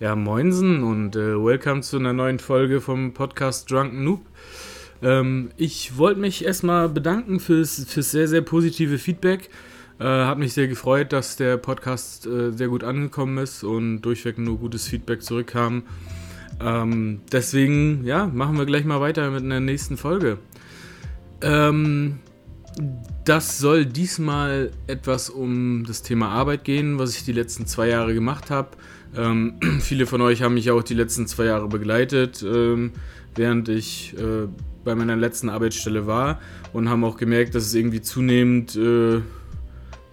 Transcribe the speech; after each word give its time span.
Ja, 0.00 0.14
moinsen 0.14 0.84
und 0.84 1.16
äh, 1.16 1.34
welcome 1.44 1.80
zu 1.80 1.96
einer 1.96 2.12
neuen 2.12 2.38
Folge 2.38 2.80
vom 2.80 3.14
Podcast 3.14 3.68
Drunken 3.68 4.04
Noob. 4.04 4.20
Ähm, 5.02 5.50
ich 5.56 5.98
wollte 5.98 6.20
mich 6.20 6.44
erstmal 6.44 6.88
bedanken 6.88 7.40
fürs, 7.40 7.84
fürs 7.88 8.12
sehr, 8.12 8.28
sehr 8.28 8.42
positive 8.42 8.98
Feedback. 8.98 9.50
Äh, 9.98 10.04
hat 10.04 10.38
mich 10.38 10.52
sehr 10.52 10.68
gefreut, 10.68 11.12
dass 11.12 11.34
der 11.34 11.56
Podcast 11.56 12.28
äh, 12.28 12.52
sehr 12.52 12.68
gut 12.68 12.84
angekommen 12.84 13.38
ist 13.38 13.64
und 13.64 14.02
durchweg 14.02 14.38
nur 14.38 14.58
gutes 14.58 14.86
Feedback 14.86 15.20
zurückkam. 15.20 15.82
Ähm, 16.60 17.22
deswegen, 17.32 18.04
ja, 18.04 18.28
machen 18.28 18.56
wir 18.56 18.66
gleich 18.66 18.84
mal 18.84 19.00
weiter 19.00 19.28
mit 19.32 19.42
einer 19.42 19.58
nächsten 19.58 19.96
Folge. 19.96 20.38
Ähm, 21.42 22.20
das 23.24 23.58
soll 23.58 23.84
diesmal 23.84 24.70
etwas 24.86 25.28
um 25.28 25.84
das 25.88 26.02
Thema 26.02 26.28
Arbeit 26.28 26.62
gehen, 26.62 27.00
was 27.00 27.16
ich 27.16 27.24
die 27.24 27.32
letzten 27.32 27.66
zwei 27.66 27.88
Jahre 27.88 28.14
gemacht 28.14 28.52
habe. 28.52 28.68
Ähm, 29.16 29.54
viele 29.80 30.06
von 30.06 30.20
euch 30.20 30.42
haben 30.42 30.54
mich 30.54 30.70
auch 30.70 30.82
die 30.82 30.94
letzten 30.94 31.26
zwei 31.26 31.46
Jahre 31.46 31.68
begleitet, 31.68 32.42
ähm, 32.42 32.92
während 33.34 33.68
ich 33.68 34.14
äh, 34.18 34.48
bei 34.84 34.94
meiner 34.94 35.16
letzten 35.16 35.48
Arbeitsstelle 35.48 36.06
war 36.06 36.40
und 36.72 36.88
haben 36.88 37.04
auch 37.04 37.16
gemerkt, 37.16 37.54
dass 37.54 37.64
es 37.64 37.74
irgendwie 37.74 38.00
zunehmend 38.00 38.76
äh, 38.76 39.20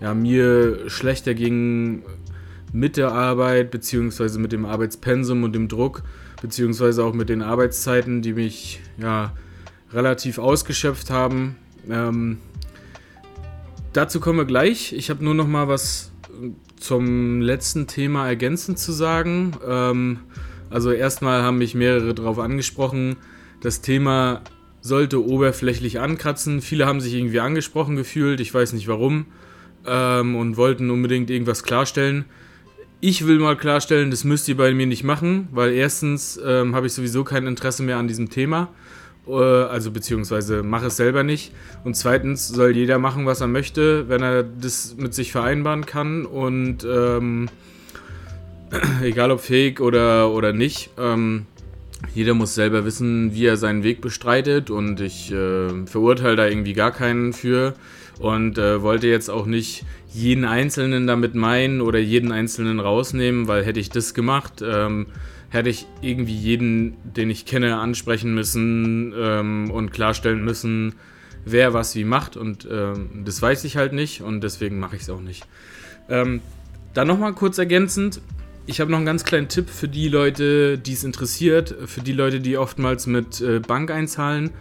ja, 0.02 0.13
mir 0.13 0.90
schlechter 0.90 1.34
ging 1.34 2.04
mit 2.73 2.98
der 2.98 3.12
Arbeit, 3.12 3.71
beziehungsweise 3.71 4.38
mit 4.40 4.52
dem 4.52 4.66
Arbeitspensum 4.66 5.43
und 5.43 5.54
dem 5.54 5.68
Druck, 5.68 6.04
beziehungsweise 6.41 7.04
auch 7.04 7.13
mit 7.13 7.30
den 7.30 7.41
Arbeitszeiten, 7.41 8.21
die 8.21 8.34
mich 8.34 8.82
ja 8.98 9.34
relativ 9.93 10.38
ausgeschöpft 10.38 11.09
haben. 11.09 11.55
Ähm, 11.90 12.40
dazu 13.93 14.20
kommen 14.20 14.40
wir 14.40 14.46
gleich. 14.46 14.91
Ich 14.91 15.09
habe 15.09 15.23
nur 15.23 15.34
noch 15.34 15.48
mal 15.48 15.68
was 15.68 16.12
zum 16.77 17.41
letzten 17.41 17.88
Thema 17.88 18.27
ergänzend 18.27 18.79
zu 18.79 18.91
sagen. 18.91 19.53
Ähm, 19.67 20.20
also 20.70 20.91
erstmal 20.91 21.43
haben 21.43 21.57
mich 21.57 21.75
mehrere 21.75 22.13
darauf 22.13 22.39
angesprochen. 22.39 23.17
Das 23.62 23.82
Thema 23.82 24.41
sollte 24.82 25.26
oberflächlich 25.26 25.99
ankratzen. 25.99 26.62
Viele 26.62 26.85
haben 26.85 27.01
sich 27.01 27.13
irgendwie 27.13 27.40
angesprochen 27.40 27.95
gefühlt, 27.95 28.40
ich 28.40 28.54
weiß 28.54 28.73
nicht 28.73 28.87
warum, 28.87 29.26
ähm, 29.85 30.35
und 30.35 30.57
wollten 30.57 30.90
unbedingt 30.91 31.29
irgendwas 31.29 31.63
klarstellen. 31.63 32.26
Ich 33.01 33.27
will 33.27 33.39
mal 33.39 33.57
klarstellen, 33.57 34.12
das 34.12 34.23
müsst 34.23 34.48
ihr 34.48 34.57
bei 34.57 34.73
mir 34.73 34.85
nicht 34.85 35.04
machen, 35.04 35.48
weil 35.51 35.73
erstens 35.73 36.39
ähm, 36.43 36.76
habe 36.76 36.87
ich 36.87 36.93
sowieso 36.93 37.23
kein 37.23 37.45
Interesse 37.48 37.84
mehr 37.84 37.98
an 37.98 38.07
diesem 38.07 38.29
Thema. 38.29 38.70
Äh, 39.27 39.34
also 39.34 39.91
beziehungsweise 39.91 40.63
mache 40.63 40.87
es 40.87 40.98
selber 40.98 41.23
nicht. 41.23 41.51
Und 41.84 41.95
zweitens 41.95 42.48
soll 42.48 42.76
jeder 42.76 42.99
machen, 42.99 43.26
was 43.26 43.41
er 43.41 43.48
möchte, 43.48 44.09
wenn 44.09 44.21
er 44.21 44.43
das 44.43 44.95
mit 44.98 45.13
sich 45.13 45.32
vereinbaren 45.32 45.85
kann. 45.85 46.26
Und 46.26 46.84
ähm, 46.84 47.49
egal 49.01 49.32
ob 49.32 49.41
fake 49.41 49.82
oder, 49.82 50.32
oder 50.32 50.54
nicht, 50.54 50.91
ähm, 50.98 51.45
jeder 52.13 52.34
muss 52.34 52.55
selber 52.55 52.85
wissen, 52.85 53.34
wie 53.34 53.45
er 53.45 53.57
seinen 53.57 53.84
Weg 53.84 54.01
bestreitet. 54.01 54.70
Und 54.70 55.01
ich 55.01 55.32
äh, 55.32 55.85
verurteile 55.85 56.35
da 56.35 56.48
irgendwie 56.48 56.73
gar 56.73 56.91
keinen 56.91 57.34
für. 57.34 57.73
Und 58.20 58.57
äh, 58.57 58.82
wollte 58.82 59.07
jetzt 59.07 59.29
auch 59.29 59.45
nicht 59.45 59.84
jeden 60.13 60.45
Einzelnen 60.45 61.05
damit 61.05 61.35
meinen 61.35 61.82
oder 61.82 61.99
jeden 61.99 62.32
Einzelnen 62.32 62.79
rausnehmen, 62.79 63.49
weil 63.49 63.65
hätte 63.65 63.82
ich 63.82 63.89
das 63.89 64.13
gemacht, 64.13 64.63
ähm, 64.66 65.07
hätte 65.50 65.69
ich 65.69 65.88
irgendwie 66.01 66.35
jeden, 66.35 66.96
den 67.03 67.29
ich 67.29 67.46
kenne, 67.46 67.78
ansprechen 67.78 68.34
müssen 68.34 69.13
ähm, 69.18 69.72
und 69.72 69.91
klarstellen 69.91 70.44
müssen, 70.44 70.96
wer 71.46 71.74
was 71.74 71.96
wie 71.96 72.03
macht. 72.03 72.38
Und 72.38 72.68
ähm, 72.69 73.24
das 73.25 73.41
weiß 73.41 73.63
ich 73.63 73.78
halt 73.78 73.94
nicht 73.94 74.22
und 74.22 74.41
deswegen 74.41 74.79
mache 74.79 74.96
ich 74.96 75.03
es 75.03 75.09
auch 75.09 75.22
nicht. 75.22 75.46
Ähm, 76.09 76.41
dann 76.94 77.07
nochmal 77.07 77.34
kurz 77.34 77.57
ergänzend. 77.57 78.22
Ich 78.68 78.81
habe 78.81 78.90
noch 78.90 78.97
einen 78.97 79.06
ganz 79.06 79.23
kleinen 79.23 79.47
Tipp 79.47 79.69
für 79.69 79.88
die 79.88 80.07
Leute, 80.07 80.78
die 80.78 80.94
es 80.94 81.03
interessiert, 81.03 81.75
für 81.85 82.01
die 82.01 82.13
Leute, 82.13 82.40
die 82.40 82.57
oftmals 82.57 83.06
mit 83.06 83.41
äh, 83.41 83.59
Bank 83.59 83.91
einzahlen. 83.91 84.51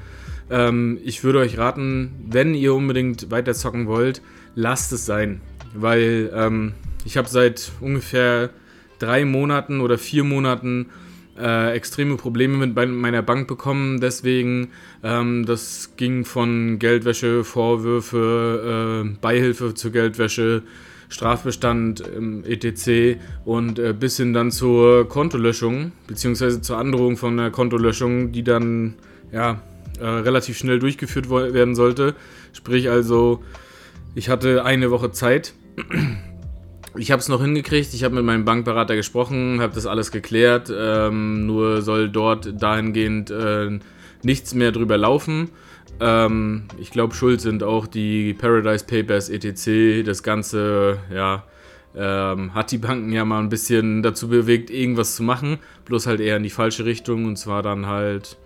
Ähm, 0.51 0.99
ich 1.03 1.25
würde 1.25 1.39
euch 1.39 1.59
raten, 1.59 2.13
wenn 2.27 2.55
ihr 2.55 2.75
unbedingt 2.75 3.31
weiter 3.31 3.55
zocken 3.55 3.87
wollt, 3.87 4.21
lasst 4.55 4.93
es 4.93 5.07
sein. 5.07 5.41
Weil 5.73 6.31
ähm, 6.35 6.75
ich 7.05 7.17
habe 7.17 7.29
seit 7.29 7.73
ungefähr 7.81 8.51
drei 8.99 9.25
Monaten 9.25 9.81
oder 9.81 9.99
vier 9.99 10.25
Monaten 10.25 10.87
äh, 11.39 11.73
extreme 11.73 12.17
Probleme 12.17 12.67
mit 12.67 12.75
meiner 12.75 13.23
Bank 13.23 13.49
bekommen. 13.49 14.01
Deswegen, 14.01 14.69
ähm, 15.03 15.45
das 15.47 15.93
ging 15.97 16.25
von 16.25 16.79
Geldwäsche, 16.79 17.45
Vorwürfe, 17.45 19.05
äh, 19.05 19.17
Beihilfe 19.21 19.75
zur 19.75 19.91
Geldwäsche, 19.91 20.63
Strafbestand 21.09 22.03
ähm, 22.17 22.45
etc. 22.47 23.19
und 23.45 23.79
äh, 23.79 23.93
bis 23.93 24.17
hin 24.17 24.33
dann 24.33 24.51
zur 24.51 25.09
Kontolöschung, 25.09 25.93
beziehungsweise 26.07 26.61
zur 26.61 26.79
Androhung 26.79 27.17
von 27.17 27.39
einer 27.39 27.51
Kontolöschung, 27.51 28.33
die 28.33 28.43
dann 28.43 28.95
ja 29.33 29.61
äh, 30.01 30.07
relativ 30.07 30.59
schnell 30.59 30.79
durchgeführt 30.79 31.31
werden 31.31 31.75
sollte. 31.75 32.15
Sprich 32.53 32.91
also, 32.91 33.43
ich 34.15 34.29
hatte 34.29 34.65
eine 34.65 34.91
Woche 34.91 35.13
Zeit 35.13 35.55
ich 36.97 37.11
habe 37.11 37.21
es 37.21 37.29
noch 37.29 37.41
hingekriegt. 37.41 37.93
Ich 37.95 38.05
habe 38.05 38.15
mit 38.15 38.25
meinem 38.25 38.45
Bankberater 38.45 38.97
gesprochen, 38.97 39.61
habe 39.61 39.75
das 39.75 39.87
alles 39.87 40.11
geklärt. 40.11 40.73
Ähm, 40.77 41.47
nur 41.47 41.83
soll 41.83 42.09
dort 42.09 42.61
dahingehend 42.63 43.31
äh, 43.31 43.79
nichts 44.23 44.55
mehr 44.55 44.73
drüber 44.73 44.97
laufen. 44.97 45.51
Ähm, 46.01 46.65
ich 46.79 46.91
glaube, 46.91 47.15
schuld 47.15 47.41
sind 47.41 47.63
auch 47.63 47.87
die 47.87 48.35
Paradise 48.35 48.85
Papers 48.85 49.29
etc. 49.29 50.05
Das 50.05 50.23
Ganze, 50.23 50.99
ja, 51.13 51.45
ähm, 51.97 52.55
hat 52.55 52.73
die 52.73 52.79
Banken 52.79 53.13
ja 53.13 53.25
mal 53.25 53.39
ein 53.39 53.49
bisschen 53.49 54.03
dazu 54.03 54.29
bewegt, 54.29 54.71
irgendwas 54.71 55.17
zu 55.17 55.23
machen. 55.23 55.59
Bloß 55.85 56.07
halt 56.07 56.21
eher 56.21 56.37
in 56.37 56.43
die 56.43 56.51
falsche 56.51 56.85
Richtung 56.85 57.25
und 57.27 57.37
zwar 57.37 57.63
dann 57.63 57.87
halt, 57.87 58.39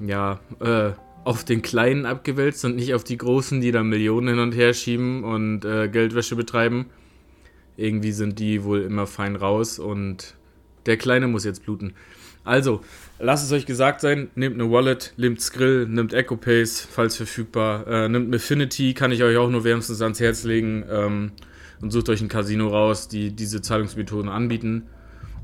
ja, 0.00 0.40
äh, 0.60 0.92
auf 1.24 1.42
den 1.42 1.60
Kleinen 1.60 2.06
abgewälzt 2.06 2.64
und 2.64 2.76
nicht 2.76 2.94
auf 2.94 3.02
die 3.02 3.16
Großen, 3.16 3.60
die 3.60 3.72
da 3.72 3.82
Millionen 3.82 4.28
hin 4.28 4.38
und 4.38 4.52
her 4.52 4.72
schieben 4.74 5.24
und 5.24 5.64
äh, 5.64 5.88
Geldwäsche 5.88 6.36
betreiben. 6.36 6.86
Irgendwie 7.76 8.12
sind 8.12 8.38
die 8.38 8.64
wohl 8.64 8.82
immer 8.82 9.06
fein 9.06 9.36
raus 9.36 9.78
und 9.78 10.34
der 10.86 10.96
Kleine 10.96 11.28
muss 11.28 11.44
jetzt 11.44 11.64
bluten. 11.64 11.92
Also, 12.44 12.80
lasst 13.18 13.44
es 13.44 13.52
euch 13.52 13.66
gesagt 13.66 14.00
sein, 14.00 14.30
nehmt 14.36 14.54
eine 14.54 14.70
Wallet, 14.70 15.14
nehmt 15.16 15.40
Skrill, 15.40 15.86
nehmt 15.88 16.14
EcoPace, 16.14 16.86
falls 16.88 17.16
verfügbar, 17.16 17.86
äh, 17.88 18.08
nehmt 18.08 18.32
Affinity, 18.34 18.94
kann 18.94 19.10
ich 19.10 19.24
euch 19.24 19.36
auch 19.36 19.50
nur 19.50 19.64
wärmstens 19.64 20.00
ans 20.00 20.20
Herz 20.20 20.44
legen 20.44 20.84
ähm, 20.88 21.32
und 21.80 21.90
sucht 21.90 22.08
euch 22.08 22.20
ein 22.20 22.28
Casino 22.28 22.68
raus, 22.68 23.08
die 23.08 23.32
diese 23.32 23.62
Zahlungsmethoden 23.62 24.30
anbieten 24.30 24.84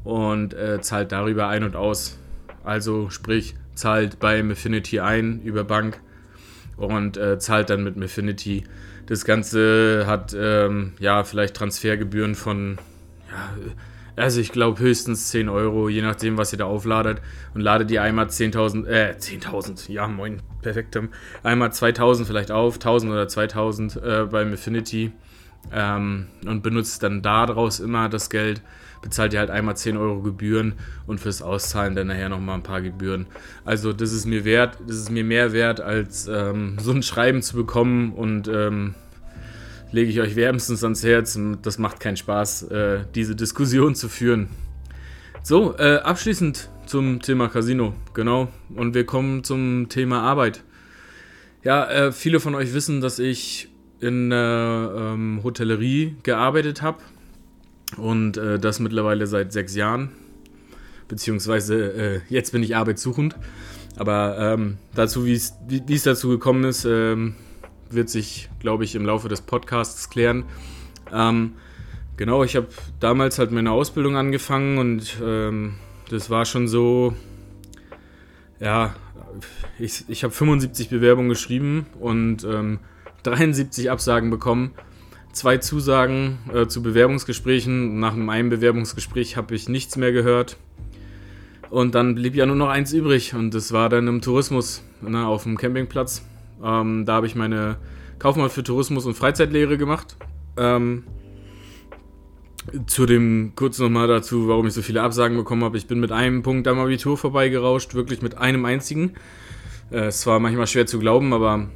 und 0.04 0.54
äh, 0.54 0.80
zahlt 0.80 1.10
darüber 1.10 1.48
ein 1.48 1.64
und 1.64 1.74
aus. 1.74 2.18
Also 2.62 3.10
sprich, 3.10 3.56
zahlt 3.74 4.20
bei 4.20 4.40
Affinity 4.40 5.00
ein 5.00 5.42
über 5.42 5.64
Bank 5.64 6.00
und 6.76 7.16
äh, 7.16 7.38
zahlt 7.40 7.70
dann 7.70 7.82
mit 7.82 8.00
Affinity 8.00 8.62
das 9.12 9.26
Ganze 9.26 10.04
hat 10.06 10.34
ähm, 10.34 10.94
ja 10.98 11.22
vielleicht 11.22 11.54
Transfergebühren 11.54 12.34
von, 12.34 12.78
ja, 13.30 13.50
also 14.16 14.40
ich 14.40 14.52
glaube 14.52 14.80
höchstens 14.80 15.28
10 15.28 15.50
Euro, 15.50 15.90
je 15.90 16.00
nachdem, 16.00 16.38
was 16.38 16.52
ihr 16.52 16.58
da 16.58 16.64
aufladet. 16.64 17.20
Und 17.52 17.60
ladet 17.60 17.90
ihr 17.90 18.00
einmal 18.02 18.28
10.000, 18.28 18.86
äh, 18.86 19.14
10.000, 19.18 19.92
ja 19.92 20.08
moin, 20.08 20.40
perfekt. 20.62 20.98
Einmal 21.42 21.68
2.000 21.68 22.24
vielleicht 22.24 22.50
auf, 22.50 22.78
1.000 22.78 23.10
oder 23.10 23.24
2.000 23.24 24.22
äh, 24.22 24.26
beim 24.28 24.54
Affinity. 24.54 25.12
Ähm, 25.70 26.28
und 26.46 26.62
benutzt 26.62 27.02
dann 27.02 27.20
daraus 27.20 27.80
immer 27.80 28.08
das 28.08 28.30
Geld 28.30 28.62
bezahlt 29.02 29.34
ihr 29.34 29.40
halt 29.40 29.50
einmal 29.50 29.76
10 29.76 29.96
Euro 29.96 30.22
Gebühren 30.22 30.74
und 31.06 31.20
fürs 31.20 31.42
Auszahlen 31.42 31.94
dann 31.94 32.06
nachher 32.06 32.28
nochmal 32.28 32.54
ein 32.54 32.62
paar 32.62 32.80
Gebühren. 32.80 33.26
Also 33.64 33.92
das 33.92 34.12
ist 34.12 34.24
mir 34.24 34.44
wert, 34.44 34.78
das 34.86 34.96
ist 34.96 35.10
mir 35.10 35.24
mehr 35.24 35.52
wert, 35.52 35.80
als 35.80 36.28
ähm, 36.28 36.78
so 36.80 36.92
ein 36.92 37.02
Schreiben 37.02 37.42
zu 37.42 37.56
bekommen 37.56 38.12
und 38.12 38.48
ähm, 38.48 38.94
lege 39.92 40.10
ich 40.10 40.20
euch 40.20 40.36
wärmstens 40.36 40.82
ans 40.82 41.04
Herz. 41.04 41.38
Das 41.62 41.78
macht 41.78 42.00
keinen 42.00 42.16
Spaß, 42.16 42.62
äh, 42.64 43.04
diese 43.14 43.36
Diskussion 43.36 43.94
zu 43.94 44.08
führen. 44.08 44.48
So, 45.42 45.76
äh, 45.78 45.96
abschließend 45.96 46.70
zum 46.86 47.20
Thema 47.20 47.48
Casino, 47.48 47.94
genau. 48.14 48.48
Und 48.74 48.94
wir 48.94 49.06
kommen 49.06 49.44
zum 49.44 49.88
Thema 49.88 50.22
Arbeit. 50.22 50.64
Ja, 51.62 51.88
äh, 51.88 52.12
viele 52.12 52.40
von 52.40 52.54
euch 52.54 52.74
wissen, 52.74 53.00
dass 53.00 53.18
ich 53.18 53.68
in 54.00 54.30
der 54.30 54.92
ähm, 54.96 55.40
Hotellerie 55.44 56.16
gearbeitet 56.24 56.82
habe 56.82 56.98
und 57.96 58.36
äh, 58.36 58.58
das 58.58 58.80
mittlerweile 58.80 59.26
seit 59.26 59.52
sechs 59.52 59.76
Jahren. 59.76 60.10
Beziehungsweise 61.06 61.92
äh, 61.92 62.20
jetzt 62.28 62.52
bin 62.52 62.62
ich 62.62 62.74
arbeitssuchend. 62.74 63.36
Aber 63.96 64.38
ähm, 64.38 64.78
dazu, 64.94 65.26
wie 65.26 65.34
es 65.34 66.02
dazu 66.02 66.30
gekommen 66.30 66.64
ist, 66.64 66.84
ähm, 66.84 67.34
wird 67.94 68.08
sich, 68.08 68.48
glaube 68.60 68.84
ich, 68.84 68.94
im 68.94 69.04
Laufe 69.04 69.28
des 69.28 69.40
Podcasts 69.40 70.10
klären. 70.10 70.44
Ähm, 71.12 71.54
genau, 72.16 72.44
ich 72.44 72.56
habe 72.56 72.68
damals 73.00 73.38
halt 73.38 73.52
meine 73.52 73.72
Ausbildung 73.72 74.16
angefangen 74.16 74.78
und 74.78 75.16
ähm, 75.22 75.74
das 76.10 76.30
war 76.30 76.44
schon 76.44 76.68
so, 76.68 77.14
ja, 78.60 78.94
ich, 79.78 80.04
ich 80.08 80.24
habe 80.24 80.32
75 80.32 80.90
Bewerbungen 80.90 81.28
geschrieben 81.28 81.86
und 81.98 82.46
73 83.22 83.86
ähm, 83.86 83.92
Absagen 83.92 84.30
bekommen 84.30 84.72
zwei 85.32 85.58
Zusagen 85.58 86.38
äh, 86.52 86.66
zu 86.66 86.82
Bewerbungsgesprächen. 86.82 87.98
Nach 87.98 88.14
einem 88.14 88.50
Bewerbungsgespräch 88.50 89.36
habe 89.36 89.54
ich 89.54 89.68
nichts 89.68 89.96
mehr 89.96 90.12
gehört. 90.12 90.56
Und 91.70 91.94
dann 91.94 92.14
blieb 92.14 92.34
ja 92.34 92.46
nur 92.46 92.56
noch 92.56 92.68
eins 92.68 92.92
übrig 92.92 93.34
und 93.34 93.54
das 93.54 93.72
war 93.72 93.88
dann 93.88 94.06
im 94.06 94.20
Tourismus 94.20 94.84
ne, 95.00 95.26
auf 95.26 95.44
dem 95.44 95.56
Campingplatz. 95.56 96.22
Ähm, 96.62 97.04
da 97.06 97.14
habe 97.14 97.26
ich 97.26 97.34
meine 97.34 97.76
Kaufmann 98.18 98.50
für 98.50 98.62
Tourismus 98.62 99.06
und 99.06 99.14
Freizeitlehre 99.14 99.78
gemacht. 99.78 100.16
Ähm, 100.56 101.04
zu 102.86 103.06
dem 103.06 103.52
kurz 103.56 103.78
nochmal 103.78 104.06
dazu, 104.06 104.46
warum 104.48 104.66
ich 104.66 104.72
so 104.72 104.82
viele 104.82 105.02
Absagen 105.02 105.36
bekommen 105.36 105.64
habe. 105.64 105.76
Ich 105.76 105.86
bin 105.86 105.98
mit 105.98 106.12
einem 106.12 106.42
Punkt 106.42 106.68
am 106.68 106.78
Abitur 106.78 107.18
vorbeigerauscht, 107.18 107.94
wirklich 107.94 108.22
mit 108.22 108.38
einem 108.38 108.64
einzigen. 108.64 109.14
Äh, 109.90 110.06
es 110.06 110.26
war 110.26 110.38
manchmal 110.38 110.66
schwer 110.66 110.86
zu 110.86 110.98
glauben, 110.98 111.32
aber 111.32 111.68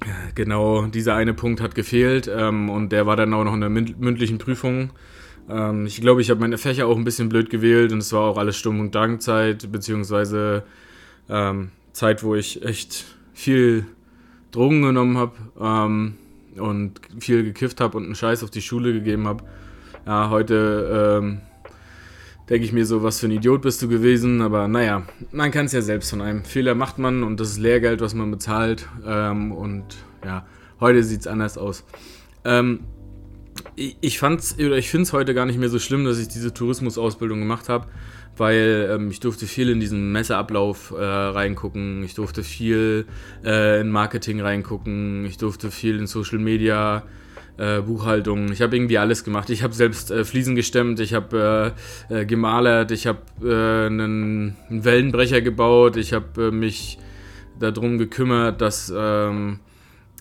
äh, 0.00 0.32
genau 0.34 0.86
dieser 0.86 1.14
eine 1.14 1.34
Punkt 1.34 1.60
hat 1.60 1.74
gefehlt 1.74 2.30
ähm, 2.32 2.70
und 2.70 2.90
der 2.90 3.06
war 3.06 3.16
dann 3.16 3.32
auch 3.34 3.44
noch 3.44 3.54
in 3.54 3.60
der 3.60 3.70
mündlichen 3.70 4.38
Prüfung. 4.38 4.90
Ähm, 5.48 5.86
ich 5.86 6.00
glaube, 6.00 6.20
ich 6.20 6.30
habe 6.30 6.40
meine 6.40 6.58
Fächer 6.58 6.86
auch 6.86 6.96
ein 6.96 7.04
bisschen 7.04 7.28
blöd 7.28 7.48
gewählt 7.50 7.92
und 7.92 7.98
es 7.98 8.12
war 8.12 8.22
auch 8.22 8.38
alles 8.38 8.56
Sturm- 8.56 8.80
und 8.80 8.94
Drangzeit, 8.94 9.70
beziehungsweise 9.70 10.64
ähm, 11.28 11.70
Zeit, 11.92 12.22
wo 12.22 12.34
ich 12.34 12.64
echt 12.64 13.17
viel 13.38 13.86
Drogen 14.50 14.82
genommen 14.82 15.16
habe 15.16 15.32
ähm, 15.60 16.14
und 16.56 17.00
viel 17.20 17.44
gekifft 17.44 17.80
habe 17.80 17.96
und 17.96 18.04
einen 18.04 18.16
Scheiß 18.16 18.42
auf 18.42 18.50
die 18.50 18.60
Schule 18.60 18.92
gegeben 18.92 19.28
habe. 19.28 19.44
Ja, 20.04 20.28
heute 20.28 21.20
ähm, 21.22 21.40
denke 22.50 22.64
ich 22.64 22.72
mir 22.72 22.84
so, 22.84 23.04
was 23.04 23.20
für 23.20 23.26
ein 23.26 23.30
Idiot 23.30 23.62
bist 23.62 23.80
du 23.80 23.88
gewesen, 23.88 24.42
aber 24.42 24.66
naja, 24.66 25.04
man 25.30 25.52
kann 25.52 25.66
es 25.66 25.72
ja 25.72 25.82
selbst 25.82 26.10
von 26.10 26.20
einem. 26.20 26.44
Fehler 26.44 26.74
macht 26.74 26.98
man 26.98 27.22
und 27.22 27.38
das 27.38 27.50
ist 27.50 27.58
Lehrgeld, 27.58 28.00
was 28.00 28.12
man 28.12 28.28
bezahlt 28.32 28.88
ähm, 29.06 29.52
und 29.52 29.84
ja, 30.24 30.44
heute 30.80 31.04
sieht 31.04 31.20
es 31.20 31.26
anders 31.28 31.58
aus. 31.58 31.84
Ähm, 32.44 32.80
ich, 33.76 34.18
fand's, 34.18 34.56
ich 34.58 34.90
finde 34.90 35.02
es 35.04 35.12
heute 35.12 35.32
gar 35.32 35.46
nicht 35.46 35.60
mehr 35.60 35.68
so 35.68 35.78
schlimm, 35.78 36.04
dass 36.04 36.18
ich 36.18 36.26
diese 36.26 36.52
Tourismusausbildung 36.52 37.38
gemacht 37.38 37.68
habe, 37.68 37.86
weil 38.38 38.88
ähm, 38.90 39.10
ich 39.10 39.20
durfte 39.20 39.46
viel 39.46 39.70
in 39.70 39.80
diesen 39.80 40.12
Messeablauf 40.12 40.92
äh, 40.96 41.02
reingucken, 41.02 42.02
ich 42.02 42.14
durfte 42.14 42.42
viel 42.42 43.06
äh, 43.44 43.80
in 43.80 43.90
Marketing 43.90 44.40
reingucken, 44.40 45.24
ich 45.24 45.38
durfte 45.38 45.70
viel 45.70 45.98
in 45.98 46.06
Social 46.06 46.38
Media 46.38 47.04
äh, 47.58 47.80
Buchhaltung. 47.80 48.52
Ich 48.52 48.62
habe 48.62 48.76
irgendwie 48.76 48.98
alles 48.98 49.24
gemacht. 49.24 49.50
Ich 49.50 49.62
habe 49.62 49.74
selbst 49.74 50.10
äh, 50.10 50.24
Fliesen 50.24 50.54
gestemmt, 50.54 51.00
ich 51.00 51.12
habe 51.12 51.74
äh, 52.08 52.20
äh, 52.20 52.24
gemalert, 52.24 52.92
ich 52.92 53.06
habe 53.06 53.20
einen, 53.42 54.56
einen, 54.70 54.84
Wellenbrecher 54.84 55.40
gebaut, 55.40 55.96
ich 55.96 56.12
habe 56.12 56.52
mich 56.52 56.98
darum 57.58 57.98
gekümmert, 57.98 58.60
dass 58.60 58.92
ähm, 58.96 59.58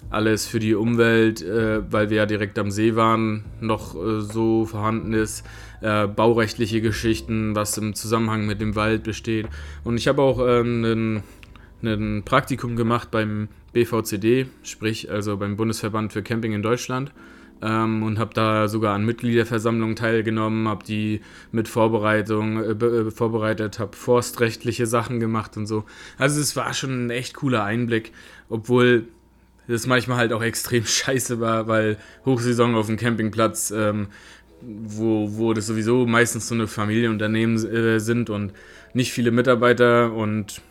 alles 0.09 0.47
für 0.47 0.59
die 0.59 0.73
Umwelt, 0.73 1.43
weil 1.43 2.09
wir 2.09 2.17
ja 2.17 2.25
direkt 2.25 2.57
am 2.59 2.71
See 2.71 2.95
waren, 2.95 3.43
noch 3.59 3.95
so 4.19 4.65
vorhanden 4.65 5.11
ist. 5.11 5.45
baurechtliche 5.81 6.79
Geschichten, 6.79 7.55
was 7.55 7.77
im 7.77 7.93
Zusammenhang 7.93 8.45
mit 8.45 8.61
dem 8.61 8.75
Wald 8.75 9.03
besteht. 9.03 9.47
Und 9.83 9.97
ich 9.97 10.07
habe 10.07 10.21
auch 10.21 10.39
ähm, 10.47 11.23
ein 11.83 12.23
Praktikum 12.23 12.75
gemacht 12.75 13.11
beim 13.11 13.49
BVCD, 13.73 14.47
sprich 14.63 15.11
also 15.11 15.37
beim 15.37 15.55
Bundesverband 15.55 16.13
für 16.13 16.23
Camping 16.23 16.53
in 16.53 16.61
Deutschland. 16.61 17.11
Ähm, 17.59 18.03
und 18.03 18.19
habe 18.19 18.33
da 18.35 18.67
sogar 18.67 18.93
an 18.93 19.03
Mitgliederversammlungen 19.03 19.95
teilgenommen, 19.95 20.67
habe 20.67 20.85
die 20.85 21.21
mit 21.51 21.67
Vorbereitung 21.67 22.57
äh, 22.63 22.85
äh, 22.85 23.11
vorbereitet, 23.11 23.79
habe 23.79 23.95
forstrechtliche 23.95 24.85
Sachen 24.85 25.19
gemacht 25.19 25.57
und 25.57 25.65
so. 25.65 25.83
Also 26.19 26.39
es 26.39 26.55
war 26.55 26.73
schon 26.75 27.07
ein 27.07 27.09
echt 27.09 27.33
cooler 27.33 27.63
Einblick, 27.63 28.11
obwohl 28.47 29.07
das 29.67 29.87
manchmal 29.87 30.17
halt 30.17 30.33
auch 30.33 30.43
extrem 30.43 30.85
scheiße 30.85 31.39
weil 31.39 31.97
Hochsaison 32.25 32.75
auf 32.75 32.87
dem 32.87 32.97
Campingplatz, 32.97 33.71
ähm, 33.71 34.07
wo, 34.61 35.37
wo 35.37 35.53
das 35.53 35.67
sowieso 35.67 36.05
meistens 36.05 36.47
so 36.47 36.55
eine 36.55 36.67
Familienunternehmen 36.67 37.57
äh, 37.65 37.99
sind 37.99 38.29
und 38.29 38.53
nicht 38.93 39.11
viele 39.11 39.31
Mitarbeiter 39.31 40.13
und 40.13 40.61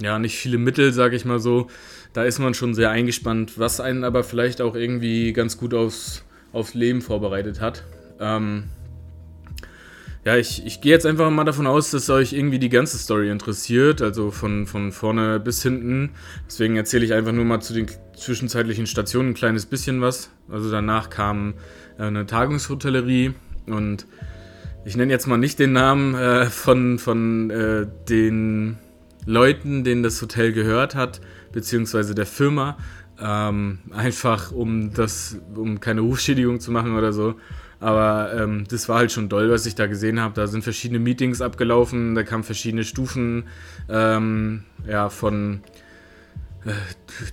ja, 0.00 0.18
nicht 0.18 0.36
viele 0.36 0.58
Mittel, 0.58 0.92
sag 0.92 1.12
ich 1.12 1.24
mal 1.24 1.38
so 1.38 1.68
da 2.14 2.22
ist 2.22 2.38
man 2.38 2.54
schon 2.54 2.74
sehr 2.74 2.90
eingespannt, 2.90 3.58
was 3.58 3.80
einen 3.80 4.04
aber 4.04 4.24
vielleicht 4.24 4.62
auch 4.62 4.74
irgendwie 4.74 5.32
ganz 5.34 5.58
gut 5.58 5.74
aufs, 5.74 6.24
aufs 6.52 6.72
Leben 6.72 7.02
vorbereitet 7.02 7.60
hat. 7.60 7.84
Ähm, 8.20 8.64
ja, 10.24 10.36
ich, 10.36 10.64
ich 10.64 10.80
gehe 10.80 10.92
jetzt 10.92 11.04
einfach 11.04 11.30
mal 11.30 11.44
davon 11.44 11.66
aus, 11.66 11.90
dass 11.90 12.08
euch 12.08 12.32
irgendwie 12.32 12.58
die 12.58 12.70
ganze 12.70 12.96
Story 12.96 13.30
interessiert, 13.30 14.00
also 14.00 14.30
von, 14.30 14.66
von 14.66 14.90
vorne 14.90 15.38
bis 15.38 15.62
hinten. 15.62 16.10
Deswegen 16.46 16.76
erzähle 16.76 17.04
ich 17.04 17.12
einfach 17.12 17.32
nur 17.32 17.44
mal 17.44 17.60
zu 17.60 17.74
den 17.74 17.86
zwischenzeitlichen 18.16 18.86
Stationen 18.86 19.30
ein 19.30 19.34
kleines 19.34 19.66
bisschen 19.66 20.00
was. 20.00 20.30
Also 20.48 20.70
danach 20.70 21.10
kam 21.10 21.54
äh, 21.98 22.04
eine 22.04 22.24
Tagungshotellerie 22.24 23.34
und 23.66 24.06
ich 24.86 24.96
nenne 24.96 25.12
jetzt 25.12 25.26
mal 25.26 25.36
nicht 25.36 25.58
den 25.58 25.72
Namen 25.72 26.14
äh, 26.14 26.46
von, 26.46 26.98
von 26.98 27.50
äh, 27.50 27.86
den 28.08 28.78
Leuten, 29.26 29.84
denen 29.84 30.02
das 30.02 30.20
Hotel 30.22 30.52
gehört 30.52 30.94
hat, 30.94 31.20
beziehungsweise 31.52 32.14
der 32.14 32.26
Firma, 32.26 32.78
ähm, 33.20 33.78
einfach 33.90 34.52
um 34.52 34.92
das, 34.92 35.38
um 35.54 35.80
keine 35.80 36.00
Rufschädigung 36.00 36.60
zu 36.60 36.70
machen 36.70 36.96
oder 36.96 37.12
so. 37.12 37.34
Aber 37.84 38.32
ähm, 38.34 38.64
das 38.70 38.88
war 38.88 38.96
halt 38.96 39.12
schon 39.12 39.28
doll, 39.28 39.50
was 39.50 39.66
ich 39.66 39.74
da 39.74 39.86
gesehen 39.86 40.18
habe. 40.18 40.32
Da 40.32 40.46
sind 40.46 40.64
verschiedene 40.64 40.98
Meetings 40.98 41.42
abgelaufen, 41.42 42.14
da 42.14 42.22
kamen 42.22 42.42
verschiedene 42.42 42.82
Stufen 42.82 43.44
ähm, 43.90 44.62
ja, 44.88 45.10
von 45.10 45.60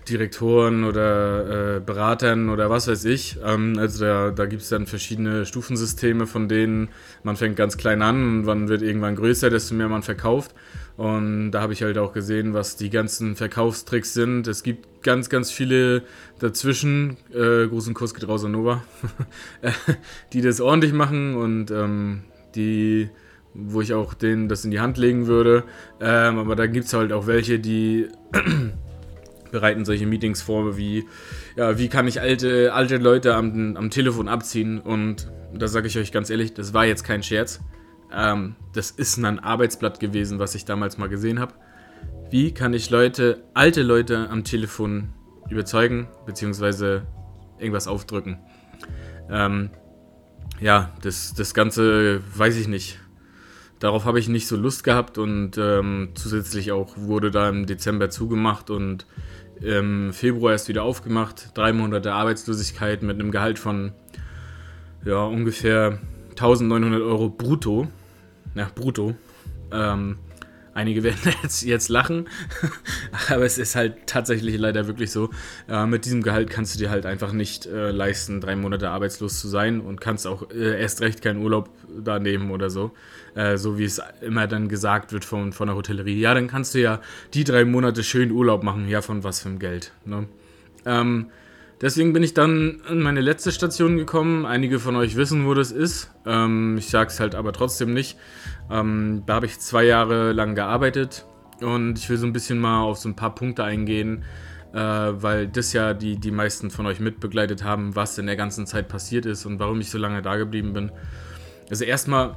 Direktoren 0.10 0.84
oder 0.84 1.78
äh, 1.78 1.80
Beratern 1.80 2.50
oder 2.50 2.70
was 2.70 2.88
weiß 2.88 3.06
ich. 3.06 3.38
Ähm, 3.44 3.76
also 3.78 4.04
da, 4.04 4.32
da 4.32 4.46
gibt 4.46 4.62
es 4.62 4.70
dann 4.70 4.86
verschiedene 4.86 5.46
Stufensysteme, 5.46 6.28
von 6.28 6.48
denen 6.48 6.90
man 7.24 7.38
fängt 7.38 7.56
ganz 7.56 7.78
klein 7.78 8.02
an 8.02 8.22
und 8.22 8.44
man 8.44 8.68
wird 8.68 8.82
irgendwann 8.82 9.16
größer, 9.16 9.50
desto 9.50 9.76
mehr 9.76 9.88
man 9.88 10.04
verkauft. 10.04 10.54
Und 10.98 11.52
da 11.52 11.62
habe 11.62 11.74
ich 11.74 11.82
halt 11.82 11.98
auch 11.98 12.14
gesehen, 12.14 12.54
was 12.54 12.76
die 12.76 12.90
ganzen 12.90 13.36
Verkaufstricks 13.36 14.14
sind. 14.14 14.48
Es 14.48 14.62
gibt 14.62 15.04
ganz, 15.04 15.30
ganz 15.30 15.50
viele 15.50 16.04
dazwischen, 16.40 17.18
äh, 17.34 17.68
großen 17.68 17.94
Kurs 17.94 18.14
geht 18.14 18.28
raus 18.28 18.44
an 18.46 18.52
Nova, 18.52 18.84
die 20.34 20.42
das 20.42 20.60
ordentlich 20.60 20.94
machen 20.94 21.36
und 21.36 21.72
ähm, 21.72 22.24
die, 22.56 23.10
wo 23.54 23.82
ich 23.82 23.94
auch 23.94 24.14
denen 24.14 24.50
das 24.50 24.66
in 24.66 24.72
die 24.72 24.82
Hand 24.82 24.98
legen 24.98 25.28
würde. 25.28 25.64
Ähm, 26.02 26.38
aber 26.38 26.56
da 26.56 26.68
gibt 26.68 26.86
es 26.86 26.94
halt 26.94 27.14
auch 27.14 27.28
welche, 27.28 27.60
die 27.60 28.10
bereiten 29.52 29.86
solche 29.86 30.06
Meetings 30.06 30.42
vor, 30.42 30.78
wie, 30.78 31.06
ja, 31.56 31.78
wie 31.78 31.90
kann 31.90 32.08
ich 32.08 32.22
alte, 32.22 32.74
alte 32.74 32.98
Leute 32.98 33.36
am, 33.36 33.76
am 33.78 33.90
Telefon 33.90 34.28
abziehen. 34.28 34.80
Und 34.80 35.32
da 35.54 35.68
sage 35.68 35.88
ich 35.88 35.98
euch 35.98 36.12
ganz 36.12 36.30
ehrlich, 36.30 36.54
das 36.54 36.74
war 36.74 36.86
jetzt 36.86 37.04
kein 37.04 37.24
Scherz. 37.24 37.60
Ähm, 38.14 38.56
das 38.74 38.92
ist 38.92 39.18
ein 39.18 39.40
Arbeitsblatt 39.40 40.00
gewesen, 40.00 40.40
was 40.40 40.56
ich 40.56 40.66
damals 40.66 40.98
mal 40.98 41.10
gesehen 41.10 41.40
habe. 41.40 41.54
Wie 42.30 42.54
kann 42.54 42.74
ich 42.74 42.90
Leute, 42.90 43.44
alte 43.54 43.84
Leute 43.84 44.30
am 44.30 44.44
Telefon 44.44 45.10
überzeugen, 45.50 46.08
beziehungsweise 46.26 47.06
irgendwas 47.60 47.88
aufdrücken? 47.88 48.40
Ähm, 49.30 49.70
ja, 50.60 50.92
das, 51.02 51.34
das 51.34 51.54
Ganze 51.54 52.22
weiß 52.36 52.56
ich 52.58 52.68
nicht. 52.68 53.00
Darauf 53.80 54.06
habe 54.06 54.20
ich 54.20 54.30
nicht 54.30 54.48
so 54.48 54.56
Lust 54.56 54.84
gehabt 54.84 55.18
und 55.18 55.58
ähm, 55.58 56.10
zusätzlich 56.14 56.72
auch 56.72 56.96
wurde 56.98 57.32
da 57.32 57.50
im 57.50 57.66
Dezember 57.66 58.12
zugemacht 58.12 58.70
und 58.70 59.08
im 59.62 60.12
Februar 60.14 60.54
erst 60.54 60.68
wieder 60.68 60.84
aufgemacht. 60.84 61.52
Drei 61.54 61.72
Monate 61.72 62.14
Arbeitslosigkeit 62.14 63.04
mit 63.04 63.20
einem 63.20 63.32
Gehalt 63.32 63.60
von 63.60 63.94
ja, 65.06 65.24
ungefähr 65.24 66.00
1900 66.32 67.02
Euro 67.02 67.30
brutto. 67.30 67.88
Ja, 68.56 68.70
brutto. 68.74 69.16
Ähm, 69.72 70.18
einige 70.74 71.04
werden 71.04 71.20
jetzt, 71.44 71.64
jetzt 71.64 71.90
lachen, 71.90 72.28
aber 73.30 73.46
es 73.46 73.58
ist 73.58 73.76
halt 73.76 74.08
tatsächlich 74.08 74.58
leider 74.58 74.88
wirklich 74.88 75.12
so. 75.12 75.30
Äh, 75.68 75.86
mit 75.86 76.06
diesem 76.06 76.22
Gehalt 76.22 76.50
kannst 76.50 76.76
du 76.76 76.80
dir 76.80 76.90
halt 76.90 77.06
einfach 77.06 77.32
nicht 77.32 77.66
äh, 77.66 77.92
leisten, 77.92 78.42
drei 78.42 78.56
Monate 78.56 78.90
arbeitslos 78.90 79.40
zu 79.40 79.48
sein 79.48 79.82
und 79.82 80.02
kannst 80.02 80.28
auch 80.28 80.50
äh, 80.52 80.80
erst 80.80 81.02
recht 81.02 81.22
keinen 81.22 81.42
Urlaub 81.42 81.70
da 82.04 82.20
nehmen 82.20 82.52
oder 82.52 82.70
so. 82.70 82.92
Äh, 83.36 83.58
so 83.58 83.78
wie 83.78 83.86
es 83.86 84.02
immer 84.22 84.48
dann 84.48 84.68
gesagt 84.68 85.14
wird 85.14 85.26
von, 85.26 85.54
von 85.54 85.68
der 85.68 85.76
Hotellerie. 85.76 86.20
Ja, 86.20 86.34
dann 86.34 86.48
kannst 86.48 86.74
du 86.74 86.82
ja 86.82 87.02
die 87.34 87.44
drei 87.44 87.66
Monate 87.66 88.04
schön 88.04 88.32
Urlaub 88.32 88.64
machen. 88.64 88.88
Ja, 88.88 89.02
von 89.02 89.24
was 89.24 89.42
für 89.42 89.50
ein 89.50 89.60
Geld. 89.60 89.94
Ne? 90.06 90.28
Ähm, 90.86 91.28
Deswegen 91.82 92.14
bin 92.14 92.22
ich 92.22 92.36
dann 92.36 92.80
in 92.90 93.02
meine 93.02 93.22
letzte 93.22 93.52
Station 93.52 93.98
gekommen. 93.98 94.46
Einige 94.46 94.80
von 94.80 94.96
euch 94.96 95.16
wissen, 95.16 95.48
wo 95.48 95.56
das 95.56 95.72
ist. 95.72 96.12
Ähm, 96.28 96.78
ich 96.78 96.90
sage 96.90 97.10
es 97.10 97.20
halt 97.20 97.34
aber 97.34 97.54
trotzdem 97.54 97.92
nicht. 97.94 98.20
Ähm, 98.70 99.24
da 99.26 99.36
habe 99.36 99.48
ich 99.48 99.60
zwei 99.60 99.84
Jahre 99.86 100.32
lang 100.32 100.54
gearbeitet 100.54 101.26
und 101.60 101.98
ich 101.98 102.08
will 102.10 102.18
so 102.18 102.28
ein 102.28 102.34
bisschen 102.34 102.60
mal 102.60 102.82
auf 102.82 102.98
so 102.98 103.10
ein 103.10 103.16
paar 103.16 103.34
Punkte 103.34 103.64
eingehen, 103.64 104.24
äh, 104.74 104.78
weil 104.78 105.48
das 105.48 105.74
ja 105.74 105.96
die, 105.96 106.18
die 106.18 106.32
meisten 106.32 106.70
von 106.70 106.86
euch 106.86 107.00
mitbegleitet 107.00 107.64
haben, 107.64 107.96
was 107.96 108.18
in 108.20 108.28
der 108.28 108.36
ganzen 108.36 108.68
Zeit 108.68 108.88
passiert 108.88 109.26
ist 109.26 109.48
und 109.48 109.60
warum 109.60 109.82
ich 109.82 109.90
so 109.90 109.98
lange 109.98 110.22
da 110.22 110.36
geblieben 110.36 110.74
bin. 110.74 110.92
Also 111.72 111.84
erstmal 111.84 112.36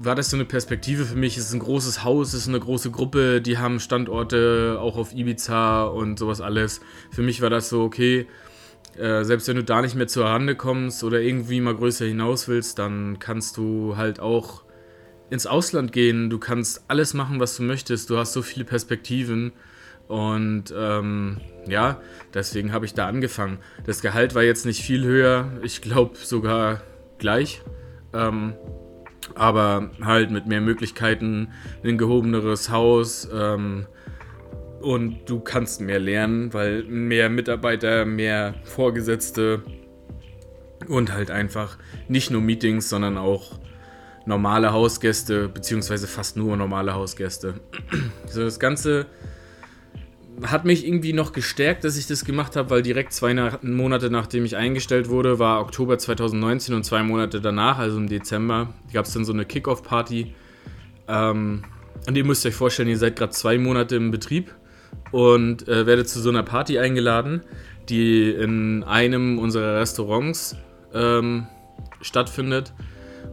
war 0.00 0.14
das 0.14 0.30
so 0.30 0.36
eine 0.36 0.44
Perspektive 0.44 1.04
für 1.04 1.16
mich. 1.16 1.36
Es 1.36 1.46
ist 1.46 1.54
ein 1.54 1.58
großes 1.58 2.04
Haus, 2.04 2.28
es 2.28 2.42
ist 2.42 2.48
eine 2.48 2.60
große 2.60 2.90
Gruppe, 2.90 3.40
die 3.40 3.58
haben 3.58 3.80
Standorte 3.80 4.78
auch 4.80 4.96
auf 4.96 5.12
Ibiza 5.12 5.84
und 5.84 6.18
sowas 6.18 6.40
alles. 6.40 6.80
Für 7.10 7.22
mich 7.22 7.40
war 7.40 7.50
das 7.50 7.68
so, 7.68 7.82
okay, 7.82 8.26
äh, 8.96 9.24
selbst 9.24 9.48
wenn 9.48 9.56
du 9.56 9.64
da 9.64 9.82
nicht 9.82 9.96
mehr 9.96 10.06
zur 10.06 10.26
Rande 10.26 10.54
kommst 10.54 11.02
oder 11.02 11.20
irgendwie 11.20 11.60
mal 11.60 11.74
größer 11.74 12.04
hinaus 12.06 12.46
willst, 12.46 12.78
dann 12.78 13.18
kannst 13.18 13.56
du 13.56 13.96
halt 13.96 14.20
auch 14.20 14.62
ins 15.30 15.46
Ausland 15.46 15.92
gehen. 15.92 16.30
Du 16.30 16.38
kannst 16.38 16.84
alles 16.88 17.12
machen, 17.12 17.40
was 17.40 17.56
du 17.56 17.64
möchtest. 17.64 18.08
Du 18.08 18.18
hast 18.18 18.32
so 18.32 18.42
viele 18.42 18.64
Perspektiven. 18.64 19.52
Und 20.06 20.72
ähm, 20.74 21.38
ja, 21.68 22.00
deswegen 22.32 22.72
habe 22.72 22.86
ich 22.86 22.94
da 22.94 23.06
angefangen. 23.06 23.58
Das 23.84 24.00
Gehalt 24.00 24.34
war 24.34 24.42
jetzt 24.42 24.64
nicht 24.64 24.82
viel 24.82 25.04
höher. 25.04 25.50
Ich 25.62 25.82
glaube 25.82 26.16
sogar 26.16 26.82
gleich. 27.18 27.62
Ähm, 28.14 28.54
aber 29.34 29.90
halt 30.02 30.30
mit 30.30 30.46
mehr 30.46 30.60
Möglichkeiten, 30.60 31.48
ein 31.84 31.98
gehobeneres 31.98 32.70
Haus. 32.70 33.28
Ähm, 33.32 33.86
und 34.80 35.28
du 35.28 35.40
kannst 35.40 35.80
mehr 35.80 35.98
lernen, 35.98 36.54
weil 36.54 36.84
mehr 36.84 37.28
Mitarbeiter, 37.28 38.04
mehr 38.04 38.54
Vorgesetzte 38.62 39.62
und 40.86 41.12
halt 41.12 41.30
einfach 41.30 41.78
nicht 42.06 42.30
nur 42.30 42.40
Meetings, 42.40 42.88
sondern 42.88 43.18
auch 43.18 43.58
normale 44.24 44.72
Hausgäste, 44.72 45.48
beziehungsweise 45.48 46.06
fast 46.06 46.36
nur 46.36 46.56
normale 46.56 46.94
Hausgäste. 46.94 47.54
So, 48.26 48.42
das 48.42 48.60
Ganze 48.60 49.06
hat 50.42 50.64
mich 50.64 50.86
irgendwie 50.86 51.12
noch 51.12 51.32
gestärkt, 51.32 51.84
dass 51.84 51.96
ich 51.96 52.06
das 52.06 52.24
gemacht 52.24 52.56
habe, 52.56 52.70
weil 52.70 52.82
direkt 52.82 53.12
zwei 53.12 53.34
Monate 53.62 54.10
nachdem 54.10 54.44
ich 54.44 54.56
eingestellt 54.56 55.08
wurde, 55.08 55.38
war 55.38 55.60
Oktober 55.60 55.98
2019 55.98 56.74
und 56.74 56.84
zwei 56.84 57.02
Monate 57.02 57.40
danach, 57.40 57.78
also 57.78 57.96
im 57.98 58.08
Dezember, 58.08 58.74
gab 58.92 59.06
es 59.06 59.12
dann 59.12 59.24
so 59.24 59.32
eine 59.32 59.44
Kickoff-Party. 59.44 60.34
Ähm, 61.08 61.64
und 62.06 62.16
ihr 62.16 62.24
müsst 62.24 62.46
euch 62.46 62.54
vorstellen, 62.54 62.88
ihr 62.88 62.98
seid 62.98 63.16
gerade 63.16 63.32
zwei 63.32 63.58
Monate 63.58 63.96
im 63.96 64.10
Betrieb 64.10 64.54
und 65.10 65.66
äh, 65.66 65.86
werdet 65.86 66.08
zu 66.08 66.20
so 66.20 66.28
einer 66.28 66.42
Party 66.42 66.78
eingeladen, 66.78 67.42
die 67.88 68.30
in 68.30 68.84
einem 68.84 69.38
unserer 69.38 69.80
Restaurants 69.80 70.56
ähm, 70.94 71.46
stattfindet 72.00 72.72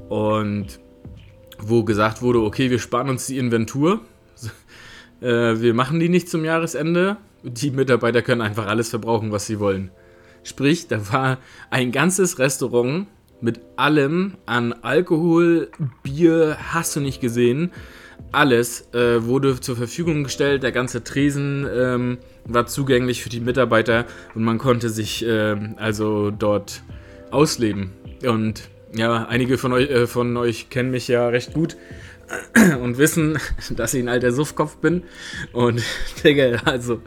und 0.09 0.79
wo 1.59 1.83
gesagt 1.83 2.21
wurde, 2.21 2.41
okay, 2.41 2.69
wir 2.69 2.79
sparen 2.79 3.09
uns 3.09 3.27
die 3.27 3.37
Inventur, 3.37 4.01
äh, 5.21 5.59
wir 5.61 5.73
machen 5.73 5.99
die 5.99 6.09
nicht 6.09 6.29
zum 6.29 6.45
Jahresende, 6.45 7.17
die 7.43 7.71
Mitarbeiter 7.71 8.21
können 8.21 8.41
einfach 8.41 8.67
alles 8.67 8.89
verbrauchen, 8.89 9.31
was 9.31 9.45
sie 9.45 9.59
wollen. 9.59 9.91
Sprich, 10.43 10.87
da 10.87 11.11
war 11.11 11.37
ein 11.69 11.91
ganzes 11.91 12.39
Restaurant 12.39 13.07
mit 13.41 13.59
allem 13.75 14.35
an 14.45 14.73
Alkohol, 14.73 15.69
Bier, 16.03 16.57
hast 16.71 16.95
du 16.95 16.99
nicht 16.99 17.21
gesehen, 17.21 17.71
alles 18.31 18.93
äh, 18.93 19.23
wurde 19.23 19.59
zur 19.59 19.75
Verfügung 19.75 20.23
gestellt, 20.23 20.63
der 20.63 20.71
ganze 20.71 21.03
Tresen 21.03 21.67
ähm, 21.73 22.17
war 22.45 22.65
zugänglich 22.65 23.23
für 23.23 23.29
die 23.29 23.39
Mitarbeiter 23.39 24.05
und 24.33 24.43
man 24.43 24.57
konnte 24.57 24.89
sich 24.89 25.25
äh, 25.25 25.55
also 25.77 26.31
dort 26.31 26.83
ausleben. 27.31 27.91
Und 28.25 28.69
ja, 28.95 29.25
einige 29.25 29.57
von 29.57 29.73
euch, 29.73 29.89
äh, 29.89 30.07
von 30.07 30.37
euch 30.37 30.69
kennen 30.69 30.91
mich 30.91 31.07
ja 31.07 31.27
recht 31.27 31.53
gut 31.53 31.75
und 32.81 32.97
wissen, 32.97 33.37
dass 33.75 33.93
ich 33.93 34.03
ein 34.03 34.09
alter 34.09 34.31
Suffkopf 34.31 34.77
bin. 34.77 35.03
Und 35.53 35.81
Digga, 36.23 36.61
also, 36.65 37.01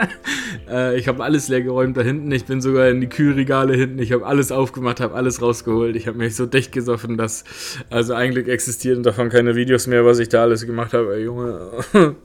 äh, 0.70 0.98
ich 0.98 1.08
habe 1.08 1.22
alles 1.22 1.48
leer 1.48 1.62
geräumt 1.62 1.96
da 1.96 2.02
hinten. 2.02 2.30
Ich 2.32 2.44
bin 2.44 2.60
sogar 2.60 2.88
in 2.88 3.00
die 3.00 3.08
Kühlregale 3.08 3.74
hinten. 3.74 3.98
Ich 3.98 4.12
habe 4.12 4.26
alles 4.26 4.52
aufgemacht, 4.52 5.00
habe 5.00 5.14
alles 5.14 5.42
rausgeholt. 5.42 5.96
Ich 5.96 6.06
habe 6.06 6.18
mich 6.18 6.36
so 6.36 6.46
dicht 6.46 6.72
gesoffen, 6.72 7.16
dass, 7.16 7.44
also 7.90 8.14
eigentlich 8.14 8.48
existieren 8.48 9.02
davon 9.02 9.28
keine 9.28 9.54
Videos 9.54 9.86
mehr, 9.86 10.04
was 10.04 10.18
ich 10.18 10.28
da 10.28 10.42
alles 10.42 10.66
gemacht 10.66 10.94
habe. 10.94 11.14
Ey, 11.14 11.24
Junge, 11.24 12.16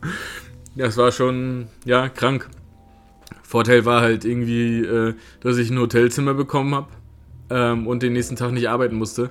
das 0.76 0.98
war 0.98 1.12
schon, 1.12 1.68
ja, 1.86 2.10
krank. 2.10 2.50
Vorteil 3.44 3.86
war 3.86 4.02
halt 4.02 4.26
irgendwie, 4.26 4.80
äh, 4.80 5.14
dass 5.42 5.58
ich 5.58 5.70
ein 5.70 5.78
Hotelzimmer 5.78 6.34
bekommen 6.34 6.74
habe 6.74 6.88
ähm, 7.50 7.86
und 7.86 8.02
den 8.02 8.14
nächsten 8.14 8.36
Tag 8.36 8.52
nicht 8.52 8.68
arbeiten 8.70 8.96
musste. 8.96 9.30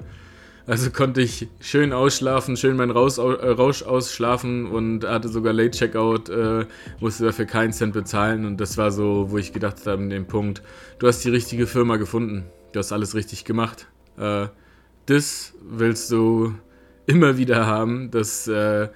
Also 0.66 0.90
konnte 0.90 1.20
ich 1.20 1.48
schön 1.60 1.92
ausschlafen, 1.92 2.56
schön 2.56 2.76
meinen 2.76 2.92
Raus, 2.92 3.18
äh, 3.18 3.22
Rausch 3.22 3.82
ausschlafen 3.82 4.66
und 4.66 5.04
hatte 5.04 5.28
sogar 5.28 5.52
Late 5.52 5.72
Checkout, 5.72 6.28
äh, 6.28 6.66
musste 7.00 7.24
dafür 7.24 7.46
keinen 7.46 7.72
Cent 7.72 7.94
bezahlen. 7.94 8.44
Und 8.44 8.60
das 8.60 8.78
war 8.78 8.92
so, 8.92 9.30
wo 9.30 9.38
ich 9.38 9.52
gedacht 9.52 9.78
habe, 9.86 10.02
an 10.02 10.10
dem 10.10 10.26
Punkt, 10.26 10.62
du 11.00 11.08
hast 11.08 11.24
die 11.24 11.30
richtige 11.30 11.66
Firma 11.66 11.96
gefunden. 11.96 12.44
Du 12.72 12.78
hast 12.78 12.92
alles 12.92 13.14
richtig 13.14 13.44
gemacht. 13.44 13.88
Äh, 14.16 14.46
das 15.06 15.54
willst 15.62 16.10
du 16.12 16.54
immer 17.06 17.36
wieder 17.38 17.66
haben. 17.66 18.12
Das 18.12 18.46
äh, 18.46 18.88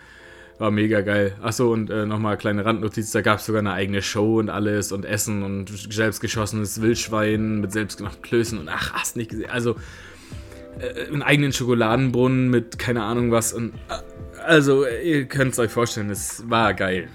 war 0.59 0.71
mega 0.71 1.01
geil. 1.01 1.37
Achso, 1.43 1.73
und 1.73 1.91
äh, 1.91 2.07
nochmal 2.07 2.39
kleine 2.39 2.65
Randnotiz: 2.65 3.11
da 3.11 3.23
gab 3.23 3.41
es 3.41 3.47
sogar 3.47 3.59
eine 3.59 3.73
eigene 3.73 4.03
Show 4.03 4.39
und 4.39 4.51
alles 4.51 4.93
und 4.93 5.05
Essen 5.05 5.43
und 5.43 5.69
selbstgeschossenes 5.93 6.81
Wildschwein 6.81 7.61
mit 7.61 7.73
selbstgemachten 7.73 8.23
Klößen 8.23 8.59
und 8.59 8.69
ach, 8.69 8.93
hast 8.93 9.17
nicht 9.17 9.31
gesehen. 9.31 9.51
Also 9.51 9.75
äh, 10.79 11.07
einen 11.07 11.23
eigenen 11.23 11.53
Schokoladenbrunnen 11.53 12.51
mit 12.51 12.79
keine 12.79 13.03
Ahnung 13.03 13.31
was. 13.31 13.53
Und, 13.53 13.75
äh, 13.89 14.41
also, 14.47 14.87
ihr 14.87 15.27
könnt 15.27 15.53
es 15.53 15.59
euch 15.59 15.71
vorstellen, 15.71 16.11
es 16.11 16.49
war 16.49 16.75
geil. 16.75 17.09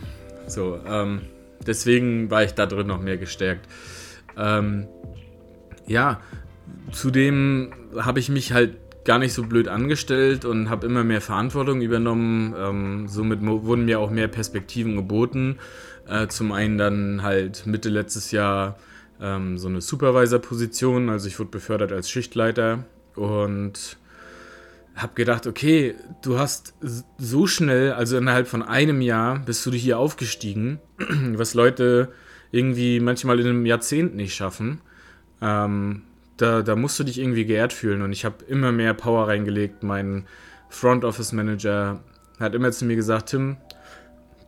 So, 0.47 0.79
ähm, 0.85 1.21
deswegen 1.65 2.29
war 2.29 2.43
ich 2.43 2.53
da 2.53 2.65
drin 2.65 2.87
noch 2.87 3.01
mehr 3.01 3.17
gestärkt. 3.17 3.67
Ähm, 4.37 4.87
ja, 5.87 6.19
zudem 6.91 7.73
habe 7.97 8.19
ich 8.19 8.29
mich 8.29 8.53
halt 8.53 8.77
gar 9.05 9.17
nicht 9.17 9.33
so 9.33 9.43
blöd 9.43 9.67
angestellt 9.67 10.45
und 10.45 10.69
habe 10.69 10.85
immer 10.85 11.03
mehr 11.03 11.21
Verantwortung 11.21 11.81
übernommen. 11.81 12.53
Ähm, 12.57 13.07
somit 13.07 13.39
wurden 13.41 13.85
mir 13.85 13.99
auch 13.99 14.11
mehr 14.11 14.27
Perspektiven 14.27 14.95
geboten. 14.95 15.57
Äh, 16.07 16.27
zum 16.27 16.51
einen 16.51 16.77
dann 16.77 17.23
halt 17.23 17.65
Mitte 17.65 17.89
letztes 17.89 18.31
Jahr 18.31 18.77
ähm, 19.21 19.57
so 19.57 19.67
eine 19.67 19.81
Supervisor-Position, 19.81 21.09
also 21.09 21.27
ich 21.27 21.39
wurde 21.39 21.51
befördert 21.51 21.91
als 21.91 22.09
Schichtleiter 22.09 22.85
und 23.21 23.97
habe 24.95 25.13
gedacht, 25.15 25.47
okay, 25.47 25.95
du 26.21 26.37
hast 26.37 26.73
so 27.17 27.47
schnell, 27.47 27.93
also 27.93 28.17
innerhalb 28.17 28.47
von 28.47 28.61
einem 28.61 29.01
Jahr, 29.01 29.39
bist 29.39 29.65
du 29.65 29.71
hier 29.71 29.97
aufgestiegen, 29.97 30.79
was 30.97 31.53
Leute 31.53 32.11
irgendwie 32.51 32.99
manchmal 32.99 33.39
in 33.39 33.47
einem 33.47 33.65
Jahrzehnt 33.65 34.15
nicht 34.15 34.35
schaffen. 34.35 34.81
Ähm, 35.41 36.03
da, 36.37 36.61
da 36.61 36.75
musst 36.75 36.99
du 36.99 37.03
dich 37.03 37.19
irgendwie 37.19 37.45
geehrt 37.45 37.73
fühlen 37.73 38.01
und 38.01 38.11
ich 38.11 38.25
habe 38.25 38.43
immer 38.45 38.71
mehr 38.71 38.93
Power 38.93 39.27
reingelegt. 39.27 39.83
Mein 39.83 40.25
Front 40.69 41.05
Office 41.05 41.31
Manager 41.31 42.03
hat 42.39 42.55
immer 42.55 42.71
zu 42.71 42.85
mir 42.85 42.95
gesagt, 42.95 43.29
Tim, 43.29 43.57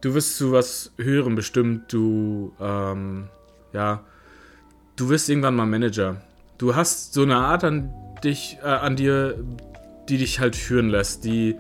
du 0.02 0.14
wirst 0.14 0.38
zu 0.38 0.52
was 0.52 0.92
Höherem 0.98 1.36
bestimmt, 1.36 1.94
du, 1.94 2.54
ähm, 2.60 3.30
ja, 3.72 4.04
du 4.96 5.10
wirst 5.10 5.30
irgendwann 5.30 5.56
mal 5.56 5.66
Manager. 5.66 6.22
Du 6.58 6.76
hast 6.76 7.14
so 7.14 7.24
eine 7.24 7.38
Art 7.38 7.64
an 7.64 7.94
dich, 8.24 8.60
äh, 8.64 8.68
an 8.68 8.96
dir, 8.96 9.36
die 10.10 10.18
dich 10.18 10.40
halt 10.40 10.56
führen 10.56 10.90
lässt, 10.90 11.24
die, 11.26 11.58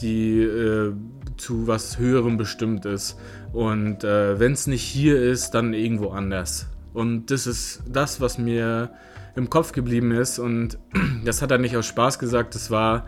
die 0.00 0.40
äh, 0.42 0.92
zu 1.36 1.66
was 1.66 1.98
Höherem 1.98 2.36
bestimmt 2.36 2.84
ist. 2.84 3.18
Und 3.52 4.04
äh, 4.04 4.38
wenn 4.38 4.52
es 4.52 4.66
nicht 4.66 4.82
hier 4.82 5.20
ist, 5.20 5.52
dann 5.52 5.72
irgendwo 5.74 6.10
anders. 6.10 6.66
Und 6.92 7.30
das 7.30 7.46
ist 7.46 7.82
das, 7.86 8.20
was 8.20 8.38
mir 8.38 8.90
im 9.36 9.50
Kopf 9.50 9.72
geblieben 9.72 10.10
ist. 10.10 10.38
Und 10.38 10.78
das 11.24 11.42
hat 11.42 11.50
er 11.50 11.58
nicht 11.58 11.76
aus 11.76 11.86
Spaß 11.86 12.18
gesagt, 12.18 12.54
das 12.54 12.70
war 12.70 13.06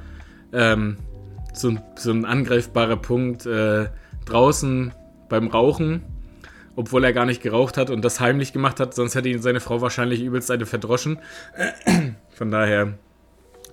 ähm, 0.53 0.97
so, 1.53 1.77
so, 1.97 2.13
ein 2.13 2.25
angreifbarer 2.25 2.97
Punkt 2.97 3.47
äh, 3.47 3.89
draußen 4.25 4.93
beim 5.29 5.49
Rauchen 5.49 6.03
obwohl 6.77 7.05
er 7.05 7.13
gar 7.13 7.27
nicht 7.27 7.43
geraucht 7.43 7.77
hat 7.77 7.91
und 7.91 8.03
das 8.03 8.21
heimlich 8.21 8.53
gemacht 8.53 8.81
hat, 8.81 8.95
sonst 8.95 9.15
hätte 9.15 9.29
ihn 9.29 9.43
seine 9.43 9.61
Frau 9.61 9.83
wahrscheinlich 9.83 10.23
übelst 10.23 10.51
eine 10.51 10.65
verdroschen. 10.65 11.19
Von 12.41 12.51
daher 12.51 12.95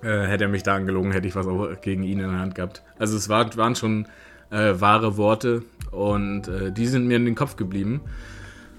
äh, 0.02 0.26
hätte 0.26 0.44
er 0.44 0.50
mich 0.50 0.62
da 0.62 0.74
angelogen, 0.74 1.10
hätte 1.12 1.26
ich 1.26 1.34
was 1.34 1.46
auch 1.46 1.80
gegen 1.80 2.02
ihn 2.02 2.20
in 2.20 2.30
der 2.30 2.38
Hand 2.38 2.54
gehabt. 2.54 2.82
Also 2.98 3.16
es 3.16 3.30
war, 3.30 3.56
waren 3.56 3.74
schon 3.74 4.06
äh, 4.50 4.74
wahre 4.78 5.16
Worte 5.16 5.62
und 5.90 6.48
äh, 6.48 6.70
die 6.70 6.86
sind 6.86 7.06
mir 7.06 7.16
in 7.16 7.24
den 7.24 7.34
Kopf 7.34 7.56
geblieben. 7.56 8.02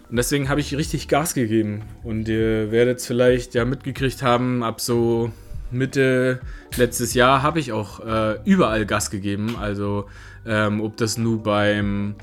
Und 0.08 0.17
deswegen 0.17 0.48
habe 0.48 0.60
ich 0.60 0.77
richtig 0.77 1.08
Gas 1.08 1.34
gegeben. 1.34 1.81
Und 2.03 2.27
ihr 2.27 2.72
werdet 2.72 3.00
es 3.00 3.08
vielleicht 3.08 3.55
ja 3.55 3.65
mitgekriegt 3.65 4.22
haben, 4.22 4.62
ab 4.62 4.79
so 4.79 5.31
Mitte 5.72 6.39
letztes 6.77 7.15
Jahr 7.15 7.41
habe 7.41 7.60
ich 7.60 7.72
auch 7.72 8.00
äh, 8.05 8.38
überall 8.46 8.86
Gas 8.86 9.10
gegeben. 9.10 9.55
Also 9.60 10.05
ähm, 10.46 10.81
ob 10.81 10.98
das 10.98 11.17
nur 11.17 11.41
beim 11.41 12.13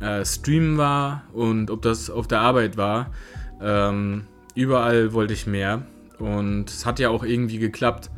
äh, 0.00 0.24
Streamen 0.24 0.78
war 0.78 1.24
und 1.34 1.70
ob 1.70 1.82
das 1.82 2.08
auf 2.08 2.26
der 2.26 2.40
Arbeit 2.40 2.78
war. 2.78 3.10
Ähm, 3.60 4.24
überall 4.54 5.12
wollte 5.12 5.34
ich 5.34 5.46
mehr. 5.46 5.82
Und 6.22 6.70
es 6.70 6.86
hat 6.86 6.98
ja 6.98 7.10
auch 7.10 7.24
irgendwie 7.24 7.58
geklappt. 7.58 8.10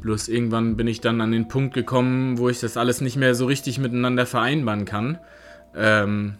Bloß 0.00 0.28
irgendwann 0.28 0.76
bin 0.76 0.86
ich 0.86 1.00
dann 1.00 1.20
an 1.20 1.32
den 1.32 1.48
Punkt 1.48 1.74
gekommen, 1.74 2.38
wo 2.38 2.48
ich 2.48 2.60
das 2.60 2.76
alles 2.76 3.00
nicht 3.00 3.16
mehr 3.16 3.34
so 3.34 3.46
richtig 3.46 3.78
miteinander 3.78 4.26
vereinbaren 4.26 4.84
kann. 4.84 5.18
Ähm, 5.74 6.34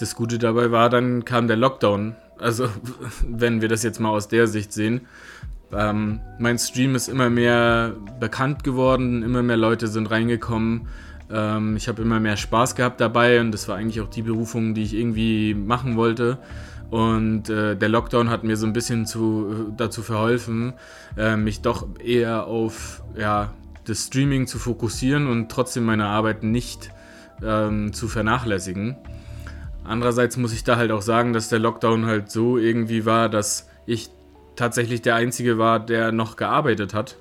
das 0.00 0.14
Gute 0.16 0.38
dabei 0.38 0.70
war, 0.70 0.88
dann 0.88 1.24
kam 1.24 1.46
der 1.46 1.56
Lockdown. 1.56 2.16
Also, 2.38 2.68
wenn 3.28 3.60
wir 3.60 3.68
das 3.68 3.82
jetzt 3.82 4.00
mal 4.00 4.10
aus 4.10 4.28
der 4.28 4.46
Sicht 4.46 4.72
sehen. 4.72 5.02
Ähm, 5.72 6.20
mein 6.38 6.58
Stream 6.58 6.94
ist 6.94 7.08
immer 7.08 7.28
mehr 7.28 7.92
bekannt 8.18 8.64
geworden, 8.64 9.22
immer 9.22 9.42
mehr 9.42 9.56
Leute 9.56 9.88
sind 9.88 10.10
reingekommen. 10.10 10.88
Ähm, 11.30 11.76
ich 11.76 11.88
habe 11.88 12.02
immer 12.02 12.20
mehr 12.20 12.36
Spaß 12.36 12.76
gehabt 12.76 13.00
dabei 13.00 13.40
und 13.40 13.52
das 13.52 13.68
war 13.68 13.76
eigentlich 13.76 14.00
auch 14.00 14.08
die 14.08 14.22
Berufung, 14.22 14.74
die 14.74 14.84
ich 14.84 14.94
irgendwie 14.94 15.54
machen 15.54 15.96
wollte. 15.96 16.38
Und 16.90 17.50
äh, 17.50 17.76
der 17.76 17.88
Lockdown 17.88 18.30
hat 18.30 18.44
mir 18.44 18.56
so 18.56 18.66
ein 18.66 18.72
bisschen 18.72 19.06
zu, 19.06 19.72
dazu 19.76 20.02
verholfen, 20.02 20.74
äh, 21.16 21.36
mich 21.36 21.60
doch 21.60 21.88
eher 21.98 22.46
auf 22.46 23.02
ja, 23.16 23.52
das 23.84 24.06
Streaming 24.06 24.46
zu 24.46 24.58
fokussieren 24.58 25.26
und 25.26 25.50
trotzdem 25.50 25.84
meine 25.84 26.06
Arbeit 26.06 26.42
nicht 26.42 26.90
ähm, 27.42 27.92
zu 27.92 28.08
vernachlässigen. 28.08 28.96
Andererseits 29.84 30.36
muss 30.36 30.52
ich 30.52 30.64
da 30.64 30.76
halt 30.76 30.90
auch 30.90 31.02
sagen, 31.02 31.32
dass 31.32 31.48
der 31.48 31.58
Lockdown 31.58 32.06
halt 32.06 32.30
so 32.30 32.58
irgendwie 32.58 33.04
war, 33.04 33.28
dass 33.28 33.68
ich 33.86 34.10
tatsächlich 34.56 35.02
der 35.02 35.14
Einzige 35.14 35.58
war, 35.58 35.78
der 35.78 36.12
noch 36.12 36.36
gearbeitet 36.36 36.94
hat. 36.94 37.16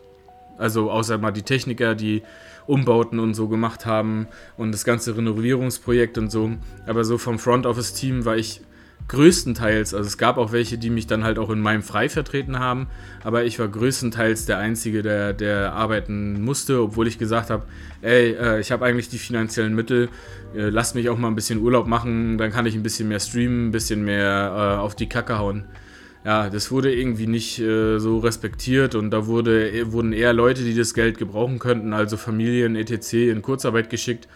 Also 0.58 0.90
außer 0.90 1.18
mal 1.18 1.32
die 1.32 1.44
Techniker, 1.44 1.96
die 1.96 2.24
Umbauten 2.66 3.20
und 3.20 3.36
so 3.36 3.48
gemacht 3.48 3.86
haben 3.86 4.28
und 4.58 4.72
das 4.72 4.86
ganze 4.86 5.16
Renovierungsprojekt 5.16 6.18
und 6.18 6.32
so. 6.32 6.52
Aber 6.88 7.04
so 7.04 7.18
vom 7.18 7.38
Front 7.38 7.66
Office 7.66 7.94
Team 7.94 8.26
war 8.26 8.38
ich 8.38 8.62
größtenteils, 9.08 9.94
also 9.94 10.08
es 10.08 10.18
gab 10.18 10.38
auch 10.38 10.52
welche, 10.52 10.78
die 10.78 10.90
mich 10.90 11.06
dann 11.06 11.24
halt 11.24 11.38
auch 11.38 11.50
in 11.50 11.60
meinem 11.60 11.84
Frei 11.84 12.10
vertreten 12.10 12.60
haben, 12.60 12.88
aber 13.24 13.46
ich 13.46 13.60
war 13.60 13.68
größtenteils 13.68 14.46
der 14.46 14.58
Einzige, 14.58 15.04
der, 15.04 15.34
der 15.34 15.74
arbeiten 15.74 16.44
musste, 16.44 16.82
obwohl 16.82 17.08
ich 17.08 17.20
gesagt 17.20 17.50
habe, 17.50 17.64
ey, 18.02 18.32
äh, 18.34 18.60
ich 18.60 18.72
habe 18.72 18.86
eigentlich 18.86 19.10
die 19.10 19.20
finanziellen 19.20 19.76
Mittel, 19.76 20.10
äh, 20.56 20.70
lasst 20.70 20.96
mich 20.96 21.10
auch 21.10 21.18
mal 21.18 21.28
ein 21.28 21.36
bisschen 21.36 21.62
Urlaub 21.62 21.86
machen, 21.86 22.38
dann 22.38 22.52
kann 22.52 22.66
ich 22.66 22.76
ein 22.76 22.84
bisschen 22.84 23.08
mehr 23.08 23.20
streamen, 23.20 23.68
ein 23.68 23.72
bisschen 23.72 24.04
mehr 24.04 24.78
äh, 24.78 24.80
auf 24.80 24.96
die 24.96 25.08
Kacke 25.08 25.38
hauen. 25.38 25.66
Ja, 26.24 26.50
das 26.50 26.72
wurde 26.72 26.92
irgendwie 26.92 27.28
nicht 27.28 27.60
äh, 27.60 28.00
so 28.00 28.18
respektiert 28.18 28.96
und 28.96 29.12
da 29.12 29.28
wurde, 29.28 29.92
wurden 29.92 30.12
eher 30.12 30.34
Leute, 30.34 30.64
die 30.64 30.76
das 30.76 30.96
Geld 30.96 31.20
gebrauchen 31.20 31.60
könnten, 31.60 31.94
also 31.94 32.18
Familien 32.18 32.76
etc. 32.76 33.14
in 33.14 33.44
Kurzarbeit 33.44 33.92
geschickt 33.92 34.28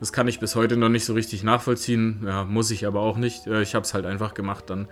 das 0.00 0.12
kann 0.12 0.28
ich 0.28 0.40
bis 0.40 0.54
heute 0.54 0.76
noch 0.76 0.88
nicht 0.88 1.04
so 1.04 1.14
richtig 1.14 1.42
nachvollziehen. 1.42 2.22
Ja, 2.24 2.44
muss 2.44 2.70
ich 2.70 2.86
aber 2.86 3.00
auch 3.00 3.16
nicht. 3.16 3.46
Äh, 3.46 3.62
ich 3.62 3.74
habe 3.74 3.84
es 3.84 3.94
halt 3.94 4.06
einfach 4.06 4.34
gemacht 4.34 4.64
dann. 4.68 4.88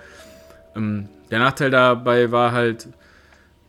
Ähm, 0.75 1.09
der 1.31 1.39
Nachteil 1.39 1.71
dabei 1.71 2.33
war 2.33 2.53
halt, 2.53 2.89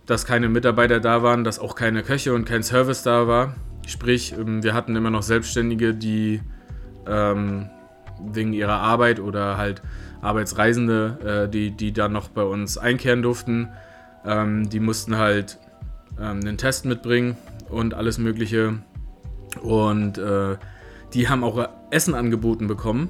dass 0.06 0.26
keine 0.26 0.50
Mitarbeiter 0.50 1.00
da 1.00 1.22
waren, 1.22 1.44
dass 1.44 1.60
auch 1.60 1.76
keine 1.76 2.04
Köche 2.04 2.34
und 2.34 2.46
kein 2.46 2.64
Service 2.64 3.04
da 3.04 3.28
war. 3.28 3.56
Sprich, 3.86 4.34
ähm, 4.38 4.64
wir 4.64 4.74
hatten 4.74 4.96
immer 4.96 5.10
noch 5.10 5.24
Selbstständige, 5.24 5.94
die 5.94 6.42
ähm, 7.08 7.70
wegen 8.20 8.54
ihrer 8.54 8.80
Arbeit 8.80 9.20
oder 9.20 9.58
halt 9.58 9.82
Arbeitsreisende, 10.22 11.46
äh, 11.46 11.52
die, 11.52 11.72
die 11.72 11.94
dann 11.94 12.14
noch 12.14 12.30
bei 12.30 12.44
uns 12.44 12.78
einkehren 12.78 13.22
durften, 13.22 13.70
ähm, 14.26 14.70
die 14.70 14.80
mussten 14.80 15.18
halt 15.18 15.60
ähm, 16.20 16.40
einen 16.40 16.58
Test 16.58 16.86
mitbringen 16.86 17.38
und 17.70 17.94
alles 17.94 18.18
Mögliche. 18.18 18.80
Und 19.62 20.18
äh, 20.18 20.58
die 21.18 21.28
haben 21.28 21.44
auch 21.44 21.68
Essen 21.90 22.14
angeboten 22.14 22.68
bekommen. 22.68 23.10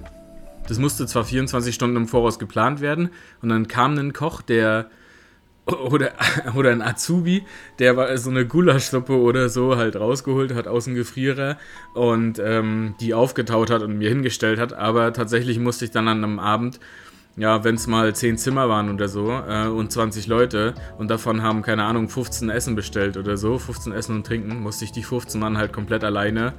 Das 0.70 0.80
musste 0.80 1.06
zwar 1.08 1.26
24 1.26 1.76
Stunden 1.76 1.98
im 1.98 2.08
Voraus 2.08 2.40
geplant 2.40 2.80
werden 2.80 3.10
und 3.42 3.50
dann 3.50 3.68
kam 3.68 3.98
ein 3.98 4.14
Koch, 4.14 4.42
der 4.42 4.90
oder, 5.66 6.14
oder 6.56 6.72
ein 6.72 6.82
Azubi, 6.82 7.44
der 7.80 7.98
war 7.98 8.18
so 8.18 8.30
eine 8.30 8.48
Gulaschsuppe 8.48 9.12
oder 9.12 9.50
so 9.50 9.76
halt 9.76 9.98
rausgeholt 9.98 10.56
hat 10.56 10.70
aus 10.70 10.86
dem 10.86 10.96
Gefrierer 10.96 11.58
und 11.96 12.40
ähm, 12.40 12.96
die 13.02 13.14
aufgetaut 13.14 13.70
hat 13.70 13.82
und 13.82 13.98
mir 13.98 14.08
hingestellt 14.08 14.58
hat. 14.58 14.72
Aber 14.72 15.12
tatsächlich 15.12 15.60
musste 15.60 15.84
ich 15.84 15.92
dann 15.92 16.08
an 16.08 16.24
einem 16.24 16.40
Abend, 16.40 16.80
ja, 17.36 17.66
wenn 17.66 17.76
es 17.76 17.88
mal 17.88 18.16
10 18.16 18.38
Zimmer 18.38 18.70
waren 18.70 18.90
oder 18.90 19.10
so 19.10 19.32
äh, 19.32 19.68
und 19.68 19.92
20 19.92 20.28
Leute 20.28 20.76
und 20.98 21.12
davon 21.12 21.42
haben, 21.42 21.62
keine 21.62 21.84
Ahnung, 21.84 22.08
15 22.08 22.50
Essen 22.50 22.76
bestellt 22.76 23.18
oder 23.18 23.36
so, 23.36 23.60
15 23.60 23.92
Essen 23.92 24.16
und 24.16 24.26
Trinken, 24.26 24.62
musste 24.62 24.86
ich 24.86 24.94
die 24.94 25.04
15 25.04 25.42
Mann 25.42 25.58
halt 25.58 25.74
komplett 25.74 26.06
alleine 26.06 26.54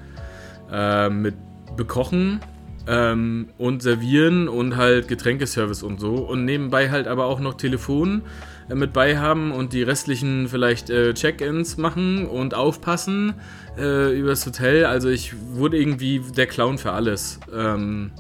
äh, 0.70 1.08
mit 1.10 1.34
bekochen 1.76 2.40
ähm, 2.86 3.48
und 3.58 3.82
servieren 3.82 4.48
und 4.48 4.76
halt 4.76 5.08
Getränkeservice 5.08 5.82
und 5.82 6.00
so. 6.00 6.14
Und 6.14 6.44
nebenbei 6.44 6.90
halt 6.90 7.06
aber 7.06 7.26
auch 7.26 7.40
noch 7.40 7.54
Telefon 7.54 8.22
äh, 8.68 8.74
mit 8.74 8.92
bei 8.92 9.18
haben 9.18 9.52
und 9.52 9.72
die 9.72 9.82
restlichen 9.82 10.48
vielleicht 10.48 10.90
äh, 10.90 11.14
Check-ins 11.14 11.76
machen 11.76 12.26
und 12.26 12.54
aufpassen 12.54 13.34
äh, 13.78 14.18
übers 14.18 14.44
Hotel. 14.46 14.86
Also 14.86 15.08
ich 15.08 15.34
wurde 15.52 15.78
irgendwie 15.78 16.20
der 16.36 16.46
Clown 16.46 16.78
für 16.78 16.92
alles. 16.92 17.38
Ähm, 17.54 18.10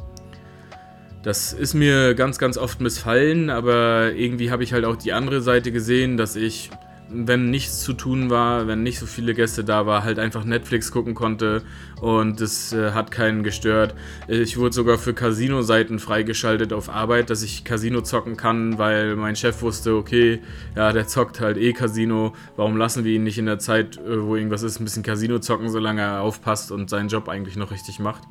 das 1.22 1.52
ist 1.52 1.74
mir 1.74 2.14
ganz, 2.14 2.38
ganz 2.38 2.56
oft 2.56 2.80
missfallen, 2.80 3.50
aber 3.50 4.12
irgendwie 4.12 4.50
habe 4.50 4.62
ich 4.62 4.72
halt 4.72 4.84
auch 4.84 4.96
die 4.96 5.12
andere 5.12 5.40
Seite 5.40 5.72
gesehen, 5.72 6.16
dass 6.16 6.36
ich 6.36 6.70
wenn 7.10 7.50
nichts 7.50 7.80
zu 7.80 7.94
tun 7.94 8.28
war, 8.30 8.66
wenn 8.66 8.82
nicht 8.82 8.98
so 8.98 9.06
viele 9.06 9.34
Gäste 9.34 9.64
da 9.64 9.86
war, 9.86 10.04
halt 10.04 10.18
einfach 10.18 10.44
Netflix 10.44 10.92
gucken 10.92 11.14
konnte 11.14 11.62
und 12.00 12.40
es 12.40 12.72
äh, 12.72 12.92
hat 12.92 13.10
keinen 13.10 13.42
gestört. 13.42 13.94
Ich 14.26 14.58
wurde 14.58 14.74
sogar 14.74 14.98
für 14.98 15.14
Casino-Seiten 15.14 15.98
freigeschaltet 15.98 16.72
auf 16.72 16.90
Arbeit, 16.90 17.30
dass 17.30 17.42
ich 17.42 17.64
Casino 17.64 18.02
zocken 18.02 18.36
kann, 18.36 18.78
weil 18.78 19.16
mein 19.16 19.36
Chef 19.36 19.62
wusste, 19.62 19.94
okay, 19.94 20.40
ja, 20.76 20.92
der 20.92 21.06
zockt 21.06 21.40
halt 21.40 21.56
eh 21.56 21.72
Casino, 21.72 22.34
warum 22.56 22.76
lassen 22.76 23.04
wir 23.04 23.12
ihn 23.12 23.24
nicht 23.24 23.38
in 23.38 23.46
der 23.46 23.58
Zeit, 23.58 23.96
äh, 23.96 24.22
wo 24.22 24.36
irgendwas 24.36 24.62
ist, 24.62 24.80
ein 24.80 24.84
bisschen 24.84 25.02
Casino 25.02 25.38
zocken, 25.38 25.70
solange 25.70 26.02
er 26.02 26.20
aufpasst 26.20 26.70
und 26.70 26.90
seinen 26.90 27.08
Job 27.08 27.28
eigentlich 27.28 27.56
noch 27.56 27.70
richtig 27.70 27.98
macht. 27.98 28.22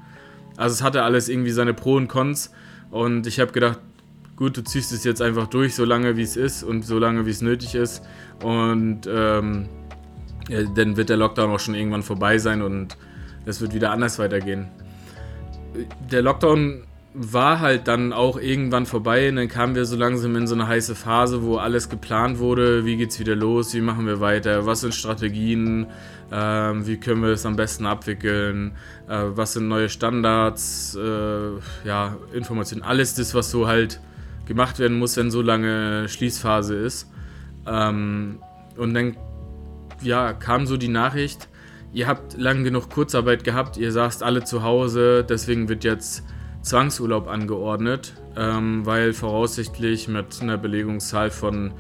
Also 0.56 0.74
es 0.74 0.84
hatte 0.84 1.04
alles 1.04 1.30
irgendwie 1.30 1.52
seine 1.52 1.74
Pro 1.74 1.96
und 1.96 2.08
Cons 2.08 2.52
und 2.92 3.28
ich 3.28 3.40
habe 3.40 3.52
gedacht, 3.52 3.80
gut, 4.38 4.56
du 4.56 4.64
ziehst 4.64 4.94
es 4.94 5.04
jetzt 5.04 5.22
einfach 5.22 5.48
durch, 5.48 5.76
so 5.76 5.84
lange 5.84 6.16
wie 6.16 6.22
es 6.22 6.38
ist 6.38 6.64
und 6.64 6.86
so 6.86 6.98
lange 7.00 7.26
wie 7.26 7.32
es 7.32 7.42
nötig 7.42 7.76
ist. 7.76 8.04
Und 8.42 9.02
ähm, 9.08 9.68
ja, 10.48 10.64
dann 10.64 10.96
wird 10.96 11.10
der 11.10 11.18
Lockdown 11.18 11.50
auch 11.50 11.60
schon 11.60 11.76
irgendwann 11.76 12.04
vorbei 12.04 12.38
sein 12.38 12.62
und 12.62 12.96
es 13.46 13.60
wird 13.60 13.74
wieder 13.74 13.92
anders 13.92 14.20
weitergehen. 14.20 14.70
Der 16.12 16.22
Lockdown 16.22 16.84
war 17.14 17.60
halt 17.60 17.88
dann 17.88 18.14
auch 18.14 18.40
irgendwann 18.40 18.86
vorbei. 18.86 19.30
Und 19.30 19.38
dann 19.38 19.48
kamen 19.48 19.74
wir 19.74 19.86
so 19.86 19.96
langsam 19.96 20.36
in 20.36 20.46
so 20.46 20.54
eine 20.54 20.68
heiße 20.68 20.94
Phase, 20.94 21.42
wo 21.42 21.58
alles 21.58 21.90
geplant 21.90 22.38
wurde, 22.38 22.86
wie 22.86 22.96
geht's 22.96 23.20
wieder 23.20 23.36
los, 23.36 23.74
wie 23.74 23.82
machen 23.82 24.06
wir 24.06 24.20
weiter, 24.20 24.68
was 24.68 24.82
sind 24.82 24.94
Strategien, 24.94 25.88
äh, 26.30 26.36
wie 26.36 26.98
können 26.98 27.24
wir 27.24 27.30
es 27.30 27.46
am 27.46 27.56
besten 27.56 27.88
abwickeln, 27.88 28.74
äh, 29.10 29.24
was 29.30 29.54
sind 29.54 29.68
neue 29.68 29.90
Standards, 29.90 30.96
äh, 30.96 31.88
ja, 31.88 32.18
Informationen, 32.34 32.84
alles 32.84 33.16
das, 33.16 33.34
was 33.34 33.50
so 33.50 33.68
halt 33.68 34.00
gemacht 34.48 34.80
werden 34.80 34.98
muss, 34.98 35.18
wenn 35.18 35.32
so 35.32 35.42
lange 35.42 36.08
Schließphase 36.10 36.76
ist. 36.76 37.12
Ähm, 37.68 38.40
und 38.78 38.94
dann 38.94 39.18
ja, 40.02 40.34
kam 40.34 40.68
so 40.68 40.78
die 40.78 40.88
Nachricht, 40.88 41.50
ihr 41.94 42.08
habt 42.08 42.38
lang 42.38 42.64
genug 42.64 42.90
Kurzarbeit 42.90 43.44
gehabt, 43.44 43.78
ihr 43.78 43.92
saßt 43.92 44.24
alle 44.24 44.44
zu 44.44 44.64
Hause, 44.64 45.26
deswegen 45.28 45.70
wird 45.70 45.84
jetzt 45.84 46.24
Zwangsurlaub 46.62 47.28
angeordnet, 47.28 48.14
ähm, 48.36 48.86
weil 48.86 49.14
voraussichtlich 49.14 50.08
mit 50.08 50.42
einer 50.42 50.58
Belegungszahl 50.58 51.32
von 51.32 51.72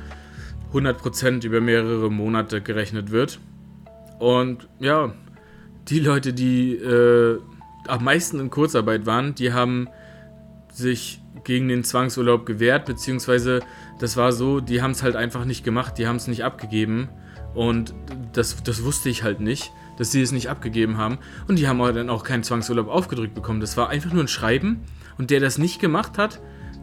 100% 0.73 1.45
über 1.45 1.61
mehrere 1.61 2.09
Monate 2.11 2.61
gerechnet 2.61 3.11
wird. 3.11 3.39
Und 4.19 4.67
ja, 4.79 5.13
die 5.89 5.99
Leute, 5.99 6.33
die 6.33 6.75
äh, 6.75 7.39
am 7.87 8.03
meisten 8.03 8.39
in 8.39 8.49
Kurzarbeit 8.49 9.05
waren, 9.05 9.35
die 9.35 9.53
haben 9.53 9.87
sich 10.71 11.21
gegen 11.47 11.69
den 11.69 11.85
Zwangsurlaub 11.85 12.45
gewehrt, 12.45 12.85
beziehungsweise 12.85 13.61
das 13.99 14.17
war 14.17 14.33
so, 14.33 14.59
die 14.59 14.81
haben 14.81 14.91
es 14.91 15.01
halt 15.01 15.15
einfach 15.15 15.45
nicht 15.45 15.63
gemacht, 15.63 15.97
die 15.97 16.05
haben 16.05 16.17
es 16.17 16.27
nicht 16.27 16.43
abgegeben 16.43 17.07
und 17.55 17.95
das, 18.33 18.61
das 18.63 18.83
wusste 18.83 19.07
ich 19.07 19.23
halt 19.23 19.39
nicht, 19.39 19.71
dass 19.97 20.11
sie 20.11 20.21
es 20.21 20.33
nicht 20.33 20.49
abgegeben 20.49 20.97
haben 20.97 21.19
und 21.47 21.57
die 21.57 21.69
haben 21.69 21.79
aber 21.79 21.93
dann 21.93 22.09
auch 22.09 22.25
keinen 22.25 22.43
Zwangsurlaub 22.43 22.89
aufgedrückt 22.89 23.33
bekommen. 23.33 23.61
Das 23.61 23.77
war 23.77 23.87
einfach 23.87 24.11
nur 24.11 24.25
ein 24.25 24.27
Schreiben 24.27 24.81
und 25.17 25.31
der 25.31 25.39
das 25.39 25.57
nicht 25.57 25.79
gemacht 25.79 26.17
hat, 26.17 26.41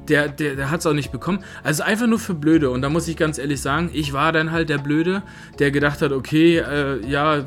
der, 0.08 0.28
der, 0.28 0.56
der 0.56 0.70
hat 0.70 0.80
es 0.80 0.86
auch 0.86 0.94
nicht 0.94 1.12
bekommen. 1.12 1.44
Also 1.62 1.82
einfach 1.82 2.06
nur 2.06 2.18
für 2.18 2.34
Blöde. 2.34 2.70
Und 2.70 2.82
da 2.82 2.88
muss 2.88 3.06
ich 3.06 3.16
ganz 3.16 3.38
ehrlich 3.38 3.60
sagen, 3.60 3.90
ich 3.92 4.12
war 4.12 4.32
dann 4.32 4.50
halt 4.50 4.68
der 4.68 4.78
Blöde, 4.78 5.22
der 5.58 5.70
gedacht 5.70 6.02
hat, 6.02 6.12
okay, 6.12 6.58
äh, 6.58 7.06
ja, 7.06 7.44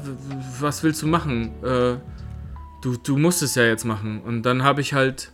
was 0.59 0.83
willst 0.83 1.03
du 1.03 1.07
machen? 1.07 1.51
Äh, 1.63 1.97
du, 2.81 2.97
du 3.03 3.17
musst 3.17 3.43
es 3.43 3.53
ja 3.53 3.63
jetzt 3.63 3.85
machen. 3.85 4.21
Und 4.21 4.43
dann 4.43 4.63
habe 4.63 4.81
ich 4.81 4.93
halt 4.93 5.33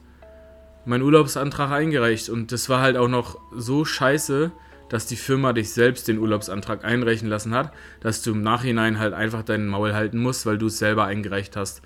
meinen 0.86 1.04
Urlaubsantrag 1.04 1.72
eingereicht 1.72 2.30
und 2.30 2.52
das 2.52 2.69
war 2.69 2.82
halt 2.82 2.98
auch 2.98 3.08
noch 3.08 3.39
so 3.56 3.86
scheiße, 3.86 4.52
dass 4.89 5.06
die 5.06 5.15
Firma 5.15 5.54
dich 5.54 5.72
selbst 5.72 6.08
den 6.08 6.19
Urlaubsantrag 6.19 6.86
einreichen 6.86 7.28
lassen 7.28 7.54
hat, 7.56 7.74
dass 8.02 8.22
du 8.22 8.32
im 8.32 8.41
Nachhinein 8.41 9.00
halt 9.00 9.13
einfach 9.13 9.43
deinen 9.43 9.67
Maul 9.67 9.93
halten 9.93 10.19
musst, 10.19 10.46
weil 10.46 10.58
du 10.58 10.67
es 10.67 10.78
selber 10.78 11.06
eingereicht 11.06 11.56
hast. 11.56 11.82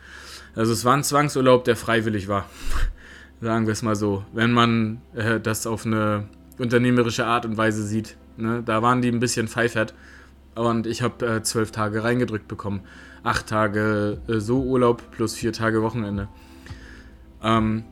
Also 0.55 0.73
es 0.73 0.83
war 0.83 0.93
ein 0.93 1.03
Zwangsurlaub, 1.03 1.63
der 1.63 1.75
freiwillig 1.75 2.27
war. 2.27 2.49
Sagen 3.41 3.67
wir 3.67 3.73
es 3.73 3.83
mal 3.83 3.95
so. 3.95 4.25
Wenn 4.33 4.51
man 4.51 5.01
äh, 5.13 5.39
das 5.39 5.67
auf 5.67 5.85
eine 5.85 6.27
unternehmerische 6.57 7.25
Art 7.25 7.45
und 7.45 7.55
Weise 7.57 7.83
sieht. 7.83 8.17
Ne? 8.35 8.63
Da 8.65 8.81
waren 8.81 9.01
die 9.01 9.09
ein 9.09 9.19
bisschen 9.19 9.47
pfeifert. 9.47 9.93
Und 10.55 10.87
ich 10.87 11.03
habe 11.03 11.25
äh, 11.25 11.43
zwölf 11.43 11.71
Tage 11.71 12.03
reingedrückt 12.03 12.47
bekommen. 12.47 12.81
Acht 13.23 13.47
Tage 13.47 14.19
äh, 14.27 14.39
so 14.39 14.63
Urlaub 14.63 15.11
plus 15.11 15.35
vier 15.35 15.53
Tage 15.53 15.83
Wochenende. 15.83 16.27
Ähm, 17.43 17.83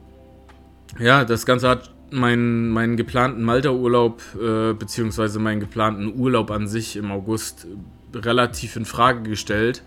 ja, 1.00 1.26
das 1.26 1.46
Ganze 1.46 1.70
hat 1.70 1.92
meinen, 2.12 2.70
meinen 2.70 2.98
geplanten 2.98 3.44
Malta-Urlaub, 3.44 4.22
äh, 4.36 4.74
beziehungsweise 4.74 5.40
meinen 5.40 5.60
geplanten 5.60 6.14
Urlaub 6.18 6.52
an 6.52 6.68
sich 6.68 6.96
im 6.96 7.12
August 7.12 7.68
relativ 8.14 8.76
in 8.76 8.86
Frage 8.86 9.30
gestellt. 9.30 9.84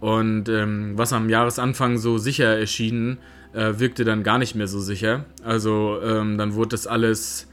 Und 0.00 0.48
ähm, 0.48 0.92
was 0.96 1.12
am 1.12 1.28
Jahresanfang 1.28 1.98
so 1.98 2.18
sicher 2.18 2.58
erschien, 2.58 3.18
äh, 3.52 3.74
wirkte 3.78 4.04
dann 4.04 4.22
gar 4.22 4.38
nicht 4.38 4.54
mehr 4.54 4.66
so 4.66 4.80
sicher. 4.80 5.24
Also 5.44 6.00
ähm, 6.02 6.38
dann 6.38 6.54
wurde 6.54 6.70
das 6.70 6.86
alles 6.86 7.48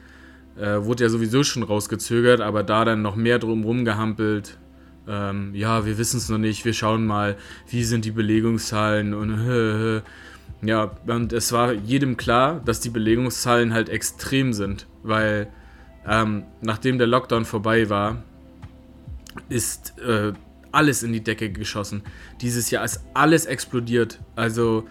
äh, 0.60 0.84
wurde 0.84 1.04
ja 1.04 1.10
sowieso 1.10 1.44
schon 1.44 1.64
rausgezögert, 1.64 2.42
aber 2.42 2.64
da 2.64 2.86
dann 2.86 3.02
noch 3.02 3.16
mehr 3.16 3.40
drum 3.40 3.86
gehampelt. 3.86 4.58
Ähm, 5.08 5.56
ja, 5.56 5.86
wir 5.86 5.98
wissen 5.98 6.18
es 6.18 6.30
noch 6.30 6.38
nicht, 6.38 6.66
wir 6.66 6.74
schauen 6.74 7.06
mal, 7.06 7.38
wie 7.70 7.84
sind 7.84 8.06
die 8.06 8.12
Belegungszahlen 8.12 9.14
und 9.14 9.32
ja, 10.62 10.92
und 11.08 11.34
es 11.34 11.52
war 11.52 11.74
jedem 11.74 12.18
klar, 12.18 12.62
dass 12.66 12.80
die 12.80 12.90
Belegungszahlen 12.90 13.74
halt 13.74 13.90
extrem 13.90 14.54
sind, 14.54 14.88
weil 15.04 15.48
ähm, 16.08 16.44
nachdem 16.62 16.98
der 16.98 17.08
Lockdown 17.08 17.46
vorbei 17.46 17.90
war, 17.90 18.24
ist 19.48 19.94
äh, 20.00 20.34
alles 20.72 21.02
in 21.04 21.14
die 21.14 21.24
Decke 21.24 21.50
geschossen. 21.50 22.04
Dieses 22.42 22.72
Jahr 22.72 22.84
ist 22.84 23.02
alles 23.14 23.46
explodiert. 23.46 24.20
Also, 24.36 24.86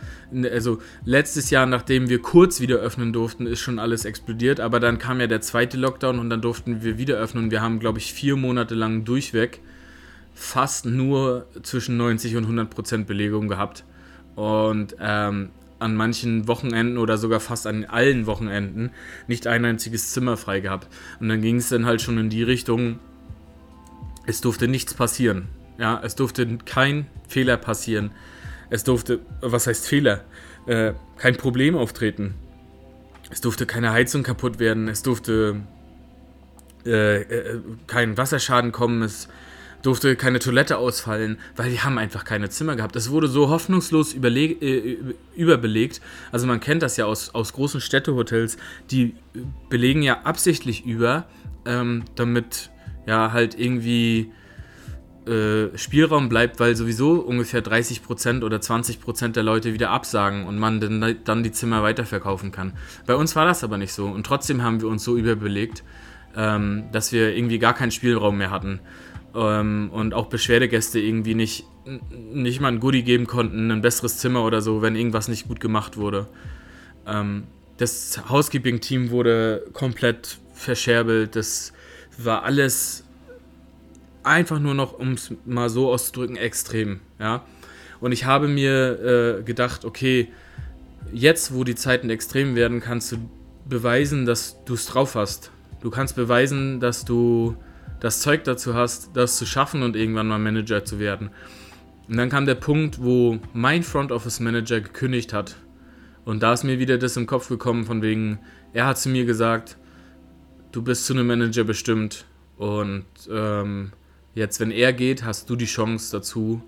also 0.50 0.80
letztes 1.04 1.50
Jahr, 1.50 1.66
nachdem 1.66 2.08
wir 2.08 2.20
kurz 2.20 2.60
wieder 2.60 2.76
öffnen 2.76 3.12
durften, 3.12 3.46
ist 3.46 3.60
schon 3.60 3.78
alles 3.78 4.04
explodiert. 4.04 4.60
Aber 4.60 4.80
dann 4.80 4.98
kam 4.98 5.20
ja 5.20 5.26
der 5.26 5.40
zweite 5.40 5.76
Lockdown 5.76 6.18
und 6.18 6.30
dann 6.30 6.40
durften 6.40 6.82
wir 6.82 6.98
wieder 6.98 7.16
öffnen. 7.16 7.50
Wir 7.50 7.62
haben, 7.62 7.78
glaube 7.78 7.98
ich, 7.98 8.12
vier 8.12 8.36
Monate 8.36 8.74
lang 8.74 9.04
durchweg 9.04 9.60
fast 10.38 10.86
nur 10.86 11.46
zwischen 11.62 11.96
90 11.96 12.36
und 12.36 12.44
100 12.44 12.70
Prozent 12.70 13.06
Belegung 13.08 13.48
gehabt. 13.48 13.84
Und 14.36 14.94
ähm, 15.00 15.50
an 15.78 15.94
manchen 15.94 16.48
Wochenenden 16.48 16.98
oder 16.98 17.18
sogar 17.18 17.40
fast 17.40 17.66
an 17.66 17.84
allen 17.84 18.26
Wochenenden 18.26 18.90
nicht 19.26 19.46
ein 19.46 19.64
einziges 19.64 20.12
Zimmer 20.12 20.36
frei 20.36 20.60
gehabt. 20.60 20.88
Und 21.20 21.28
dann 21.28 21.40
ging 21.40 21.56
es 21.56 21.68
dann 21.68 21.86
halt 21.86 22.02
schon 22.02 22.18
in 22.18 22.30
die 22.30 22.42
Richtung, 22.42 22.98
es 24.26 24.40
durfte 24.40 24.68
nichts 24.68 24.94
passieren. 24.94 25.48
Ja, 25.78 26.00
es 26.04 26.16
durfte 26.16 26.58
kein 26.64 27.06
Fehler 27.28 27.56
passieren. 27.56 28.10
Es 28.68 28.84
durfte, 28.84 29.20
was 29.40 29.66
heißt 29.66 29.86
Fehler? 29.86 30.24
Äh, 30.66 30.92
kein 31.16 31.36
Problem 31.36 31.76
auftreten. 31.76 32.34
Es 33.30 33.40
durfte 33.40 33.64
keine 33.64 33.92
Heizung 33.92 34.22
kaputt 34.22 34.58
werden. 34.58 34.88
Es 34.88 35.02
durfte 35.02 35.62
äh, 36.84 37.22
äh, 37.22 37.60
kein 37.86 38.18
Wasserschaden 38.18 38.72
kommen. 38.72 39.02
Es 39.02 39.28
durfte 39.82 40.16
keine 40.16 40.38
Toilette 40.38 40.78
ausfallen, 40.78 41.38
weil 41.56 41.70
die 41.70 41.80
haben 41.80 41.98
einfach 41.98 42.24
keine 42.24 42.48
Zimmer 42.50 42.76
gehabt. 42.76 42.96
Es 42.96 43.10
wurde 43.10 43.28
so 43.28 43.48
hoffnungslos 43.48 44.14
äh, 44.14 44.96
überbelegt. 45.36 46.00
Also 46.32 46.46
man 46.46 46.60
kennt 46.60 46.82
das 46.82 46.96
ja 46.96 47.06
aus, 47.06 47.34
aus 47.34 47.52
großen 47.52 47.80
Städtehotels, 47.80 48.56
die 48.90 49.14
belegen 49.68 50.02
ja 50.02 50.22
absichtlich 50.22 50.84
über, 50.84 51.26
ähm, 51.64 52.04
damit 52.16 52.70
ja 53.06 53.32
halt 53.32 53.58
irgendwie 53.58 54.32
äh, 55.26 55.76
Spielraum 55.76 56.28
bleibt, 56.28 56.58
weil 56.58 56.74
sowieso 56.74 57.12
ungefähr 57.20 57.62
30% 57.62 58.42
oder 58.42 58.58
20% 58.58 59.28
der 59.28 59.42
Leute 59.42 59.72
wieder 59.74 59.90
absagen 59.90 60.46
und 60.46 60.58
man 60.58 60.80
dann, 60.80 61.16
dann 61.24 61.42
die 61.42 61.52
Zimmer 61.52 61.82
weiterverkaufen 61.82 62.50
kann. 62.50 62.72
Bei 63.06 63.14
uns 63.14 63.36
war 63.36 63.44
das 63.44 63.62
aber 63.62 63.78
nicht 63.78 63.92
so 63.92 64.06
und 64.06 64.26
trotzdem 64.26 64.62
haben 64.62 64.80
wir 64.80 64.88
uns 64.88 65.04
so 65.04 65.16
überbelegt, 65.16 65.84
ähm, 66.36 66.84
dass 66.92 67.12
wir 67.12 67.36
irgendwie 67.36 67.58
gar 67.58 67.74
keinen 67.74 67.90
Spielraum 67.90 68.38
mehr 68.38 68.50
hatten 68.50 68.80
ähm, 69.34 69.90
und 69.92 70.14
auch 70.14 70.26
Beschwerdegäste 70.26 70.98
irgendwie 70.98 71.34
nicht, 71.34 71.64
nicht 72.10 72.60
mal 72.60 72.68
ein 72.68 72.80
Goodie 72.80 73.02
geben 73.02 73.26
konnten, 73.26 73.70
ein 73.70 73.80
besseres 73.80 74.18
Zimmer 74.18 74.44
oder 74.44 74.60
so, 74.62 74.82
wenn 74.82 74.96
irgendwas 74.96 75.28
nicht 75.28 75.48
gut 75.48 75.60
gemacht 75.60 75.96
wurde. 75.96 76.26
Ähm, 77.06 77.44
das 77.76 78.28
Housekeeping-Team 78.28 79.10
wurde 79.10 79.64
komplett 79.72 80.38
verscherbelt, 80.52 81.36
das 81.36 81.72
war 82.18 82.42
alles 82.42 83.04
einfach 84.24 84.58
nur 84.58 84.74
noch, 84.74 84.98
um 84.98 85.12
es 85.12 85.32
mal 85.46 85.70
so 85.70 85.92
auszudrücken, 85.92 86.36
extrem. 86.36 87.00
Ja? 87.18 87.44
Und 88.00 88.12
ich 88.12 88.24
habe 88.24 88.48
mir 88.48 89.38
äh, 89.38 89.42
gedacht, 89.42 89.84
okay, 89.84 90.28
jetzt, 91.12 91.54
wo 91.54 91.64
die 91.64 91.74
Zeiten 91.74 92.10
extrem 92.10 92.54
werden, 92.54 92.80
kannst 92.80 93.12
du 93.12 93.16
beweisen, 93.68 94.26
dass 94.26 94.62
du 94.64 94.74
es 94.74 94.86
drauf 94.86 95.14
hast. 95.14 95.50
Du 95.80 95.90
kannst 95.90 96.16
beweisen, 96.16 96.80
dass 96.80 97.04
du 97.04 97.56
das 98.00 98.20
Zeug 98.20 98.44
dazu 98.44 98.74
hast, 98.74 99.10
das 99.14 99.36
zu 99.36 99.46
schaffen 99.46 99.82
und 99.82 99.96
irgendwann 99.96 100.28
mal 100.28 100.38
Manager 100.38 100.84
zu 100.84 100.98
werden. 100.98 101.30
Und 102.08 102.16
dann 102.16 102.30
kam 102.30 102.46
der 102.46 102.54
Punkt, 102.54 103.02
wo 103.02 103.38
mein 103.52 103.82
Front 103.82 104.12
Office 104.12 104.40
Manager 104.40 104.80
gekündigt 104.80 105.32
hat. 105.32 105.56
Und 106.24 106.42
da 106.42 106.52
ist 106.52 106.64
mir 106.64 106.78
wieder 106.78 106.98
das 106.98 107.16
im 107.16 107.26
Kopf 107.26 107.48
gekommen, 107.48 107.84
von 107.84 108.02
wegen, 108.02 108.38
er 108.72 108.86
hat 108.86 108.98
zu 108.98 109.08
mir 109.08 109.24
gesagt, 109.24 109.76
du 110.72 110.82
bist 110.82 111.06
zu 111.06 111.12
einem 111.12 111.26
Manager 111.26 111.64
bestimmt. 111.64 112.24
Und 112.56 113.04
ähm, 113.30 113.92
jetzt, 114.34 114.60
wenn 114.60 114.70
er 114.70 114.92
geht, 114.92 115.24
hast 115.24 115.50
du 115.50 115.56
die 115.56 115.66
Chance 115.66 116.16
dazu, 116.16 116.62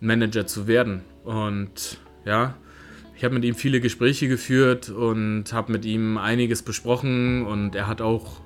Manager 0.00 0.46
zu 0.46 0.66
werden. 0.66 1.02
Und 1.24 1.98
ja, 2.24 2.54
ich 3.16 3.24
habe 3.24 3.34
mit 3.34 3.44
ihm 3.44 3.54
viele 3.54 3.80
Gespräche 3.80 4.28
geführt 4.28 4.90
und 4.90 5.52
habe 5.52 5.72
mit 5.72 5.84
ihm 5.84 6.18
einiges 6.18 6.62
besprochen 6.62 7.44
und 7.44 7.74
er 7.74 7.88
hat 7.88 8.00
auch 8.00 8.40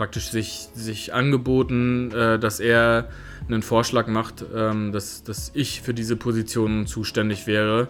praktisch 0.00 0.30
sich, 0.30 0.70
sich 0.72 1.12
angeboten, 1.12 2.10
äh, 2.12 2.38
dass 2.38 2.58
er 2.58 3.10
einen 3.46 3.60
Vorschlag 3.60 4.06
macht, 4.06 4.42
ähm, 4.56 4.92
dass, 4.92 5.24
dass 5.24 5.50
ich 5.52 5.82
für 5.82 5.92
diese 5.92 6.16
Position 6.16 6.86
zuständig 6.86 7.46
wäre. 7.46 7.88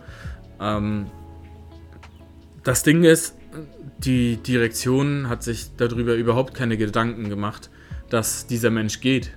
Ähm, 0.61 1.07
das 2.65 2.83
Ding 2.83 3.05
ist, 3.05 3.37
die 3.99 4.39
Direktion 4.39 5.29
hat 5.29 5.45
sich 5.45 5.77
darüber 5.77 6.15
überhaupt 6.15 6.53
keine 6.53 6.77
Gedanken 6.77 7.29
gemacht, 7.29 7.71
dass 8.09 8.49
dieser 8.49 8.71
Mensch 8.71 8.99
geht. 9.01 9.31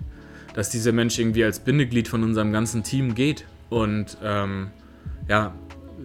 Dass 0.55 0.71
dieser 0.71 0.93
Mensch 0.93 1.19
irgendwie 1.19 1.43
als 1.43 1.59
Bindeglied 1.59 2.07
von 2.07 2.23
unserem 2.23 2.51
ganzen 2.51 2.81
Team 2.81 3.13
geht. 3.13 3.45
Und 3.69 4.17
ähm, 4.23 4.71
ja, 5.29 5.53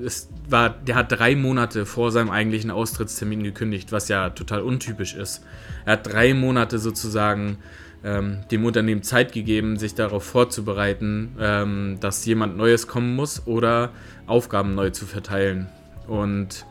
es 0.04 0.28
war, 0.48 0.70
der 0.70 0.94
hat 0.94 1.12
drei 1.12 1.36
Monate 1.36 1.86
vor 1.86 2.12
seinem 2.12 2.30
eigentlichen 2.30 2.70
Austrittstermin 2.70 3.42
gekündigt, 3.42 3.92
was 3.92 4.08
ja 4.08 4.30
total 4.30 4.62
untypisch 4.62 5.14
ist. 5.14 5.42
Er 5.84 5.94
hat 5.94 6.06
drei 6.06 6.34
Monate 6.34 6.78
sozusagen 6.78 7.58
ähm, 8.04 8.40
dem 8.50 8.64
Unternehmen 8.64 9.02
Zeit 9.02 9.32
gegeben, 9.32 9.76
sich 9.76 9.94
darauf 9.94 10.24
vorzubereiten, 10.24 11.36
ähm, 11.40 11.96
dass 12.00 12.24
jemand 12.24 12.56
Neues 12.56 12.86
kommen 12.86 13.16
muss 13.16 13.46
oder 13.46 13.90
Aufgaben 14.26 14.74
neu 14.74 14.90
zu 14.90 15.06
verteilen. 15.06 15.68
Und 16.06 16.64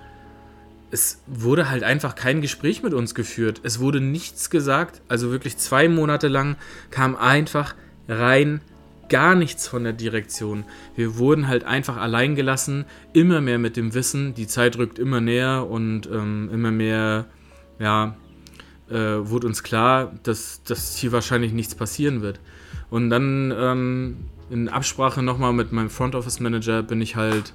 es 0.89 1.21
wurde 1.27 1.69
halt 1.69 1.83
einfach 1.83 2.15
kein 2.15 2.41
Gespräch 2.41 2.81
mit 2.81 2.93
uns 2.93 3.13
geführt. 3.13 3.61
Es 3.63 3.79
wurde 3.79 3.99
nichts 3.99 4.49
gesagt. 4.49 5.01
Also 5.09 5.31
wirklich 5.31 5.57
zwei 5.57 5.89
Monate 5.89 6.29
lang 6.29 6.55
kam 6.91 7.15
einfach 7.15 7.75
rein 8.07 8.61
gar 9.09 9.35
nichts 9.35 9.67
von 9.67 9.83
der 9.83 9.93
Direktion. 9.93 10.65
Wir 10.95 11.17
wurden 11.17 11.47
halt 11.47 11.63
einfach 11.63 11.97
allein 11.97 12.35
gelassen, 12.35 12.85
immer 13.13 13.41
mehr 13.41 13.59
mit 13.59 13.77
dem 13.77 13.93
Wissen, 13.93 14.33
die 14.33 14.47
Zeit 14.47 14.77
rückt 14.77 14.99
immer 14.99 15.21
näher 15.21 15.67
und 15.69 16.07
ähm, 16.07 16.49
immer 16.51 16.71
mehr, 16.71 17.25
ja, 17.79 18.15
äh, 18.89 18.95
wurde 18.95 19.47
uns 19.47 19.63
klar, 19.63 20.13
dass, 20.23 20.63
dass 20.63 20.95
hier 20.95 21.11
wahrscheinlich 21.11 21.51
nichts 21.53 21.75
passieren 21.75 22.21
wird. 22.21 22.39
Und 22.89 23.09
dann 23.09 23.53
ähm, 23.57 24.17
in 24.49 24.69
Absprache 24.69 25.21
nochmal 25.21 25.53
mit 25.53 25.71
meinem 25.71 25.89
Front 25.89 26.15
Office 26.15 26.39
Manager 26.39 26.83
bin 26.83 27.01
ich 27.01 27.15
halt 27.15 27.53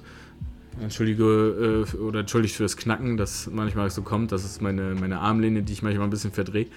Entschuldige 0.81 1.85
äh, 1.93 1.97
oder 1.97 2.21
entschuldigt 2.21 2.55
für 2.55 2.63
das 2.63 2.77
Knacken, 2.77 3.17
das 3.17 3.49
manchmal 3.51 3.89
so 3.89 4.01
kommt. 4.01 4.31
Das 4.31 4.43
ist 4.43 4.61
meine, 4.61 4.95
meine 4.99 5.19
Armlehne, 5.19 5.63
die 5.63 5.73
ich 5.73 5.83
manchmal 5.83 6.07
ein 6.07 6.09
bisschen 6.09 6.31
verdrehe. 6.31 6.67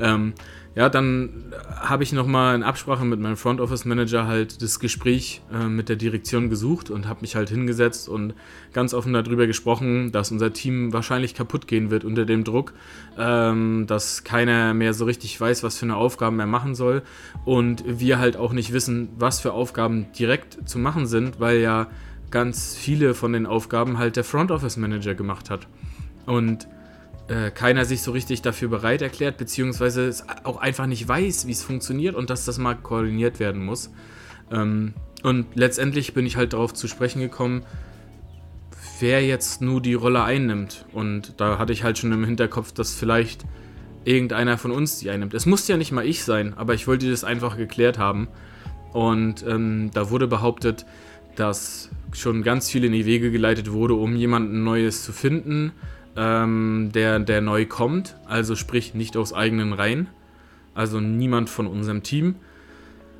Ähm, 0.00 0.34
ja, 0.74 0.88
dann 0.88 1.52
habe 1.76 2.02
ich 2.02 2.12
nochmal 2.12 2.56
in 2.56 2.64
Absprache 2.64 3.04
mit 3.04 3.20
meinem 3.20 3.36
Front 3.36 3.60
Office 3.60 3.84
Manager 3.84 4.26
halt 4.26 4.60
das 4.60 4.80
Gespräch 4.80 5.40
äh, 5.52 5.68
mit 5.68 5.88
der 5.88 5.94
Direktion 5.94 6.50
gesucht 6.50 6.90
und 6.90 7.06
habe 7.06 7.20
mich 7.20 7.36
halt 7.36 7.48
hingesetzt 7.48 8.08
und 8.08 8.34
ganz 8.72 8.92
offen 8.92 9.12
darüber 9.12 9.46
gesprochen, 9.46 10.10
dass 10.10 10.32
unser 10.32 10.52
Team 10.52 10.92
wahrscheinlich 10.92 11.34
kaputt 11.34 11.68
gehen 11.68 11.90
wird 11.90 12.04
unter 12.04 12.24
dem 12.24 12.42
Druck, 12.42 12.72
ähm, 13.16 13.86
dass 13.86 14.24
keiner 14.24 14.74
mehr 14.74 14.94
so 14.94 15.04
richtig 15.04 15.40
weiß, 15.40 15.62
was 15.62 15.78
für 15.78 15.86
eine 15.86 15.96
Aufgaben 15.96 16.40
er 16.40 16.46
machen 16.46 16.74
soll 16.74 17.02
und 17.44 17.84
wir 17.86 18.18
halt 18.18 18.36
auch 18.36 18.52
nicht 18.52 18.72
wissen, 18.72 19.10
was 19.16 19.38
für 19.38 19.52
Aufgaben 19.52 20.06
direkt 20.18 20.68
zu 20.68 20.80
machen 20.80 21.06
sind, 21.06 21.38
weil 21.38 21.60
ja 21.60 21.86
ganz 22.34 22.74
viele 22.74 23.14
von 23.14 23.32
den 23.32 23.46
Aufgaben 23.46 23.96
halt 23.96 24.16
der 24.16 24.24
Front 24.24 24.50
Office 24.50 24.76
Manager 24.76 25.14
gemacht 25.14 25.50
hat. 25.50 25.68
Und 26.26 26.66
äh, 27.28 27.52
keiner 27.52 27.84
sich 27.84 28.02
so 28.02 28.10
richtig 28.10 28.42
dafür 28.42 28.68
bereit 28.68 29.02
erklärt, 29.02 29.36
beziehungsweise 29.36 30.08
es 30.08 30.26
auch 30.42 30.56
einfach 30.56 30.86
nicht 30.86 31.06
weiß, 31.06 31.46
wie 31.46 31.52
es 31.52 31.62
funktioniert 31.62 32.16
und 32.16 32.30
dass 32.30 32.44
das 32.44 32.58
mal 32.58 32.74
koordiniert 32.74 33.38
werden 33.38 33.64
muss. 33.64 33.92
Ähm, 34.50 34.94
und 35.22 35.46
letztendlich 35.54 36.12
bin 36.12 36.26
ich 36.26 36.36
halt 36.36 36.54
darauf 36.54 36.74
zu 36.74 36.88
sprechen 36.88 37.20
gekommen, 37.20 37.64
wer 38.98 39.24
jetzt 39.24 39.62
nur 39.62 39.80
die 39.80 39.94
Rolle 39.94 40.24
einnimmt. 40.24 40.86
Und 40.92 41.34
da 41.36 41.56
hatte 41.56 41.72
ich 41.72 41.84
halt 41.84 41.98
schon 41.98 42.10
im 42.10 42.24
Hinterkopf, 42.24 42.72
dass 42.72 42.94
vielleicht 42.94 43.44
irgendeiner 44.04 44.58
von 44.58 44.72
uns 44.72 44.98
die 44.98 45.08
einnimmt. 45.08 45.34
Es 45.34 45.46
musste 45.46 45.72
ja 45.72 45.78
nicht 45.78 45.92
mal 45.92 46.04
ich 46.04 46.24
sein, 46.24 46.52
aber 46.54 46.74
ich 46.74 46.88
wollte 46.88 47.08
das 47.08 47.22
einfach 47.22 47.56
geklärt 47.56 47.96
haben. 47.96 48.26
Und 48.92 49.46
ähm, 49.46 49.92
da 49.94 50.10
wurde 50.10 50.26
behauptet, 50.26 50.84
dass 51.36 51.90
schon 52.14 52.42
ganz 52.42 52.70
viel 52.70 52.84
in 52.84 52.92
die 52.92 53.06
Wege 53.06 53.30
geleitet 53.30 53.72
wurde, 53.72 53.94
um 53.94 54.16
jemanden 54.16 54.64
Neues 54.64 55.04
zu 55.04 55.12
finden, 55.12 55.72
ähm, 56.16 56.90
der, 56.94 57.18
der 57.18 57.40
neu 57.40 57.66
kommt, 57.66 58.16
also 58.26 58.54
sprich 58.56 58.94
nicht 58.94 59.16
aus 59.16 59.32
eigenen 59.32 59.72
Reihen, 59.72 60.08
also 60.74 61.00
niemand 61.00 61.50
von 61.50 61.66
unserem 61.66 62.02
Team. 62.02 62.36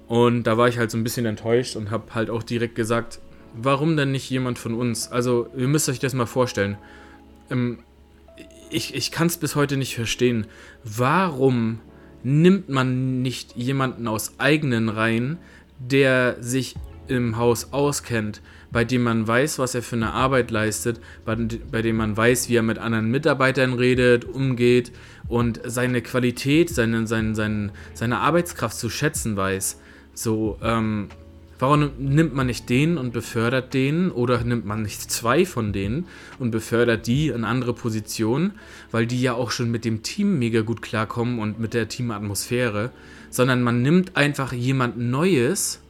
Und 0.07 0.45
da 0.45 0.57
war 0.59 0.69
ich 0.69 0.79
halt 0.79 0.91
so 0.91 0.99
ein 0.99 1.05
bisschen 1.05 1.27
enttäuscht 1.27 1.77
und 1.77 1.91
habe 1.91 2.15
halt 2.15 2.31
auch 2.31 2.43
direkt 2.43 2.75
gesagt, 2.75 3.21
warum 3.55 3.97
denn 3.97 4.13
nicht 4.13 4.29
jemand 4.31 4.59
von 4.59 4.75
uns? 4.75 5.11
Also 5.11 5.49
ihr 5.57 5.69
müsst 5.69 5.89
euch 5.89 5.99
das 5.99 6.15
mal 6.15 6.27
vorstellen. 6.27 6.77
Ähm, 7.51 7.79
ich, 8.71 8.95
ich 8.95 9.11
kann 9.11 9.29
es 9.29 9.37
bis 9.37 9.57
heute 9.57 9.77
nicht 9.77 9.95
verstehen. 9.95 10.47
Warum 10.83 11.81
nimmt 12.23 12.69
man 12.69 13.23
nicht 13.23 13.57
jemanden 13.57 14.09
aus 14.09 14.39
eigenen 14.39 14.89
Reihen, 14.89 15.39
der 15.79 16.37
sich 16.41 16.75
im 17.07 17.37
Haus 17.37 17.73
auskennt, 17.73 18.41
bei 18.75 18.85
dem 18.85 19.05
man 19.05 19.27
weiß, 19.27 19.61
was 19.61 19.77
er 19.77 19.83
für 19.83 19.95
eine 19.95 20.13
Arbeit 20.13 20.51
leistet, 20.51 21.01
bei, 21.25 21.37
bei 21.71 21.81
dem 21.81 21.97
man 21.97 22.17
weiß, 22.17 22.49
wie 22.49 22.57
er 22.57 22.63
mit 22.63 22.79
anderen 22.79 23.09
Mitarbeitern 23.09 23.75
redet, 23.75 24.25
umgeht 24.25 24.91
und 25.29 25.61
seine 25.65 26.03
Qualität, 26.03 26.71
seine, 26.71 27.07
seine, 27.07 27.37
seine, 27.37 27.71
seine 27.95 28.19
Arbeitskraft 28.19 28.77
zu 28.77 28.91
schätzen 28.91 29.37
weiß. 29.37 29.81
So, 30.13 30.59
ähm, 30.61 31.09
Warum 31.61 31.93
nimmt 31.99 32.35
man 32.35 32.49
nicht 32.49 32.69
den 32.69 32.99
und 32.99 33.13
befördert 33.13 33.75
den 33.75 34.11
oder 34.11 34.43
nimmt 34.43 34.67
man 34.67 34.83
nicht 34.83 35.09
zwei 35.09 35.47
von 35.47 35.73
denen 35.73 36.07
und 36.41 36.51
befördert 36.51 37.07
die 37.07 37.29
in 37.29 37.45
andere 37.45 37.75
Positionen, 37.75 38.55
weil 38.91 39.07
die 39.07 39.23
ja 39.23 39.35
auch 39.35 39.53
schon 39.53 39.71
mit 39.71 39.85
dem 39.85 40.03
Team 40.03 40.41
mega 40.41 40.63
gut 40.63 40.83
klarkommen 40.83 41.39
und 41.39 41.61
mit 41.61 41.73
der 41.73 41.89
Teamatmosphäre, 41.89 42.91
sondern 43.31 43.63
man 43.63 43.83
nimmt 43.83 44.17
einfach 44.17 44.53
jemand 44.53 44.99
Neues 44.99 45.81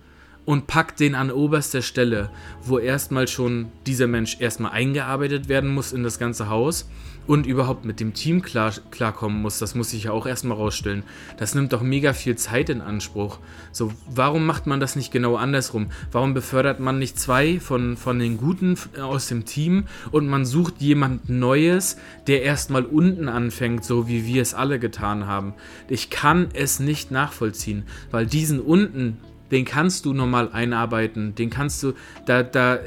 und 0.44 0.66
packt 0.66 1.00
den 1.00 1.14
an 1.14 1.30
oberster 1.30 1.82
Stelle, 1.82 2.30
wo 2.62 2.78
erstmal 2.78 3.28
schon 3.28 3.66
dieser 3.86 4.06
Mensch 4.06 4.40
erstmal 4.40 4.72
eingearbeitet 4.72 5.48
werden 5.48 5.72
muss 5.72 5.92
in 5.92 6.02
das 6.02 6.18
ganze 6.18 6.48
Haus 6.48 6.88
und 7.26 7.46
überhaupt 7.46 7.84
mit 7.84 8.00
dem 8.00 8.12
Team 8.14 8.42
klar, 8.42 8.72
klarkommen 8.90 9.40
muss. 9.40 9.58
Das 9.58 9.74
muss 9.74 9.92
ich 9.92 10.04
ja 10.04 10.12
auch 10.12 10.26
erstmal 10.26 10.56
rausstellen. 10.56 11.04
Das 11.38 11.54
nimmt 11.54 11.72
doch 11.72 11.82
mega 11.82 12.12
viel 12.12 12.36
Zeit 12.36 12.68
in 12.68 12.80
Anspruch. 12.80 13.38
So, 13.72 13.92
warum 14.08 14.44
macht 14.46 14.66
man 14.66 14.80
das 14.80 14.96
nicht 14.96 15.10
genau 15.10 15.36
andersrum? 15.36 15.88
Warum 16.12 16.34
befördert 16.34 16.80
man 16.80 16.98
nicht 16.98 17.18
zwei 17.18 17.60
von, 17.60 17.96
von 17.96 18.18
den 18.18 18.36
Guten 18.36 18.76
aus 19.00 19.28
dem 19.28 19.44
Team 19.44 19.84
und 20.10 20.28
man 20.28 20.44
sucht 20.44 20.80
jemand 20.80 21.28
Neues, 21.28 21.96
der 22.26 22.42
erstmal 22.42 22.84
unten 22.84 23.28
anfängt, 23.28 23.84
so 23.84 24.08
wie 24.08 24.26
wir 24.26 24.42
es 24.42 24.54
alle 24.54 24.78
getan 24.78 25.26
haben? 25.26 25.54
Ich 25.88 26.10
kann 26.10 26.48
es 26.52 26.80
nicht 26.80 27.10
nachvollziehen, 27.10 27.84
weil 28.10 28.26
diesen 28.26 28.60
unten, 28.60 29.18
den 29.50 29.64
kannst 29.64 30.04
du 30.04 30.14
normal 30.14 30.50
einarbeiten, 30.52 31.34
den 31.34 31.50
kannst 31.50 31.82
du, 31.82 31.92
da, 32.26 32.42
da, 32.42 32.78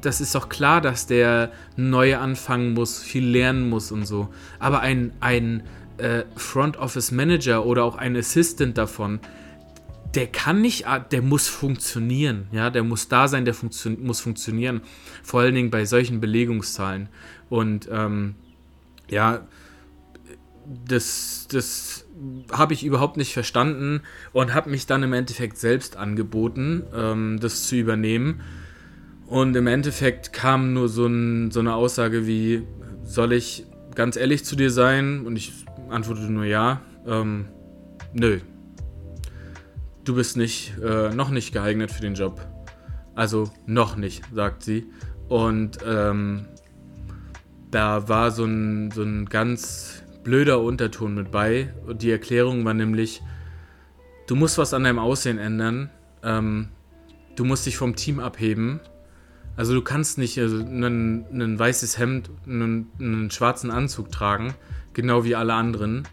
das 0.00 0.20
ist 0.20 0.34
doch 0.34 0.48
klar, 0.48 0.80
dass 0.80 1.06
der 1.06 1.52
neu 1.76 2.16
anfangen 2.16 2.74
muss, 2.74 3.02
viel 3.02 3.26
lernen 3.26 3.68
muss 3.68 3.92
und 3.92 4.06
so. 4.06 4.28
Aber 4.58 4.80
ein, 4.80 5.12
ein 5.20 5.62
äh, 5.98 6.24
Front 6.36 6.76
Office 6.76 7.12
Manager 7.12 7.66
oder 7.66 7.84
auch 7.84 7.96
ein 7.96 8.16
Assistant 8.16 8.78
davon, 8.78 9.20
der 10.14 10.26
kann 10.26 10.62
nicht, 10.62 10.86
der 11.10 11.22
muss 11.22 11.48
funktionieren, 11.48 12.48
ja, 12.50 12.70
der 12.70 12.82
muss 12.82 13.08
da 13.08 13.28
sein, 13.28 13.44
der 13.44 13.54
funktio 13.54 13.90
muss 13.90 14.20
funktionieren. 14.20 14.80
Vor 15.22 15.40
allen 15.40 15.54
Dingen 15.54 15.70
bei 15.70 15.84
solchen 15.84 16.20
Belegungszahlen. 16.20 17.08
Und 17.50 17.88
ähm, 17.92 18.34
ja, 19.10 19.46
das, 20.86 21.46
das 21.50 22.06
habe 22.52 22.74
ich 22.74 22.84
überhaupt 22.84 23.16
nicht 23.16 23.32
verstanden 23.32 24.02
und 24.32 24.54
habe 24.54 24.70
mich 24.70 24.86
dann 24.86 25.02
im 25.02 25.12
Endeffekt 25.12 25.58
selbst 25.58 25.96
angeboten, 25.96 26.84
ähm, 26.94 27.38
das 27.40 27.64
zu 27.64 27.76
übernehmen. 27.76 28.40
Und 29.26 29.54
im 29.56 29.66
Endeffekt 29.66 30.32
kam 30.32 30.72
nur 30.72 30.88
so, 30.88 31.06
ein, 31.06 31.50
so 31.50 31.60
eine 31.60 31.74
Aussage 31.74 32.26
wie, 32.26 32.66
soll 33.04 33.32
ich 33.32 33.66
ganz 33.94 34.16
ehrlich 34.16 34.44
zu 34.44 34.56
dir 34.56 34.70
sein? 34.70 35.26
Und 35.26 35.36
ich 35.36 35.52
antwortete 35.90 36.32
nur 36.32 36.44
ja. 36.44 36.80
Ähm, 37.06 37.46
nö. 38.12 38.40
Du 40.04 40.14
bist 40.14 40.36
nicht, 40.36 40.78
äh, 40.82 41.10
noch 41.10 41.30
nicht 41.30 41.52
geeignet 41.52 41.90
für 41.90 42.00
den 42.00 42.14
Job. 42.14 42.40
Also 43.14 43.50
noch 43.66 43.96
nicht, 43.96 44.24
sagt 44.32 44.62
sie. 44.62 44.86
Und 45.28 45.78
ähm, 45.84 46.46
da 47.70 48.08
war 48.08 48.30
so 48.30 48.44
ein, 48.44 48.90
so 48.90 49.02
ein 49.02 49.26
ganz 49.26 50.02
blöder 50.28 50.60
Unterton 50.60 51.14
mit 51.14 51.30
bei. 51.30 51.72
Und 51.86 52.02
die 52.02 52.10
Erklärung 52.10 52.62
war 52.66 52.74
nämlich, 52.74 53.22
du 54.26 54.36
musst 54.36 54.58
was 54.58 54.74
an 54.74 54.84
deinem 54.84 54.98
Aussehen 54.98 55.38
ändern. 55.38 55.88
Ähm, 56.22 56.68
du 57.34 57.46
musst 57.46 57.64
dich 57.64 57.78
vom 57.78 57.96
Team 57.96 58.20
abheben. 58.20 58.80
Also 59.56 59.72
du 59.72 59.80
kannst 59.80 60.18
nicht 60.18 60.38
also, 60.38 60.58
ein, 60.58 61.24
ein 61.32 61.58
weißes 61.58 61.98
Hemd, 61.98 62.30
einen, 62.46 62.90
einen 63.00 63.30
schwarzen 63.30 63.70
Anzug 63.70 64.12
tragen, 64.12 64.54
genau 64.92 65.24
wie 65.24 65.34
alle 65.34 65.54
anderen. 65.54 66.06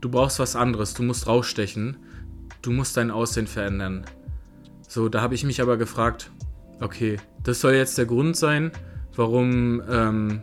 Du 0.00 0.10
brauchst 0.10 0.40
was 0.40 0.56
anderes, 0.56 0.92
du 0.94 1.04
musst 1.04 1.28
rausstechen, 1.28 1.98
du 2.62 2.72
musst 2.72 2.96
dein 2.96 3.12
Aussehen 3.12 3.46
verändern. 3.46 4.04
So, 4.88 5.08
da 5.08 5.22
habe 5.22 5.36
ich 5.36 5.44
mich 5.44 5.62
aber 5.62 5.76
gefragt, 5.76 6.32
okay, 6.80 7.18
das 7.44 7.60
soll 7.60 7.74
jetzt 7.74 7.96
der 7.96 8.06
Grund 8.06 8.36
sein, 8.36 8.72
warum 9.14 9.80
ähm, 9.88 10.42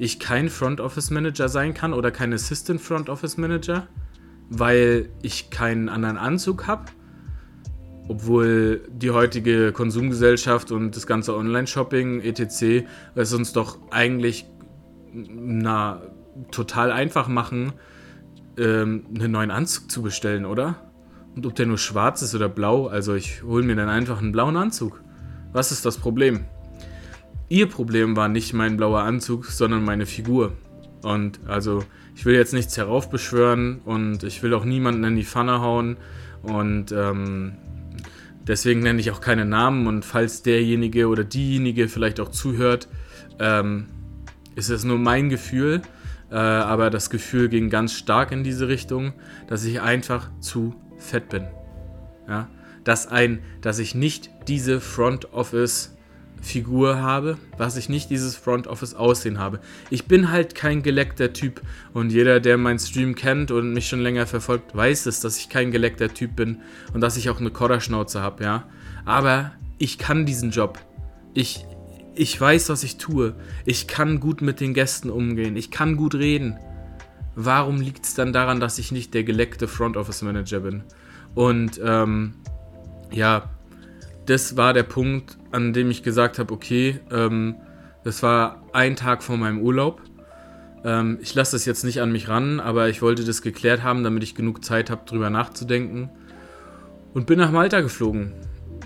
ich 0.00 0.18
kein 0.18 0.48
Front 0.48 0.80
Office 0.80 1.10
Manager 1.10 1.50
sein 1.50 1.74
kann 1.74 1.92
oder 1.92 2.10
kein 2.10 2.32
Assistant 2.32 2.80
Front 2.80 3.10
Office 3.10 3.36
Manager, 3.36 3.86
weil 4.48 5.10
ich 5.20 5.50
keinen 5.50 5.90
anderen 5.90 6.16
Anzug 6.16 6.66
habe. 6.66 6.86
Obwohl 8.08 8.80
die 8.90 9.10
heutige 9.10 9.72
Konsumgesellschaft 9.72 10.72
und 10.72 10.96
das 10.96 11.06
ganze 11.06 11.36
Online-Shopping, 11.36 12.22
etc., 12.22 12.86
es 13.14 13.34
uns 13.34 13.52
doch 13.52 13.76
eigentlich 13.90 14.46
na, 15.12 16.00
total 16.50 16.92
einfach 16.92 17.28
machen, 17.28 17.74
ähm, 18.56 19.04
einen 19.14 19.30
neuen 19.30 19.50
Anzug 19.50 19.90
zu 19.90 20.00
bestellen, 20.00 20.46
oder? 20.46 20.90
Und 21.36 21.44
ob 21.44 21.54
der 21.54 21.66
nur 21.66 21.78
schwarz 21.78 22.22
ist 22.22 22.34
oder 22.34 22.48
blau, 22.48 22.86
also 22.86 23.14
ich 23.14 23.42
hole 23.42 23.64
mir 23.64 23.76
dann 23.76 23.90
einfach 23.90 24.22
einen 24.22 24.32
blauen 24.32 24.56
Anzug. 24.56 25.02
Was 25.52 25.72
ist 25.72 25.84
das 25.84 25.98
Problem? 25.98 26.46
Ihr 27.50 27.66
Problem 27.66 28.16
war 28.16 28.28
nicht 28.28 28.54
mein 28.54 28.78
blauer 28.78 29.02
Anzug, 29.02 29.44
sondern 29.46 29.84
meine 29.84 30.06
Figur. 30.06 30.52
Und 31.02 31.40
also, 31.46 31.84
ich 32.14 32.24
will 32.24 32.34
jetzt 32.34 32.54
nichts 32.54 32.76
heraufbeschwören 32.76 33.80
und 33.84 34.22
ich 34.22 34.42
will 34.42 34.54
auch 34.54 34.64
niemanden 34.64 35.04
in 35.04 35.16
die 35.16 35.24
Pfanne 35.24 35.60
hauen. 35.60 35.98
Und 36.42 36.92
ähm, 36.92 37.52
deswegen 38.46 38.80
nenne 38.80 39.00
ich 39.00 39.10
auch 39.10 39.20
keine 39.20 39.44
Namen. 39.44 39.86
Und 39.86 40.04
falls 40.04 40.42
derjenige 40.42 41.08
oder 41.08 41.24
diejenige 41.24 41.88
vielleicht 41.88 42.20
auch 42.20 42.30
zuhört, 42.30 42.88
ähm, 43.38 43.86
ist 44.54 44.70
es 44.70 44.84
nur 44.84 44.98
mein 44.98 45.28
Gefühl. 45.28 45.82
Äh, 46.30 46.36
aber 46.36 46.90
das 46.90 47.10
Gefühl 47.10 47.48
ging 47.48 47.68
ganz 47.68 47.94
stark 47.94 48.30
in 48.30 48.44
diese 48.44 48.68
Richtung, 48.68 49.12
dass 49.48 49.64
ich 49.64 49.80
einfach 49.80 50.30
zu 50.40 50.76
fett 50.98 51.28
bin. 51.28 51.48
Ja? 52.28 52.48
Dass, 52.84 53.08
ein, 53.08 53.40
dass 53.60 53.80
ich 53.80 53.96
nicht 53.96 54.30
diese 54.46 54.80
Front 54.80 55.32
Office 55.32 55.96
Figur 56.40 57.00
habe, 57.02 57.36
was 57.58 57.76
ich 57.76 57.88
nicht 57.88 58.10
dieses 58.10 58.36
Front 58.36 58.66
Office 58.66 58.94
Aussehen 58.94 59.38
habe. 59.38 59.60
Ich 59.90 60.06
bin 60.06 60.30
halt 60.30 60.54
kein 60.54 60.82
geleckter 60.82 61.32
Typ 61.32 61.60
und 61.92 62.10
jeder, 62.10 62.40
der 62.40 62.56
meinen 62.56 62.78
Stream 62.78 63.14
kennt 63.14 63.50
und 63.50 63.72
mich 63.72 63.88
schon 63.88 64.00
länger 64.00 64.26
verfolgt, 64.26 64.74
weiß 64.74 65.06
es, 65.06 65.20
dass 65.20 65.38
ich 65.38 65.48
kein 65.48 65.70
geleckter 65.70 66.12
Typ 66.12 66.36
bin 66.36 66.60
und 66.94 67.00
dass 67.00 67.16
ich 67.16 67.30
auch 67.30 67.40
eine 67.40 67.50
Kodderschnauze 67.50 68.22
habe, 68.22 68.44
ja. 68.44 68.64
Aber 69.04 69.52
ich 69.78 69.98
kann 69.98 70.26
diesen 70.26 70.50
Job. 70.50 70.78
Ich, 71.34 71.66
ich 72.14 72.38
weiß, 72.40 72.68
was 72.68 72.82
ich 72.82 72.96
tue. 72.96 73.34
Ich 73.64 73.86
kann 73.86 74.20
gut 74.20 74.42
mit 74.42 74.60
den 74.60 74.74
Gästen 74.74 75.10
umgehen. 75.10 75.56
Ich 75.56 75.70
kann 75.70 75.96
gut 75.96 76.14
reden. 76.14 76.58
Warum 77.34 77.80
liegt 77.80 78.04
es 78.04 78.14
dann 78.14 78.32
daran, 78.32 78.60
dass 78.60 78.78
ich 78.78 78.92
nicht 78.92 79.14
der 79.14 79.24
geleckte 79.24 79.68
Front 79.68 79.96
Office 79.96 80.22
Manager 80.22 80.60
bin? 80.60 80.82
Und 81.34 81.80
ähm, 81.82 82.34
ja, 83.10 83.50
das 84.30 84.56
war 84.56 84.72
der 84.72 84.84
Punkt, 84.84 85.36
an 85.50 85.72
dem 85.72 85.90
ich 85.90 86.04
gesagt 86.04 86.38
habe, 86.38 86.54
okay, 86.54 87.00
ähm, 87.10 87.56
das 88.04 88.22
war 88.22 88.62
ein 88.72 88.94
Tag 88.94 89.24
vor 89.24 89.36
meinem 89.36 89.58
Urlaub. 89.58 90.00
Ähm, 90.84 91.18
ich 91.20 91.34
lasse 91.34 91.56
das 91.56 91.64
jetzt 91.64 91.82
nicht 91.82 92.00
an 92.00 92.12
mich 92.12 92.28
ran, 92.28 92.60
aber 92.60 92.88
ich 92.88 93.02
wollte 93.02 93.24
das 93.24 93.42
geklärt 93.42 93.82
haben, 93.82 94.04
damit 94.04 94.22
ich 94.22 94.36
genug 94.36 94.64
Zeit 94.64 94.88
habe, 94.88 95.02
drüber 95.04 95.30
nachzudenken. 95.30 96.10
Und 97.12 97.26
bin 97.26 97.40
nach 97.40 97.50
Malta 97.50 97.80
geflogen. 97.80 98.32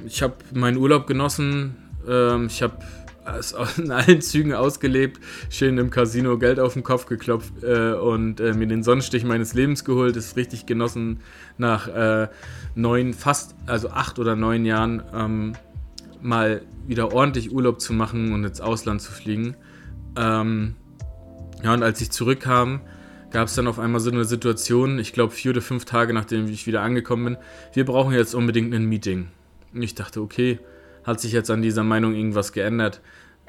Ich 0.06 0.22
habe 0.22 0.34
meinen 0.54 0.78
Urlaub 0.78 1.06
genossen. 1.06 1.76
Ähm, 2.08 2.46
ich 2.46 2.62
habe 2.62 2.78
in 3.78 3.90
allen 3.90 4.20
Zügen 4.20 4.52
ausgelebt, 4.52 5.20
schön 5.50 5.78
im 5.78 5.90
Casino 5.90 6.38
Geld 6.38 6.60
auf 6.60 6.74
den 6.74 6.82
Kopf 6.82 7.06
geklopft 7.06 7.62
äh, 7.62 7.92
und 7.92 8.40
äh, 8.40 8.52
mir 8.52 8.66
den 8.66 8.82
Sonnenstich 8.82 9.24
meines 9.24 9.54
Lebens 9.54 9.84
geholt. 9.84 10.16
Ist 10.16 10.36
richtig 10.36 10.66
genossen 10.66 11.20
nach 11.58 11.88
äh, 11.88 12.28
neun, 12.74 13.14
fast, 13.14 13.54
also 13.66 13.90
acht 13.90 14.18
oder 14.18 14.36
neun 14.36 14.64
Jahren 14.64 15.02
ähm, 15.14 15.52
mal 16.20 16.62
wieder 16.86 17.12
ordentlich 17.12 17.52
Urlaub 17.52 17.80
zu 17.80 17.92
machen 17.92 18.32
und 18.32 18.44
ins 18.44 18.60
Ausland 18.60 19.00
zu 19.00 19.12
fliegen. 19.12 19.56
Ähm, 20.16 20.74
ja, 21.62 21.72
und 21.72 21.82
als 21.82 22.00
ich 22.00 22.10
zurückkam, 22.10 22.80
gab 23.30 23.48
es 23.48 23.54
dann 23.54 23.66
auf 23.66 23.78
einmal 23.78 24.00
so 24.00 24.10
eine 24.10 24.24
Situation, 24.24 24.98
ich 24.98 25.12
glaube 25.12 25.32
vier 25.32 25.50
oder 25.50 25.62
fünf 25.62 25.84
Tage 25.86 26.12
nachdem 26.12 26.46
ich 26.46 26.66
wieder 26.66 26.82
angekommen 26.82 27.24
bin, 27.24 27.36
wir 27.72 27.84
brauchen 27.84 28.14
jetzt 28.14 28.34
unbedingt 28.34 28.72
ein 28.74 28.84
Meeting. 28.84 29.28
Und 29.72 29.82
ich 29.82 29.94
dachte, 29.94 30.20
okay, 30.20 30.60
hat 31.04 31.20
sich 31.20 31.32
jetzt 31.32 31.50
an 31.50 31.62
dieser 31.62 31.84
Meinung 31.84 32.14
irgendwas 32.14 32.52
geändert. 32.52 33.00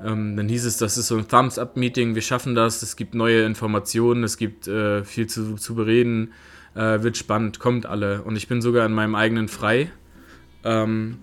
Ähm, 0.03 0.35
dann 0.35 0.49
hieß 0.49 0.65
es, 0.65 0.77
das 0.77 0.97
ist 0.97 1.07
so 1.07 1.17
ein 1.17 1.27
Thumbs-Up-Meeting, 1.27 2.15
wir 2.15 2.21
schaffen 2.21 2.53
das, 2.53 2.81
es 2.81 2.95
gibt 2.97 3.15
neue 3.15 3.43
Informationen, 3.43 4.23
es 4.23 4.37
gibt 4.37 4.67
äh, 4.67 5.03
viel 5.05 5.27
zu, 5.27 5.55
zu 5.55 5.75
bereden, 5.75 6.33
äh, 6.75 7.01
wird 7.01 7.15
spannend, 7.15 7.59
kommt 7.59 7.85
alle. 7.85 8.21
Und 8.23 8.35
ich 8.35 8.47
bin 8.47 8.61
sogar 8.61 8.85
in 8.85 8.91
meinem 8.91 9.15
eigenen 9.15 9.47
Frei. 9.47 9.91
Ähm, 10.63 11.17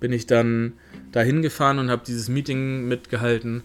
bin 0.00 0.12
ich 0.12 0.26
dann 0.26 0.74
dahin 1.12 1.42
gefahren 1.42 1.78
und 1.78 1.90
habe 1.90 2.02
dieses 2.06 2.28
Meeting 2.28 2.86
mitgehalten. 2.88 3.62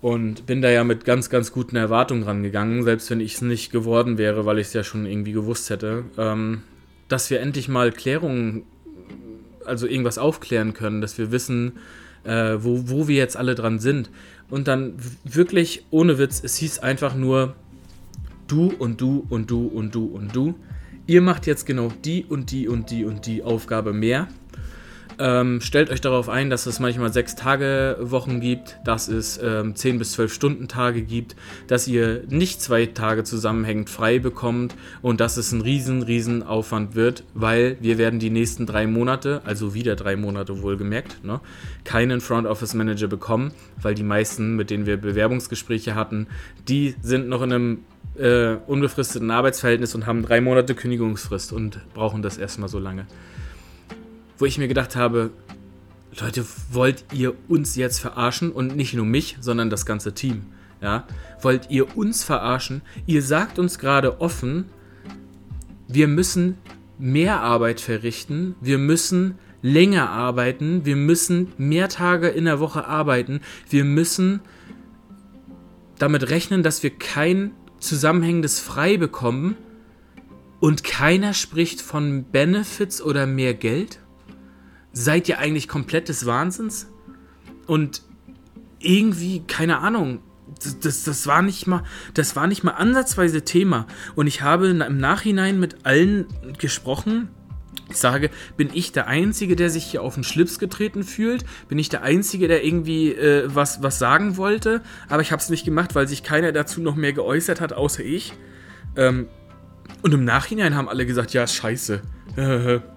Und 0.00 0.44
bin 0.44 0.60
da 0.60 0.68
ja 0.68 0.84
mit 0.84 1.06
ganz, 1.06 1.30
ganz 1.30 1.50
guten 1.50 1.76
Erwartungen 1.76 2.24
rangegangen, 2.24 2.82
selbst 2.82 3.08
wenn 3.10 3.20
ich 3.20 3.36
es 3.36 3.40
nicht 3.40 3.72
geworden 3.72 4.18
wäre, 4.18 4.44
weil 4.44 4.58
ich 4.58 4.66
es 4.66 4.72
ja 4.74 4.84
schon 4.84 5.06
irgendwie 5.06 5.32
gewusst 5.32 5.70
hätte, 5.70 6.04
ähm, 6.18 6.62
dass 7.08 7.30
wir 7.30 7.40
endlich 7.40 7.68
mal 7.68 7.90
Klärungen, 7.90 8.64
also 9.66 9.86
irgendwas 9.86 10.18
aufklären 10.18 10.74
können, 10.74 11.00
dass 11.00 11.18
wir 11.18 11.30
wissen, 11.30 11.72
äh, 12.24 12.56
wo, 12.58 12.88
wo 12.88 13.08
wir 13.08 13.16
jetzt 13.16 13.36
alle 13.36 13.54
dran 13.54 13.78
sind. 13.78 14.10
Und 14.50 14.68
dann 14.68 14.94
wirklich 15.24 15.84
ohne 15.90 16.18
Witz, 16.18 16.42
es 16.42 16.56
hieß 16.56 16.80
einfach 16.80 17.14
nur 17.14 17.54
du 18.46 18.72
und 18.78 19.00
du 19.00 19.26
und 19.28 19.50
du 19.50 19.66
und 19.66 19.94
du 19.94 20.06
und 20.06 20.34
du. 20.34 20.54
Ihr 21.06 21.20
macht 21.20 21.46
jetzt 21.46 21.66
genau 21.66 21.92
die 22.04 22.24
und 22.24 22.50
die 22.50 22.68
und 22.68 22.90
die 22.90 23.04
und 23.04 23.26
die 23.26 23.42
Aufgabe 23.42 23.92
mehr. 23.92 24.28
Ähm, 25.18 25.60
stellt 25.60 25.90
euch 25.90 26.00
darauf 26.00 26.28
ein, 26.28 26.50
dass 26.50 26.66
es 26.66 26.80
manchmal 26.80 27.12
sechs 27.12 27.34
Tage 27.36 27.96
Wochen 28.00 28.40
gibt, 28.40 28.78
dass 28.84 29.08
es 29.08 29.40
ähm, 29.42 29.76
10 29.76 29.98
bis 29.98 30.12
12 30.12 30.32
Stunden 30.32 30.68
Tage 30.68 31.02
gibt, 31.02 31.36
dass 31.68 31.86
ihr 31.86 32.22
nicht 32.28 32.60
zwei 32.60 32.86
Tage 32.86 33.24
zusammenhängend 33.24 33.90
frei 33.90 34.18
bekommt 34.18 34.74
und 35.02 35.20
dass 35.20 35.36
es 35.36 35.52
ein 35.52 35.60
riesen, 35.60 36.02
riesen 36.02 36.42
Aufwand 36.42 36.94
wird, 36.94 37.24
weil 37.34 37.76
wir 37.80 37.98
werden 37.98 38.18
die 38.18 38.30
nächsten 38.30 38.66
drei 38.66 38.86
Monate, 38.86 39.42
also 39.44 39.74
wieder 39.74 39.94
drei 39.94 40.16
Monate 40.16 40.62
wohlgemerkt, 40.62 41.24
ne, 41.24 41.40
keinen 41.84 42.20
Front 42.20 42.46
Office 42.46 42.74
Manager 42.74 43.06
bekommen, 43.06 43.52
weil 43.80 43.94
die 43.94 44.02
meisten, 44.02 44.56
mit 44.56 44.70
denen 44.70 44.86
wir 44.86 44.96
Bewerbungsgespräche 44.96 45.94
hatten, 45.94 46.26
die 46.68 46.96
sind 47.02 47.28
noch 47.28 47.42
in 47.42 47.52
einem 47.52 47.78
äh, 48.18 48.56
unbefristeten 48.66 49.30
Arbeitsverhältnis 49.30 49.94
und 49.94 50.06
haben 50.06 50.22
drei 50.22 50.40
Monate 50.40 50.74
Kündigungsfrist 50.74 51.52
und 51.52 51.80
brauchen 51.94 52.22
das 52.22 52.38
erstmal 52.38 52.68
so 52.68 52.78
lange 52.78 53.06
wo 54.38 54.44
ich 54.44 54.58
mir 54.58 54.68
gedacht 54.68 54.96
habe, 54.96 55.30
Leute, 56.20 56.44
wollt 56.70 57.04
ihr 57.12 57.34
uns 57.48 57.76
jetzt 57.76 57.98
verarschen 57.98 58.52
und 58.52 58.76
nicht 58.76 58.94
nur 58.94 59.06
mich, 59.06 59.36
sondern 59.40 59.70
das 59.70 59.84
ganze 59.84 60.14
Team? 60.14 60.42
Ja? 60.80 61.06
Wollt 61.42 61.70
ihr 61.70 61.96
uns 61.96 62.22
verarschen? 62.22 62.82
Ihr 63.06 63.22
sagt 63.22 63.58
uns 63.58 63.78
gerade 63.78 64.20
offen, 64.20 64.66
wir 65.88 66.08
müssen 66.08 66.56
mehr 66.98 67.40
Arbeit 67.40 67.80
verrichten, 67.80 68.54
wir 68.60 68.78
müssen 68.78 69.38
länger 69.62 70.10
arbeiten, 70.10 70.84
wir 70.84 70.96
müssen 70.96 71.52
mehr 71.56 71.88
Tage 71.88 72.28
in 72.28 72.44
der 72.44 72.60
Woche 72.60 72.86
arbeiten, 72.86 73.40
wir 73.70 73.84
müssen 73.84 74.40
damit 75.98 76.30
rechnen, 76.30 76.62
dass 76.62 76.82
wir 76.82 76.90
kein 76.90 77.52
zusammenhängendes 77.78 78.60
Frei 78.60 78.96
bekommen 78.96 79.56
und 80.60 80.84
keiner 80.84 81.34
spricht 81.34 81.80
von 81.80 82.24
Benefits 82.24 83.02
oder 83.02 83.26
mehr 83.26 83.54
Geld? 83.54 83.98
Seid 84.94 85.28
ihr 85.28 85.38
eigentlich 85.38 85.68
komplett 85.68 86.08
des 86.08 86.24
Wahnsinns? 86.24 86.88
Und 87.66 88.02
irgendwie, 88.78 89.42
keine 89.46 89.78
Ahnung, 89.78 90.20
das, 90.82 91.04
das, 91.04 91.26
war 91.26 91.42
nicht 91.42 91.66
mal, 91.66 91.82
das 92.14 92.36
war 92.36 92.46
nicht 92.46 92.64
mal 92.64 92.72
ansatzweise 92.72 93.42
Thema. 93.44 93.86
Und 94.14 94.26
ich 94.26 94.42
habe 94.42 94.68
im 94.68 94.98
Nachhinein 94.98 95.58
mit 95.58 95.84
allen 95.84 96.26
gesprochen. 96.58 97.28
Ich 97.90 97.96
sage, 97.96 98.30
bin 98.56 98.70
ich 98.72 98.92
der 98.92 99.08
Einzige, 99.08 99.56
der 99.56 99.68
sich 99.68 99.84
hier 99.84 100.02
auf 100.02 100.14
den 100.14 100.24
Schlips 100.24 100.58
getreten 100.58 101.02
fühlt? 101.02 101.44
Bin 101.68 101.78
ich 101.78 101.88
der 101.88 102.02
Einzige, 102.02 102.48
der 102.48 102.64
irgendwie 102.64 103.12
äh, 103.12 103.44
was, 103.46 103.82
was 103.82 103.98
sagen 103.98 104.36
wollte? 104.36 104.82
Aber 105.08 105.22
ich 105.22 105.32
habe 105.32 105.40
es 105.42 105.50
nicht 105.50 105.64
gemacht, 105.64 105.94
weil 105.94 106.08
sich 106.08 106.22
keiner 106.22 106.52
dazu 106.52 106.80
noch 106.80 106.94
mehr 106.94 107.12
geäußert 107.12 107.60
hat, 107.60 107.72
außer 107.72 108.02
ich. 108.02 108.32
Ähm, 108.96 109.28
und 110.02 110.14
im 110.14 110.24
Nachhinein 110.24 110.74
haben 110.74 110.88
alle 110.88 111.04
gesagt, 111.04 111.32
ja, 111.32 111.46
scheiße. 111.46 112.02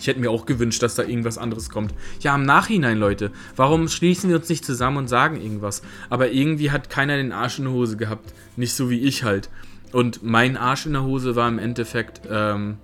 Ich 0.00 0.06
hätte 0.06 0.20
mir 0.20 0.30
auch 0.30 0.46
gewünscht, 0.46 0.82
dass 0.82 0.94
da 0.94 1.02
irgendwas 1.02 1.38
anderes 1.38 1.70
kommt. 1.70 1.94
Ja, 2.20 2.34
im 2.34 2.44
Nachhinein, 2.44 2.98
Leute. 2.98 3.30
Warum 3.56 3.88
schließen 3.88 4.30
wir 4.30 4.36
uns 4.36 4.48
nicht 4.48 4.64
zusammen 4.64 4.96
und 4.96 5.08
sagen 5.08 5.40
irgendwas? 5.40 5.82
Aber 6.10 6.30
irgendwie 6.30 6.70
hat 6.70 6.90
keiner 6.90 7.16
den 7.16 7.32
Arsch 7.32 7.58
in 7.58 7.64
der 7.64 7.74
Hose 7.74 7.96
gehabt. 7.96 8.32
Nicht 8.56 8.74
so 8.74 8.90
wie 8.90 9.00
ich 9.00 9.24
halt. 9.24 9.50
Und 9.92 10.22
mein 10.22 10.56
Arsch 10.56 10.86
in 10.86 10.92
der 10.92 11.04
Hose 11.04 11.36
war 11.36 11.48
im 11.48 11.58
Endeffekt 11.58 12.22
ähm, 12.30 12.78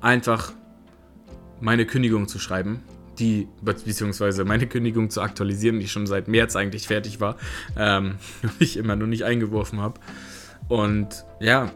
einfach 0.00 0.52
meine 1.60 1.86
Kündigung 1.86 2.28
zu 2.28 2.38
schreiben. 2.38 2.80
Die, 3.18 3.46
beziehungsweise 3.60 4.44
meine 4.44 4.66
Kündigung 4.66 5.10
zu 5.10 5.20
aktualisieren, 5.20 5.80
die 5.80 5.88
schon 5.88 6.06
seit 6.06 6.28
März 6.28 6.56
eigentlich 6.56 6.86
fertig 6.86 7.20
war. 7.20 7.36
Ähm, 7.76 8.16
ich 8.58 8.76
immer 8.76 8.96
nur 8.96 9.08
nicht 9.08 9.24
eingeworfen 9.24 9.80
habe. 9.80 10.00
Und 10.68 11.24
ja, 11.40 11.70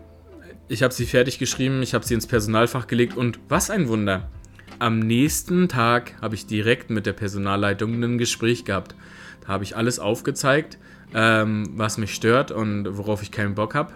ich 0.68 0.83
habe 0.83 0.92
sie 0.92 1.07
fertig 1.07 1.38
geschrieben, 1.38 1.83
ich 1.83 1.94
habe 1.94 2.05
sie 2.05 2.14
ins 2.14 2.27
Personalfach 2.27 2.87
gelegt 2.87 3.16
und 3.16 3.38
was 3.49 3.70
ein 3.70 3.88
Wunder 3.88 4.29
am 4.78 4.98
nächsten 4.98 5.68
Tag 5.68 6.14
habe 6.20 6.34
ich 6.34 6.46
direkt 6.46 6.90
mit 6.90 7.06
der 7.06 7.12
Personalleitung 7.12 8.02
ein 8.02 8.18
Gespräch 8.18 8.64
gehabt. 8.64 8.94
Da 9.40 9.48
habe 9.48 9.64
ich 9.64 9.76
alles 9.76 9.98
aufgezeigt, 9.98 10.78
ähm, 11.14 11.70
was 11.76 11.98
mich 11.98 12.14
stört 12.14 12.50
und 12.50 12.96
worauf 12.96 13.22
ich 13.22 13.30
keinen 13.30 13.54
Bock 13.54 13.74
habe. 13.74 13.94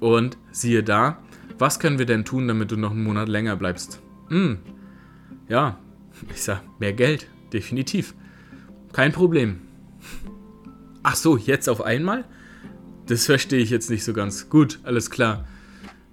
Und 0.00 0.38
siehe 0.50 0.82
da, 0.82 1.18
was 1.58 1.78
können 1.78 1.98
wir 1.98 2.06
denn 2.06 2.24
tun, 2.24 2.48
damit 2.48 2.70
du 2.70 2.76
noch 2.76 2.90
einen 2.90 3.04
Monat 3.04 3.28
länger 3.28 3.56
bleibst? 3.56 4.00
Hm, 4.28 4.58
ja, 5.48 5.78
ich 6.30 6.42
sag, 6.42 6.62
mehr 6.80 6.92
Geld, 6.92 7.28
definitiv. 7.52 8.14
Kein 8.92 9.12
Problem. 9.12 9.60
Ach 11.02 11.16
so, 11.16 11.36
jetzt 11.36 11.68
auf 11.68 11.82
einmal? 11.82 12.24
Das 13.06 13.26
verstehe 13.26 13.60
ich 13.60 13.70
jetzt 13.70 13.90
nicht 13.90 14.04
so 14.04 14.12
ganz. 14.12 14.48
Gut, 14.48 14.78
alles 14.84 15.10
klar 15.10 15.44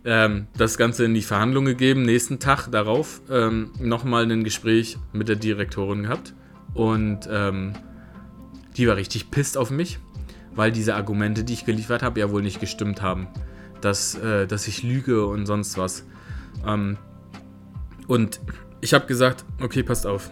ähm, 0.10 0.48
das 0.58 0.80
Ganze 0.80 1.06
in 1.06 1.13
die 1.13 1.22
Verhandlung 1.22 1.65
gegeben. 1.65 2.02
Nächsten 2.02 2.39
Tag 2.39 2.67
darauf 2.72 3.22
ähm, 3.30 3.72
nochmal 3.80 4.30
ein 4.30 4.43
Gespräch 4.43 4.98
mit 5.13 5.30
der 5.30 5.36
Direktorin 5.36 6.04
gehabt. 6.04 6.34
Und 6.74 7.30
ähm, 7.32 7.74
die 8.76 8.88
war 8.88 8.95
richtig 8.95 9.30
pisst 9.30 9.56
auf 9.56 9.69
mich, 9.69 10.00
weil 10.56 10.72
diese 10.72 10.95
Argumente, 10.95 11.43
die 11.43 11.54
ich 11.54 11.63
geliefert 11.63 12.02
habe, 12.02 12.19
ja 12.19 12.32
wohl 12.32 12.41
nicht 12.41 12.60
gestimmt 12.60 13.04
haben. 13.04 13.28
Dass, 13.82 14.15
äh, 14.15 14.48
dass 14.48 14.67
ich 14.67 14.82
lüge 14.82 15.28
und 15.28 15.45
sonst 15.45 15.78
was. 15.78 16.06
Ähm, 16.65 16.98
und 18.08 18.41
ich 18.82 18.95
habe 18.95 19.06
gesagt, 19.06 19.45
okay, 19.62 19.84
passt 19.84 20.08
auf. 20.08 20.32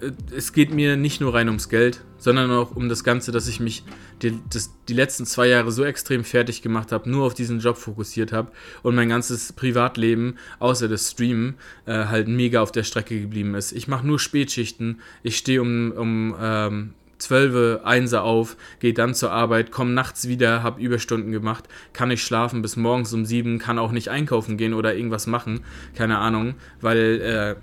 Äh, 0.00 0.12
es 0.34 0.52
geht 0.52 0.72
mir 0.72 0.96
nicht 0.96 1.20
nur 1.20 1.34
rein 1.34 1.48
ums 1.48 1.68
Geld, 1.68 2.02
sondern 2.18 2.50
auch 2.50 2.74
um 2.74 2.88
das 2.88 3.04
Ganze, 3.04 3.32
dass 3.32 3.48
ich 3.48 3.60
mich 3.60 3.84
die, 4.22 4.38
das, 4.50 4.72
die 4.88 4.94
letzten 4.94 5.26
zwei 5.26 5.48
Jahre 5.48 5.70
so 5.70 5.84
extrem 5.84 6.24
fertig 6.24 6.62
gemacht 6.62 6.92
habe, 6.92 7.10
nur 7.10 7.26
auf 7.26 7.34
diesen 7.34 7.60
Job 7.60 7.76
fokussiert 7.76 8.32
habe 8.32 8.50
und 8.82 8.94
mein 8.94 9.08
ganzes 9.08 9.52
Privatleben, 9.52 10.36
außer 10.58 10.88
das 10.88 11.10
Streamen, 11.10 11.54
äh, 11.86 12.06
halt 12.06 12.28
mega 12.28 12.62
auf 12.62 12.72
der 12.72 12.84
Strecke 12.84 13.20
geblieben 13.20 13.54
ist. 13.54 13.72
Ich 13.72 13.88
mache 13.88 14.06
nur 14.06 14.18
Spätschichten, 14.18 15.00
ich 15.22 15.36
stehe 15.36 15.60
um, 15.60 15.92
um 15.92 16.36
ähm, 16.40 16.94
12, 17.18 17.84
1 17.84 18.14
auf, 18.14 18.56
gehe 18.78 18.92
dann 18.92 19.14
zur 19.14 19.32
Arbeit, 19.32 19.70
komme 19.70 19.92
nachts 19.92 20.28
wieder, 20.28 20.62
habe 20.62 20.80
Überstunden 20.80 21.32
gemacht, 21.32 21.64
kann 21.92 22.08
nicht 22.08 22.22
schlafen 22.22 22.62
bis 22.62 22.76
morgens 22.76 23.12
um 23.12 23.24
7, 23.24 23.58
kann 23.58 23.78
auch 23.78 23.92
nicht 23.92 24.08
einkaufen 24.08 24.56
gehen 24.56 24.74
oder 24.74 24.94
irgendwas 24.94 25.26
machen, 25.26 25.60
keine 25.94 26.18
Ahnung, 26.18 26.54
weil 26.80 27.20
äh, 27.20 27.56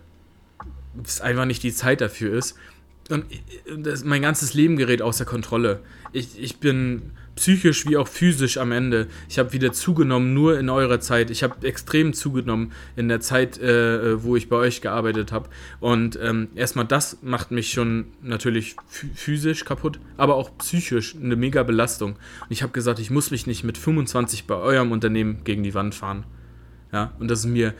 es 1.03 1.21
einfach 1.21 1.45
nicht 1.45 1.63
die 1.63 1.73
Zeit 1.73 2.01
dafür 2.01 2.37
ist. 2.37 2.55
Und 3.09 3.25
das, 3.77 4.03
mein 4.03 4.21
ganzes 4.21 4.53
Leben 4.53 4.77
gerät 4.77 5.01
außer 5.01 5.25
Kontrolle. 5.25 5.81
Ich, 6.13 6.39
ich 6.39 6.57
bin 6.57 7.11
psychisch 7.35 7.87
wie 7.87 7.97
auch 7.97 8.07
physisch 8.07 8.57
am 8.57 8.71
Ende. 8.71 9.07
Ich 9.27 9.39
habe 9.39 9.53
wieder 9.53 9.73
zugenommen, 9.73 10.33
nur 10.33 10.59
in 10.59 10.69
eurer 10.69 10.99
Zeit. 10.99 11.29
Ich 11.31 11.43
habe 11.43 11.65
extrem 11.67 12.13
zugenommen 12.13 12.71
in 12.95 13.09
der 13.09 13.19
Zeit, 13.19 13.57
äh, 13.57 14.23
wo 14.23 14.35
ich 14.35 14.49
bei 14.49 14.55
euch 14.55 14.81
gearbeitet 14.81 15.31
habe. 15.31 15.49
Und 15.79 16.17
ähm, 16.21 16.49
erstmal 16.55 16.85
das 16.85 17.17
macht 17.21 17.51
mich 17.51 17.71
schon 17.71 18.05
natürlich 18.21 18.75
physisch 19.15 19.65
kaputt, 19.65 19.99
aber 20.17 20.35
auch 20.35 20.57
psychisch 20.59 21.15
eine 21.15 21.35
mega 21.35 21.63
Belastung. 21.63 22.11
Und 22.11 22.51
ich 22.51 22.61
habe 22.61 22.71
gesagt, 22.71 22.99
ich 22.99 23.09
muss 23.09 23.31
mich 23.31 23.47
nicht 23.47 23.63
mit 23.63 23.77
25 23.77 24.45
bei 24.45 24.55
eurem 24.55 24.91
Unternehmen 24.91 25.43
gegen 25.43 25.63
die 25.63 25.73
Wand 25.73 25.95
fahren. 25.95 26.25
Ja, 26.91 27.11
und 27.19 27.29
das 27.29 27.39
ist 27.39 27.47
mir 27.47 27.73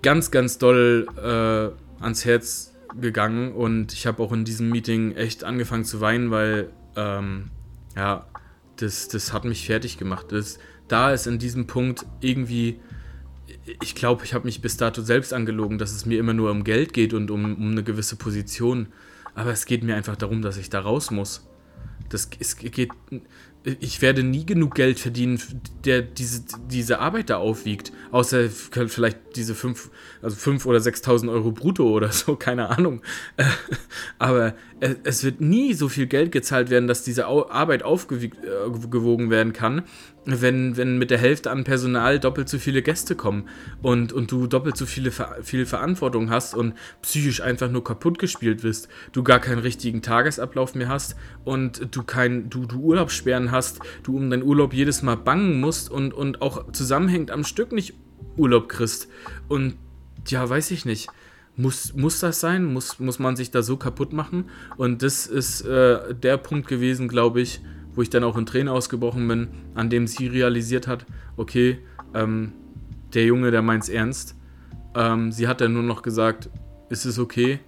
ganz, 0.00 0.30
ganz 0.30 0.56
doll 0.56 1.06
äh, 1.18 1.91
ans 2.02 2.24
Herz 2.24 2.74
gegangen 3.00 3.52
und 3.52 3.92
ich 3.92 4.06
habe 4.06 4.22
auch 4.22 4.32
in 4.32 4.44
diesem 4.44 4.68
Meeting 4.70 5.12
echt 5.12 5.44
angefangen 5.44 5.84
zu 5.84 6.00
weinen, 6.00 6.30
weil 6.30 6.70
ähm, 6.96 7.50
ja, 7.96 8.26
das, 8.76 9.08
das 9.08 9.32
hat 9.32 9.44
mich 9.44 9.66
fertig 9.66 9.98
gemacht. 9.98 10.26
Das, 10.30 10.58
da 10.88 11.12
ist 11.12 11.26
in 11.26 11.38
diesem 11.38 11.66
Punkt 11.66 12.06
irgendwie, 12.20 12.80
ich 13.82 13.94
glaube, 13.94 14.24
ich 14.24 14.34
habe 14.34 14.44
mich 14.44 14.60
bis 14.60 14.76
dato 14.76 15.02
selbst 15.02 15.32
angelogen, 15.32 15.78
dass 15.78 15.92
es 15.92 16.06
mir 16.06 16.18
immer 16.18 16.34
nur 16.34 16.50
um 16.50 16.64
Geld 16.64 16.92
geht 16.92 17.14
und 17.14 17.30
um, 17.30 17.44
um 17.44 17.70
eine 17.70 17.82
gewisse 17.82 18.16
Position. 18.16 18.88
Aber 19.34 19.50
es 19.50 19.64
geht 19.64 19.82
mir 19.82 19.96
einfach 19.96 20.16
darum, 20.16 20.42
dass 20.42 20.56
ich 20.56 20.68
da 20.68 20.80
raus 20.80 21.10
muss. 21.10 21.48
Das, 22.08 22.28
es 22.38 22.56
geht, 22.56 22.90
ich 23.64 24.02
werde 24.02 24.22
nie 24.22 24.44
genug 24.44 24.74
Geld 24.74 24.98
verdienen, 24.98 25.40
der 25.84 26.02
diese, 26.02 26.42
diese 26.68 26.98
Arbeit 26.98 27.30
da 27.30 27.36
aufwiegt. 27.36 27.92
Außer 28.10 28.48
vielleicht 28.50 29.36
diese 29.36 29.54
5 29.54 29.90
also 30.22 30.36
fünf 30.36 30.66
oder 30.66 30.78
6.000 30.78 31.30
Euro 31.30 31.50
brutto 31.50 31.88
oder 31.88 32.12
so, 32.12 32.36
keine 32.38 32.70
Ahnung. 32.70 33.02
Aber 34.18 34.54
es 35.04 35.22
wird 35.22 35.40
nie 35.40 35.74
so 35.74 35.88
viel 35.88 36.06
Geld 36.06 36.32
gezahlt 36.32 36.68
werden, 36.68 36.88
dass 36.88 37.04
diese 37.04 37.26
Arbeit 37.26 37.84
aufgewogen 37.84 39.30
werden 39.30 39.52
kann, 39.52 39.82
wenn, 40.24 40.76
wenn 40.76 40.98
mit 40.98 41.12
der 41.12 41.18
Hälfte 41.18 41.52
an 41.52 41.62
Personal 41.62 42.18
doppelt 42.18 42.48
so 42.48 42.58
viele 42.58 42.82
Gäste 42.82 43.14
kommen 43.14 43.48
und, 43.80 44.12
und 44.12 44.32
du 44.32 44.48
doppelt 44.48 44.76
so 44.76 44.84
viele 44.84 45.12
viel 45.42 45.66
Verantwortung 45.66 46.30
hast 46.30 46.56
und 46.56 46.74
psychisch 47.00 47.42
einfach 47.42 47.70
nur 47.70 47.84
kaputt 47.84 48.18
gespielt 48.18 48.64
wirst, 48.64 48.88
du 49.12 49.22
gar 49.22 49.38
keinen 49.38 49.60
richtigen 49.60 50.02
Tagesablauf 50.02 50.74
mehr 50.74 50.88
hast 50.88 51.14
und 51.44 51.94
du 51.94 52.02
kein, 52.02 52.50
du, 52.50 52.66
du 52.66 52.80
Urlaubssperren 52.80 53.52
hast, 53.52 53.78
du 54.02 54.16
um 54.16 54.30
deinen 54.30 54.42
Urlaub 54.42 54.74
jedes 54.74 55.02
Mal 55.02 55.16
bangen 55.16 55.60
musst 55.60 55.92
und, 55.92 56.12
und 56.12 56.42
auch 56.42 56.72
zusammenhängt 56.72 57.30
am 57.30 57.44
Stück 57.44 57.70
nicht 57.70 57.94
Urlaub 58.36 58.68
kriegst. 58.68 59.08
Und 59.46 59.76
ja, 60.26 60.48
weiß 60.48 60.72
ich 60.72 60.84
nicht. 60.84 61.08
Muss, 61.56 61.94
muss 61.94 62.20
das 62.20 62.40
sein? 62.40 62.64
Muss, 62.64 62.98
muss 62.98 63.18
man 63.18 63.36
sich 63.36 63.50
da 63.50 63.62
so 63.62 63.76
kaputt 63.76 64.12
machen? 64.12 64.46
Und 64.76 65.02
das 65.02 65.26
ist 65.26 65.62
äh, 65.62 66.14
der 66.14 66.38
Punkt 66.38 66.66
gewesen, 66.66 67.08
glaube 67.08 67.40
ich, 67.40 67.60
wo 67.94 68.02
ich 68.02 68.10
dann 68.10 68.24
auch 68.24 68.38
in 68.38 68.46
Tränen 68.46 68.68
ausgebrochen 68.68 69.28
bin, 69.28 69.48
an 69.74 69.90
dem 69.90 70.06
sie 70.06 70.26
realisiert 70.26 70.86
hat, 70.86 71.04
okay, 71.36 71.78
ähm, 72.14 72.52
der 73.12 73.26
Junge, 73.26 73.50
der 73.50 73.60
meint's 73.60 73.90
ernst. 73.90 74.34
Ähm, 74.94 75.30
sie 75.30 75.46
hat 75.46 75.60
dann 75.60 75.74
nur 75.74 75.82
noch 75.82 76.02
gesagt, 76.02 76.48
ist 76.88 77.04
es 77.04 77.18
okay, 77.18 77.60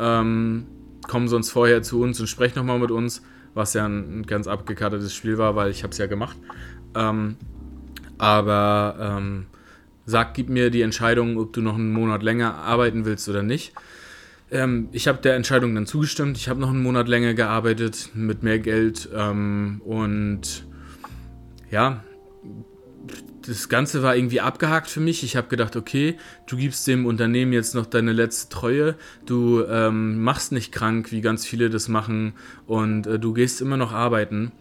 ähm, 0.00 0.66
komm 1.06 1.28
sonst 1.28 1.50
vorher 1.50 1.82
zu 1.82 2.00
uns 2.00 2.20
und 2.20 2.26
sprech 2.26 2.54
nochmal 2.54 2.78
mit 2.78 2.90
uns, 2.90 3.22
was 3.54 3.74
ja 3.74 3.84
ein, 3.84 4.20
ein 4.20 4.26
ganz 4.26 4.46
abgekartetes 4.46 5.14
Spiel 5.14 5.38
war, 5.38 5.56
weil 5.56 5.70
ich 5.70 5.82
habe 5.82 5.92
es 5.92 5.98
ja 5.98 6.06
gemacht. 6.06 6.36
Ähm, 6.94 7.36
aber 8.18 9.18
sag, 10.10 10.34
gib 10.34 10.48
mir 10.48 10.70
die 10.70 10.82
Entscheidung, 10.82 11.38
ob 11.38 11.52
du 11.52 11.62
noch 11.62 11.76
einen 11.76 11.92
Monat 11.92 12.22
länger 12.22 12.54
arbeiten 12.56 13.04
willst 13.04 13.28
oder 13.28 13.42
nicht. 13.42 13.72
Ähm, 14.50 14.88
ich 14.92 15.08
habe 15.08 15.18
der 15.18 15.36
Entscheidung 15.36 15.74
dann 15.74 15.86
zugestimmt. 15.86 16.36
Ich 16.36 16.48
habe 16.48 16.60
noch 16.60 16.70
einen 16.70 16.82
Monat 16.82 17.08
länger 17.08 17.34
gearbeitet 17.34 18.10
mit 18.14 18.42
mehr 18.42 18.58
Geld 18.58 19.08
ähm, 19.14 19.80
und 19.84 20.66
ja, 21.70 22.02
das 23.46 23.68
Ganze 23.68 24.02
war 24.02 24.16
irgendwie 24.16 24.40
abgehakt 24.40 24.88
für 24.88 25.00
mich. 25.00 25.22
Ich 25.24 25.36
habe 25.36 25.48
gedacht, 25.48 25.76
okay, 25.76 26.16
du 26.46 26.56
gibst 26.56 26.86
dem 26.86 27.06
Unternehmen 27.06 27.52
jetzt 27.52 27.74
noch 27.74 27.86
deine 27.86 28.12
letzte 28.12 28.48
Treue, 28.48 28.96
du 29.24 29.64
ähm, 29.64 30.22
machst 30.22 30.52
nicht 30.52 30.72
krank, 30.72 31.10
wie 31.12 31.20
ganz 31.20 31.46
viele 31.46 31.70
das 31.70 31.88
machen 31.88 32.34
und 32.66 33.06
äh, 33.06 33.18
du 33.18 33.32
gehst 33.32 33.60
immer 33.60 33.76
noch 33.76 33.92
arbeiten. 33.92 34.52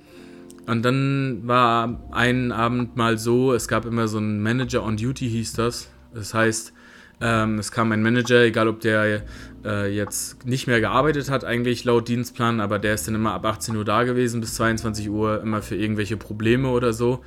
Und 0.70 0.84
dann 0.84 1.48
war 1.48 2.00
ein 2.12 2.52
Abend 2.52 2.96
mal 2.96 3.18
so, 3.18 3.54
es 3.54 3.68
gab 3.68 3.86
immer 3.86 4.08
so 4.08 4.20
einen 4.20 4.40
Manager 4.44 4.84
on 4.84 4.98
Duty, 4.98 5.28
hieß 5.28 5.54
das. 5.54 5.90
Das 6.14 6.36
heißt, 6.36 6.74
ähm, 7.22 7.58
es 7.58 7.72
kam 7.72 7.92
ein 7.92 8.04
Manager, 8.04 8.44
egal 8.44 8.68
ob 8.68 8.80
der 8.80 9.24
äh, 9.66 9.92
jetzt 9.92 10.46
nicht 10.46 10.68
mehr 10.68 10.80
gearbeitet 10.80 11.32
hat, 11.32 11.44
eigentlich 11.44 11.86
laut 11.86 12.08
Dienstplan, 12.08 12.60
aber 12.60 12.78
der 12.78 12.94
ist 12.94 13.08
dann 13.08 13.16
immer 13.16 13.34
ab 13.34 13.48
18 13.48 13.76
Uhr 13.78 13.84
da 13.84 14.04
gewesen 14.04 14.42
bis 14.42 14.54
22 14.54 15.10
Uhr, 15.10 15.42
immer 15.42 15.64
für 15.64 15.76
irgendwelche 15.76 16.18
Probleme 16.18 16.70
oder 16.70 16.94
so. 16.94 17.24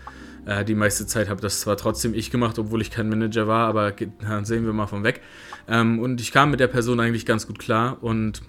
Äh, 0.47 0.65
die 0.65 0.77
meiste 0.77 1.09
Zeit 1.09 1.29
habe 1.29 1.41
das 1.41 1.63
zwar 1.63 1.77
trotzdem 1.77 2.15
ich 2.15 2.31
gemacht, 2.31 2.61
obwohl 2.61 2.81
ich 2.81 2.93
kein 2.93 3.09
Manager 3.09 3.49
war, 3.49 3.67
aber 3.67 3.93
dann 4.21 4.45
sehen 4.45 4.67
wir 4.67 4.73
mal 4.73 4.87
von 4.87 5.03
weg. 5.03 5.21
Ähm, 5.67 5.99
und 5.99 6.21
ich 6.21 6.31
kam 6.31 6.53
mit 6.53 6.61
der 6.61 6.69
Person 6.69 7.01
eigentlich 7.01 7.27
ganz 7.27 7.49
gut 7.49 7.59
klar 7.59 7.99
und 8.05 8.41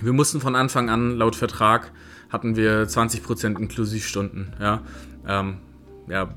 wir 0.00 0.12
mussten 0.12 0.40
von 0.40 0.56
Anfang 0.56 0.90
an 0.90 1.16
laut 1.16 1.36
Vertrag 1.36 1.92
hatten 2.30 2.56
wir 2.56 2.86
20% 2.86 3.58
Inklusivstunden. 3.58 4.52
Ja, 4.60 4.82
ähm, 5.26 5.58
ja, 6.08 6.34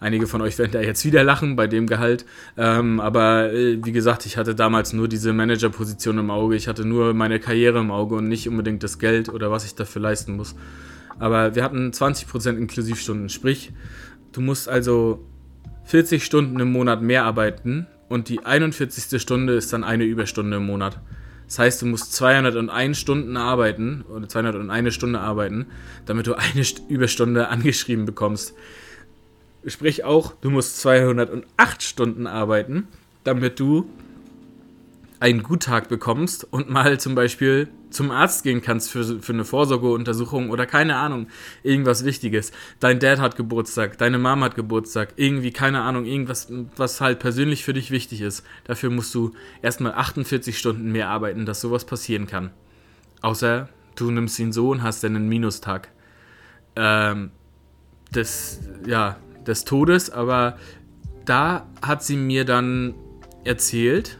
einige 0.00 0.26
von 0.26 0.42
euch 0.42 0.58
werden 0.58 0.72
da 0.72 0.80
jetzt 0.80 1.04
wieder 1.04 1.24
lachen 1.24 1.56
bei 1.56 1.66
dem 1.66 1.86
Gehalt. 1.86 2.26
Ähm, 2.56 3.00
aber 3.00 3.52
äh, 3.52 3.78
wie 3.84 3.92
gesagt, 3.92 4.26
ich 4.26 4.36
hatte 4.36 4.54
damals 4.54 4.92
nur 4.92 5.08
diese 5.08 5.32
Managerposition 5.32 6.18
im 6.18 6.30
Auge. 6.30 6.56
Ich 6.56 6.68
hatte 6.68 6.84
nur 6.84 7.14
meine 7.14 7.40
Karriere 7.40 7.80
im 7.80 7.90
Auge 7.90 8.16
und 8.16 8.28
nicht 8.28 8.48
unbedingt 8.48 8.82
das 8.82 8.98
Geld 8.98 9.28
oder 9.28 9.50
was 9.50 9.64
ich 9.64 9.74
dafür 9.74 10.02
leisten 10.02 10.36
muss. 10.36 10.54
Aber 11.18 11.54
wir 11.54 11.64
hatten 11.64 11.90
20% 11.90 12.56
Inklusivstunden. 12.56 13.28
Sprich, 13.28 13.72
du 14.32 14.40
musst 14.40 14.68
also 14.68 15.26
40 15.84 16.24
Stunden 16.24 16.60
im 16.60 16.70
Monat 16.70 17.02
mehr 17.02 17.24
arbeiten 17.24 17.86
und 18.08 18.28
die 18.28 18.44
41. 18.44 19.20
Stunde 19.20 19.54
ist 19.54 19.72
dann 19.72 19.84
eine 19.84 20.04
Überstunde 20.04 20.58
im 20.58 20.66
Monat. 20.66 21.00
Das 21.48 21.58
heißt, 21.58 21.82
du 21.82 21.86
musst 21.86 22.12
201 22.12 22.98
Stunden 22.98 23.38
arbeiten 23.38 24.04
oder 24.14 24.28
201 24.28 24.94
Stunde 24.94 25.18
arbeiten, 25.18 25.66
damit 26.04 26.26
du 26.26 26.34
eine 26.34 26.62
Überstunde 26.88 27.48
angeschrieben 27.48 28.04
bekommst. 28.04 28.52
Sprich 29.66 30.04
auch, 30.04 30.34
du 30.42 30.50
musst 30.50 30.78
208 30.80 31.82
Stunden 31.82 32.26
arbeiten, 32.26 32.86
damit 33.24 33.58
du 33.58 33.88
einen 35.20 35.42
Guttag 35.42 35.88
bekommst 35.88 36.46
und 36.50 36.68
mal 36.68 37.00
zum 37.00 37.14
Beispiel 37.14 37.68
zum 37.90 38.10
Arzt 38.10 38.42
gehen 38.42 38.60
kannst 38.60 38.90
für, 38.90 39.20
für 39.20 39.32
eine 39.32 39.44
Vorsorgeuntersuchung 39.44 40.50
oder 40.50 40.66
keine 40.66 40.96
Ahnung, 40.96 41.28
irgendwas 41.62 42.04
Wichtiges. 42.04 42.52
Dein 42.80 42.98
Dad 42.98 43.18
hat 43.18 43.36
Geburtstag, 43.36 43.98
deine 43.98 44.18
Mama 44.18 44.46
hat 44.46 44.54
Geburtstag, 44.54 45.14
irgendwie, 45.16 45.50
keine 45.50 45.82
Ahnung, 45.82 46.04
irgendwas, 46.04 46.52
was 46.76 47.00
halt 47.00 47.18
persönlich 47.18 47.64
für 47.64 47.72
dich 47.72 47.90
wichtig 47.90 48.20
ist. 48.20 48.44
Dafür 48.64 48.90
musst 48.90 49.14
du 49.14 49.32
erstmal 49.62 49.92
48 49.92 50.58
Stunden 50.58 50.92
mehr 50.92 51.08
arbeiten, 51.08 51.46
dass 51.46 51.60
sowas 51.60 51.84
passieren 51.84 52.26
kann. 52.26 52.50
Außer 53.22 53.68
du 53.96 54.10
nimmst 54.10 54.38
ihn 54.38 54.52
so 54.52 54.70
und 54.70 54.82
hast 54.82 55.02
dann 55.02 55.16
einen 55.16 55.28
Minustag. 55.28 55.88
Ähm, 56.76 57.30
des, 58.14 58.60
ja, 58.86 59.16
des 59.46 59.64
Todes, 59.64 60.10
aber 60.10 60.58
da 61.24 61.66
hat 61.82 62.02
sie 62.02 62.16
mir 62.16 62.44
dann 62.44 62.94
erzählt, 63.44 64.18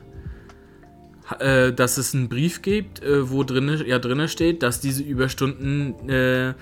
äh, 1.38 1.72
dass 1.72 1.98
es 1.98 2.14
einen 2.14 2.28
Brief 2.28 2.62
gibt, 2.62 3.02
äh, 3.02 3.30
wo 3.30 3.44
drin, 3.44 3.82
ja, 3.86 3.98
drinne 3.98 4.28
steht, 4.28 4.62
dass 4.62 4.80
diese 4.80 5.02
Überstunden 5.02 6.08
äh, 6.08 6.54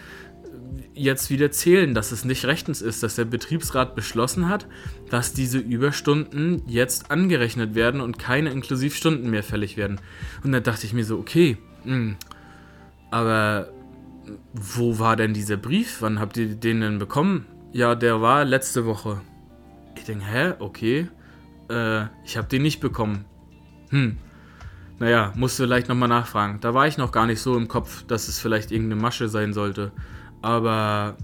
jetzt 0.94 1.30
wieder 1.30 1.50
zählen, 1.50 1.94
dass 1.94 2.12
es 2.12 2.24
nicht 2.24 2.44
rechtens 2.46 2.82
ist, 2.82 3.02
dass 3.02 3.16
der 3.16 3.26
Betriebsrat 3.26 3.94
beschlossen 3.94 4.48
hat, 4.48 4.66
dass 5.10 5.32
diese 5.32 5.58
Überstunden 5.58 6.62
jetzt 6.66 7.10
angerechnet 7.10 7.74
werden 7.74 8.00
und 8.00 8.18
keine 8.18 8.50
Inklusivstunden 8.50 9.30
mehr 9.30 9.42
fällig 9.42 9.76
werden. 9.76 10.00
Und 10.42 10.52
da 10.52 10.60
dachte 10.60 10.86
ich 10.86 10.92
mir 10.92 11.04
so, 11.04 11.18
okay, 11.18 11.58
mh, 11.84 11.92
hm, 11.92 12.16
aber 13.10 13.68
wo 14.52 14.98
war 14.98 15.16
denn 15.16 15.34
dieser 15.34 15.56
Brief? 15.56 15.98
Wann 16.00 16.18
habt 16.18 16.36
ihr 16.36 16.48
den 16.48 16.80
denn 16.80 16.98
bekommen? 16.98 17.46
Ja, 17.72 17.94
der 17.94 18.20
war 18.20 18.44
letzte 18.44 18.84
Woche. 18.86 19.20
Ich 19.96 20.04
denke, 20.04 20.24
hä? 20.24 20.54
Okay. 20.58 21.08
Äh, 21.70 22.06
ich 22.24 22.36
habe 22.36 22.48
den 22.48 22.62
nicht 22.62 22.80
bekommen. 22.80 23.24
Hm. 23.90 24.16
Naja, 24.99 25.32
musst 25.36 25.59
du 25.59 25.64
vielleicht 25.64 25.88
nochmal 25.88 26.09
nachfragen. 26.09 26.59
Da 26.61 26.72
war 26.72 26.86
ich 26.86 26.97
noch 26.97 27.12
gar 27.12 27.26
nicht 27.26 27.40
so 27.40 27.57
im 27.57 27.68
Kopf, 27.68 28.05
dass 28.07 28.28
es 28.28 28.38
vielleicht 28.38 28.72
irgendeine 28.72 29.01
Masche 29.01 29.28
sein 29.28 29.53
sollte. 29.53 29.92
Aber 30.40 31.16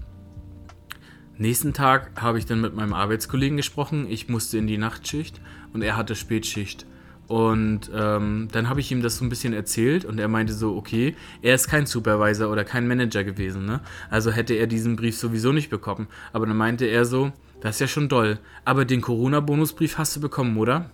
nächsten 1.37 1.73
Tag 1.73 2.11
habe 2.21 2.37
ich 2.37 2.45
dann 2.45 2.61
mit 2.61 2.75
meinem 2.75 2.93
Arbeitskollegen 2.93 3.57
gesprochen. 3.57 4.05
Ich 4.09 4.29
musste 4.29 4.59
in 4.59 4.67
die 4.67 4.77
Nachtschicht 4.77 5.41
und 5.73 5.81
er 5.81 5.97
hatte 5.97 6.15
Spätschicht. 6.15 6.85
Und 7.27 7.89
ähm, 7.95 8.49
dann 8.51 8.69
habe 8.69 8.79
ich 8.79 8.91
ihm 8.91 9.01
das 9.01 9.17
so 9.17 9.25
ein 9.25 9.29
bisschen 9.29 9.53
erzählt 9.53 10.05
und 10.05 10.19
er 10.19 10.27
meinte 10.27 10.53
so, 10.53 10.75
okay, 10.75 11.15
er 11.41 11.55
ist 11.55 11.67
kein 11.67 11.85
Supervisor 11.85 12.51
oder 12.51 12.63
kein 12.63 12.87
Manager 12.87 13.23
gewesen, 13.23 13.65
ne? 13.65 13.79
Also 14.09 14.29
hätte 14.29 14.53
er 14.53 14.67
diesen 14.67 14.97
Brief 14.97 15.17
sowieso 15.17 15.51
nicht 15.51 15.69
bekommen. 15.69 16.07
Aber 16.33 16.45
dann 16.45 16.57
meinte 16.57 16.85
er 16.85 17.05
so, 17.05 17.31
das 17.61 17.77
ist 17.77 17.79
ja 17.79 17.87
schon 17.87 18.09
doll. 18.09 18.39
Aber 18.65 18.83
den 18.85 19.01
Corona-Bonusbrief 19.01 19.97
hast 19.97 20.15
du 20.17 20.19
bekommen, 20.19 20.57
oder? 20.57 20.91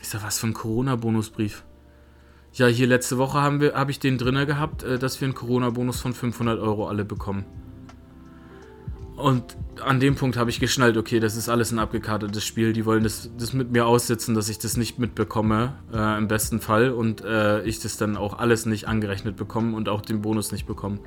Ich 0.00 0.08
sag, 0.08 0.22
was 0.22 0.38
für 0.38 0.46
ein 0.46 0.54
Corona-Bonusbrief? 0.54 1.64
Ja, 2.52 2.66
hier 2.66 2.86
letzte 2.86 3.18
Woche 3.18 3.40
habe 3.40 3.90
ich 3.90 3.98
den 3.98 4.16
drinne 4.18 4.46
gehabt, 4.46 4.82
äh, 4.82 4.98
dass 4.98 5.20
wir 5.20 5.26
einen 5.26 5.34
Corona-Bonus 5.34 6.00
von 6.00 6.14
500 6.14 6.58
Euro 6.58 6.88
alle 6.88 7.04
bekommen. 7.04 7.44
Und 9.16 9.56
an 9.82 9.98
dem 9.98 10.14
Punkt 10.14 10.36
habe 10.36 10.50
ich 10.50 10.60
geschnallt, 10.60 10.96
okay, 10.98 11.20
das 11.20 11.36
ist 11.36 11.48
alles 11.48 11.72
ein 11.72 11.78
abgekartetes 11.78 12.44
Spiel. 12.44 12.74
Die 12.74 12.84
wollen 12.84 13.02
das, 13.02 13.30
das 13.38 13.54
mit 13.54 13.72
mir 13.72 13.86
aussitzen, 13.86 14.34
dass 14.34 14.50
ich 14.50 14.58
das 14.58 14.76
nicht 14.76 14.98
mitbekomme, 14.98 15.74
äh, 15.92 16.18
im 16.18 16.28
besten 16.28 16.60
Fall. 16.60 16.90
Und 16.90 17.22
äh, 17.24 17.62
ich 17.64 17.80
das 17.80 17.96
dann 17.96 18.16
auch 18.16 18.38
alles 18.38 18.66
nicht 18.66 18.88
angerechnet 18.88 19.36
bekomme 19.36 19.74
und 19.74 19.88
auch 19.88 20.02
den 20.02 20.20
Bonus 20.20 20.52
nicht 20.52 20.66
bekomme. 20.66 20.98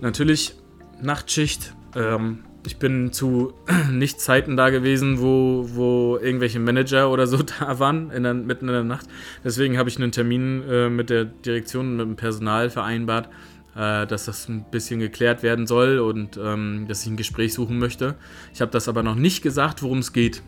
Natürlich, 0.00 0.54
Nachtschicht, 1.02 1.74
ähm, 1.96 2.44
ich 2.66 2.76
bin 2.76 3.12
zu 3.12 3.52
nicht 3.90 4.20
Zeiten 4.20 4.56
da 4.56 4.70
gewesen, 4.70 5.20
wo, 5.20 5.66
wo 5.72 6.18
irgendwelche 6.18 6.60
Manager 6.60 7.10
oder 7.10 7.26
so 7.26 7.38
da 7.60 7.78
waren, 7.78 8.10
in 8.10 8.22
der, 8.22 8.34
mitten 8.34 8.68
in 8.68 8.74
der 8.74 8.84
Nacht. 8.84 9.06
Deswegen 9.44 9.78
habe 9.78 9.88
ich 9.88 9.96
einen 9.98 10.12
Termin 10.12 10.62
äh, 10.68 10.88
mit 10.88 11.10
der 11.10 11.24
Direktion, 11.24 11.96
mit 11.96 12.06
dem 12.06 12.16
Personal 12.16 12.70
vereinbart, 12.70 13.28
äh, 13.76 14.06
dass 14.06 14.26
das 14.26 14.48
ein 14.48 14.64
bisschen 14.70 15.00
geklärt 15.00 15.42
werden 15.42 15.66
soll 15.66 15.98
und 15.98 16.38
ähm, 16.42 16.86
dass 16.88 17.02
ich 17.02 17.10
ein 17.10 17.16
Gespräch 17.16 17.54
suchen 17.54 17.78
möchte. 17.78 18.16
Ich 18.52 18.60
habe 18.60 18.70
das 18.70 18.88
aber 18.88 19.02
noch 19.02 19.16
nicht 19.16 19.42
gesagt, 19.42 19.82
worum 19.82 19.98
es 19.98 20.12
geht. 20.12 20.42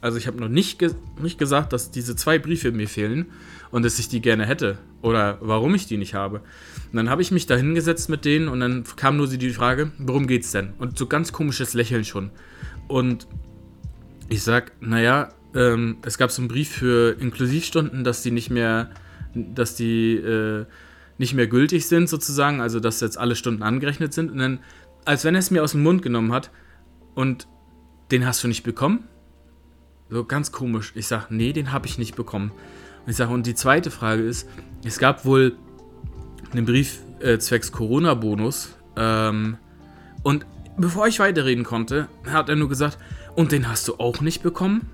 Also 0.00 0.16
ich 0.16 0.28
habe 0.28 0.38
noch 0.38 0.48
nicht, 0.48 0.78
ge 0.78 0.90
nicht 1.20 1.38
gesagt, 1.38 1.72
dass 1.72 1.90
diese 1.90 2.14
zwei 2.14 2.38
Briefe 2.38 2.70
mir 2.70 2.88
fehlen 2.88 3.26
und 3.70 3.84
dass 3.84 3.98
ich 3.98 4.08
die 4.08 4.20
gerne 4.20 4.46
hätte 4.46 4.78
oder 5.02 5.38
warum 5.40 5.74
ich 5.74 5.86
die 5.86 5.96
nicht 5.96 6.14
habe. 6.14 6.38
Und 6.90 6.96
dann 6.96 7.10
habe 7.10 7.22
ich 7.22 7.30
mich 7.30 7.46
da 7.46 7.56
hingesetzt 7.56 8.08
mit 8.08 8.24
denen 8.24 8.48
und 8.48 8.60
dann 8.60 8.84
kam 8.96 9.16
nur 9.16 9.28
die 9.28 9.50
Frage, 9.50 9.92
worum 9.98 10.26
geht's 10.26 10.52
denn? 10.52 10.72
Und 10.78 10.98
so 10.98 11.06
ganz 11.06 11.32
komisches 11.32 11.74
Lächeln 11.74 12.04
schon. 12.04 12.30
Und 12.86 13.26
ich 14.28 14.42
sag, 14.42 14.72
naja, 14.80 15.30
ähm, 15.54 15.98
es 16.02 16.18
gab 16.18 16.30
so 16.30 16.42
einen 16.42 16.48
Brief 16.48 16.70
für 16.70 17.16
Inklusivstunden, 17.20 18.04
dass 18.04 18.22
die 18.22 18.30
nicht 18.30 18.50
mehr, 18.50 18.90
dass 19.34 19.74
die 19.74 20.16
äh, 20.16 20.66
nicht 21.18 21.34
mehr 21.34 21.46
gültig 21.46 21.86
sind 21.86 22.08
sozusagen, 22.08 22.60
also 22.60 22.80
dass 22.80 23.00
jetzt 23.00 23.18
alle 23.18 23.36
Stunden 23.36 23.62
angerechnet 23.62 24.14
sind. 24.14 24.30
Und 24.30 24.38
dann, 24.38 24.60
als 25.04 25.24
wenn 25.24 25.34
er 25.34 25.40
es 25.40 25.50
mir 25.50 25.62
aus 25.62 25.72
dem 25.72 25.82
Mund 25.82 26.02
genommen 26.02 26.32
hat 26.32 26.50
und 27.14 27.48
den 28.10 28.24
hast 28.24 28.42
du 28.44 28.48
nicht 28.48 28.62
bekommen? 28.62 29.04
So 30.10 30.24
ganz 30.24 30.52
komisch. 30.52 30.92
Ich 30.94 31.06
sag, 31.06 31.30
nee, 31.30 31.52
den 31.52 31.72
habe 31.72 31.86
ich 31.86 31.98
nicht 31.98 32.16
bekommen. 32.16 32.52
Und 33.08 33.12
ich 33.12 33.16
sage, 33.16 33.32
und 33.32 33.46
die 33.46 33.54
zweite 33.54 33.90
Frage 33.90 34.20
ist, 34.20 34.46
es 34.84 34.98
gab 34.98 35.24
wohl 35.24 35.56
einen 36.52 36.66
Brief 36.66 36.98
äh, 37.20 37.38
zwecks 37.38 37.72
Corona-Bonus. 37.72 38.76
Ähm, 38.96 39.56
und 40.22 40.44
bevor 40.76 41.06
ich 41.06 41.18
weiterreden 41.18 41.64
konnte, 41.64 42.08
hat 42.26 42.50
er 42.50 42.56
nur 42.56 42.68
gesagt, 42.68 42.98
und 43.34 43.50
den 43.50 43.66
hast 43.66 43.88
du 43.88 43.94
auch 43.94 44.20
nicht 44.20 44.42
bekommen? 44.42 44.90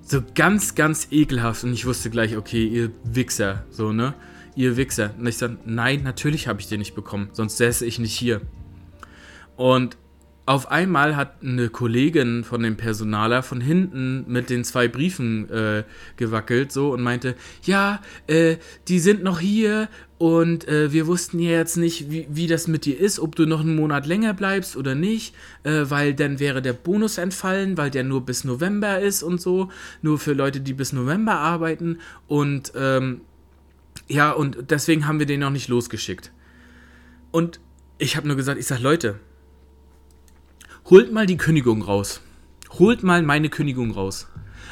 So 0.00 0.22
ganz, 0.36 0.76
ganz 0.76 1.08
ekelhaft. 1.10 1.64
Und 1.64 1.72
ich 1.72 1.86
wusste 1.86 2.08
gleich, 2.08 2.36
okay, 2.36 2.64
ihr 2.64 2.92
Wichser, 3.02 3.64
so, 3.68 3.92
ne? 3.92 4.14
Ihr 4.54 4.76
Wichser. 4.76 5.10
Und 5.18 5.26
ich 5.26 5.38
sagte, 5.38 5.58
nein, 5.64 6.04
natürlich 6.04 6.46
habe 6.46 6.60
ich 6.60 6.68
den 6.68 6.78
nicht 6.78 6.94
bekommen, 6.94 7.30
sonst 7.32 7.56
säße 7.56 7.84
ich 7.84 7.98
nicht 7.98 8.14
hier. 8.14 8.42
Und 9.56 9.96
auf 10.48 10.70
einmal 10.70 11.14
hat 11.14 11.42
eine 11.42 11.68
Kollegin 11.68 12.42
von 12.42 12.62
dem 12.62 12.78
Personaler 12.78 13.42
von 13.42 13.60
hinten 13.60 14.24
mit 14.26 14.48
den 14.48 14.64
zwei 14.64 14.88
Briefen 14.88 15.50
äh, 15.50 15.84
gewackelt 16.16 16.72
so 16.72 16.90
und 16.90 17.02
meinte, 17.02 17.34
ja, 17.64 18.00
äh, 18.28 18.56
die 18.88 18.98
sind 18.98 19.22
noch 19.22 19.40
hier 19.40 19.90
und 20.16 20.66
äh, 20.66 20.90
wir 20.90 21.06
wussten 21.06 21.38
ja 21.38 21.50
jetzt 21.50 21.76
nicht, 21.76 22.10
wie, 22.10 22.26
wie 22.30 22.46
das 22.46 22.66
mit 22.66 22.86
dir 22.86 22.98
ist, 22.98 23.20
ob 23.20 23.36
du 23.36 23.44
noch 23.44 23.60
einen 23.60 23.76
Monat 23.76 24.06
länger 24.06 24.32
bleibst 24.32 24.74
oder 24.78 24.94
nicht, 24.94 25.34
äh, 25.64 25.84
weil 25.88 26.14
dann 26.14 26.40
wäre 26.40 26.62
der 26.62 26.72
Bonus 26.72 27.18
entfallen, 27.18 27.76
weil 27.76 27.90
der 27.90 28.04
nur 28.04 28.24
bis 28.24 28.44
November 28.44 29.00
ist 29.00 29.22
und 29.22 29.42
so, 29.42 29.68
nur 30.00 30.18
für 30.18 30.32
Leute, 30.32 30.62
die 30.62 30.72
bis 30.72 30.94
November 30.94 31.34
arbeiten 31.34 31.98
und 32.26 32.72
ähm, 32.74 33.20
ja, 34.08 34.30
und 34.30 34.70
deswegen 34.70 35.06
haben 35.06 35.18
wir 35.18 35.26
den 35.26 35.40
noch 35.40 35.50
nicht 35.50 35.68
losgeschickt. 35.68 36.32
Und 37.32 37.60
ich 37.98 38.16
habe 38.16 38.26
nur 38.26 38.36
gesagt, 38.36 38.58
ich 38.58 38.66
sage, 38.66 38.82
Leute, 38.82 39.20
holt 40.90 41.12
mal 41.12 41.26
die 41.26 41.36
Kündigung 41.36 41.82
raus. 41.82 42.22
Holt 42.78 43.02
mal 43.02 43.22
meine 43.22 43.50
Kündigung 43.50 43.90
raus. 43.90 44.28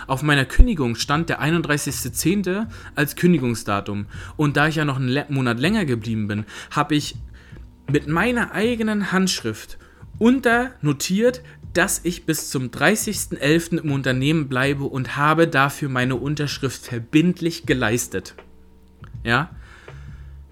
Auf 0.07 0.23
meiner 0.23 0.45
Kündigung 0.45 0.95
stand 0.95 1.29
der 1.29 1.43
31.10. 1.43 2.67
als 2.95 3.17
Kündigungsdatum. 3.17 4.07
Und 4.37 4.57
da 4.57 4.69
ich 4.69 4.77
ja 4.77 4.85
noch 4.85 4.97
einen 4.97 5.25
Monat 5.29 5.59
länger 5.59 5.85
geblieben 5.85 6.29
bin, 6.29 6.45
habe 6.71 6.95
ich 6.95 7.17
mit 7.91 8.09
meiner 8.09 8.53
eigenen 8.53 9.13
Handschrift 9.13 9.79
unter 10.19 10.73
notiert, 10.81 11.43
dass 11.73 12.01
ich 12.05 12.25
bis 12.25 12.51
zum 12.51 12.69
30.11. 12.69 13.83
im 13.83 13.93
Unternehmen 13.93 14.49
bleibe 14.49 14.85
und 14.85 15.17
habe 15.17 15.47
dafür 15.47 15.89
meine 15.89 16.17
Unterschrift 16.17 16.83
verbindlich 16.83 17.67
geleistet. 17.67 18.35
Ja? 19.25 19.51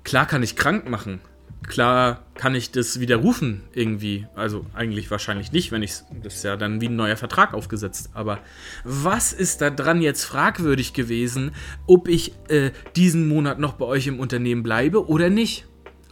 Klar 0.03 0.27
kann 0.27 0.43
ich 0.43 0.57
krank 0.57 0.89
machen. 0.89 1.21
Klar 1.67 2.25
kann 2.35 2.55
ich 2.55 2.73
das 2.73 3.01
widerrufen 3.01 3.63
irgendwie. 3.73 4.27
Also 4.35 4.67
eigentlich 4.75 5.11
wahrscheinlich 5.11 5.53
nicht, 5.53 5.73
wenn 5.73 5.83
ich 5.83 5.93
das 6.23 6.37
ist 6.37 6.45
ja 6.45 6.57
dann 6.57 6.81
wie 6.81 6.89
ein 6.89 6.97
neuer 6.97 7.17
Vertrag 7.17 7.55
aufgesetzt. 7.55 8.11
Aber 8.13 8.41
was 8.85 9.33
ist 9.33 9.61
da 9.61 9.71
dran 9.71 10.03
jetzt 10.03 10.25
fragwürdig 10.25 10.93
gewesen, 10.93 11.53
ob 11.87 12.09
ich 12.09 12.33
äh, 12.49 12.71
diesen 12.97 13.29
Monat 13.29 13.59
noch 13.59 13.75
bei 13.75 13.87
euch 13.87 14.07
im 14.07 14.21
Unternehmen 14.21 14.63
bleibe 14.63 15.09
oder 15.09 15.31
nicht? 15.31 15.67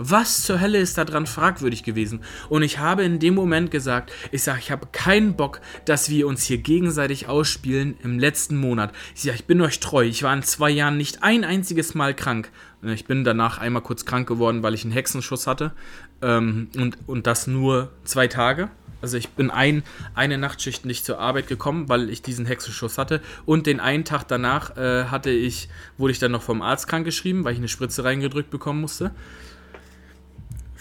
Was 0.05 0.43
zur 0.43 0.61
Hölle 0.61 0.79
ist 0.79 0.99
da 0.99 1.05
dran 1.05 1.27
fragwürdig 1.27 1.85
gewesen? 1.85 2.21
Und 2.49 2.63
ich 2.63 2.79
habe 2.79 3.05
in 3.05 3.21
dem 3.21 3.35
Moment 3.35 3.71
gesagt, 3.71 4.13
ich 4.33 4.43
sage, 4.43 4.59
ich 4.61 4.73
habe 4.73 4.89
keinen 4.91 5.37
Bock, 5.37 5.61
dass 5.85 6.11
wir 6.11 6.27
uns 6.27 6.43
hier 6.43 6.59
gegenseitig 6.59 7.29
ausspielen 7.29 7.97
im 8.03 8.19
letzten 8.19 8.57
Monat. 8.57 8.93
Ich 9.15 9.23
sage, 9.23 9.37
ich 9.37 9.45
bin 9.45 9.61
euch 9.61 9.79
treu. 9.79 10.05
Ich 10.05 10.25
war 10.25 10.35
in 10.35 10.43
zwei 10.43 10.71
Jahren 10.71 10.97
nicht 10.97 11.23
ein 11.23 11.45
einziges 11.45 11.95
Mal 11.95 12.15
krank. 12.15 12.51
Ich 12.83 13.05
bin 13.05 13.23
danach 13.23 13.59
einmal 13.59 13.83
kurz 13.83 14.05
krank 14.05 14.27
geworden, 14.27 14.65
weil 14.65 14.75
ich 14.75 14.83
einen 14.83 14.93
Hexenschuss 14.93 15.47
hatte. 15.47 15.73
Ähm, 16.21 16.69
und, 16.77 16.99
und 17.07 17.29
das 17.29 17.47
nur 17.47 17.93
zwei 18.03 18.27
Tage. 18.27 18.71
Also 19.01 19.17
ich 19.17 19.31
bin 19.31 19.51
ein, 19.51 19.83
eine 20.15 20.39
Nachtschicht 20.39 20.85
nicht 20.85 21.05
zur 21.05 21.19
Arbeit 21.19 21.49
gekommen, 21.49 21.89
weil 21.89 22.09
ich 22.11 22.23
diesen 22.23 22.47
Hexenschuss 22.47 22.99
hatte. 22.99 23.21
Und 23.45 23.67
den 23.67 23.81
einen 23.81 24.05
Tag 24.05 24.25
danach 24.29 24.77
äh, 24.77 25.05
hatte 25.05 25.31
ich, 25.31 25.69
wurde 25.99 26.13
ich 26.13 26.19
dann 26.19 26.33
noch 26.33 26.43
vom 26.43 26.63
Arzt 26.63 26.89
krank 26.89 27.05
geschrieben, 27.05 27.45
weil 27.45 27.53
ich 27.53 27.59
eine 27.59 27.69
Spritze 27.69 28.05
reingedrückt 28.05 28.51
bekommen 28.51 28.81
musste. 28.81 29.13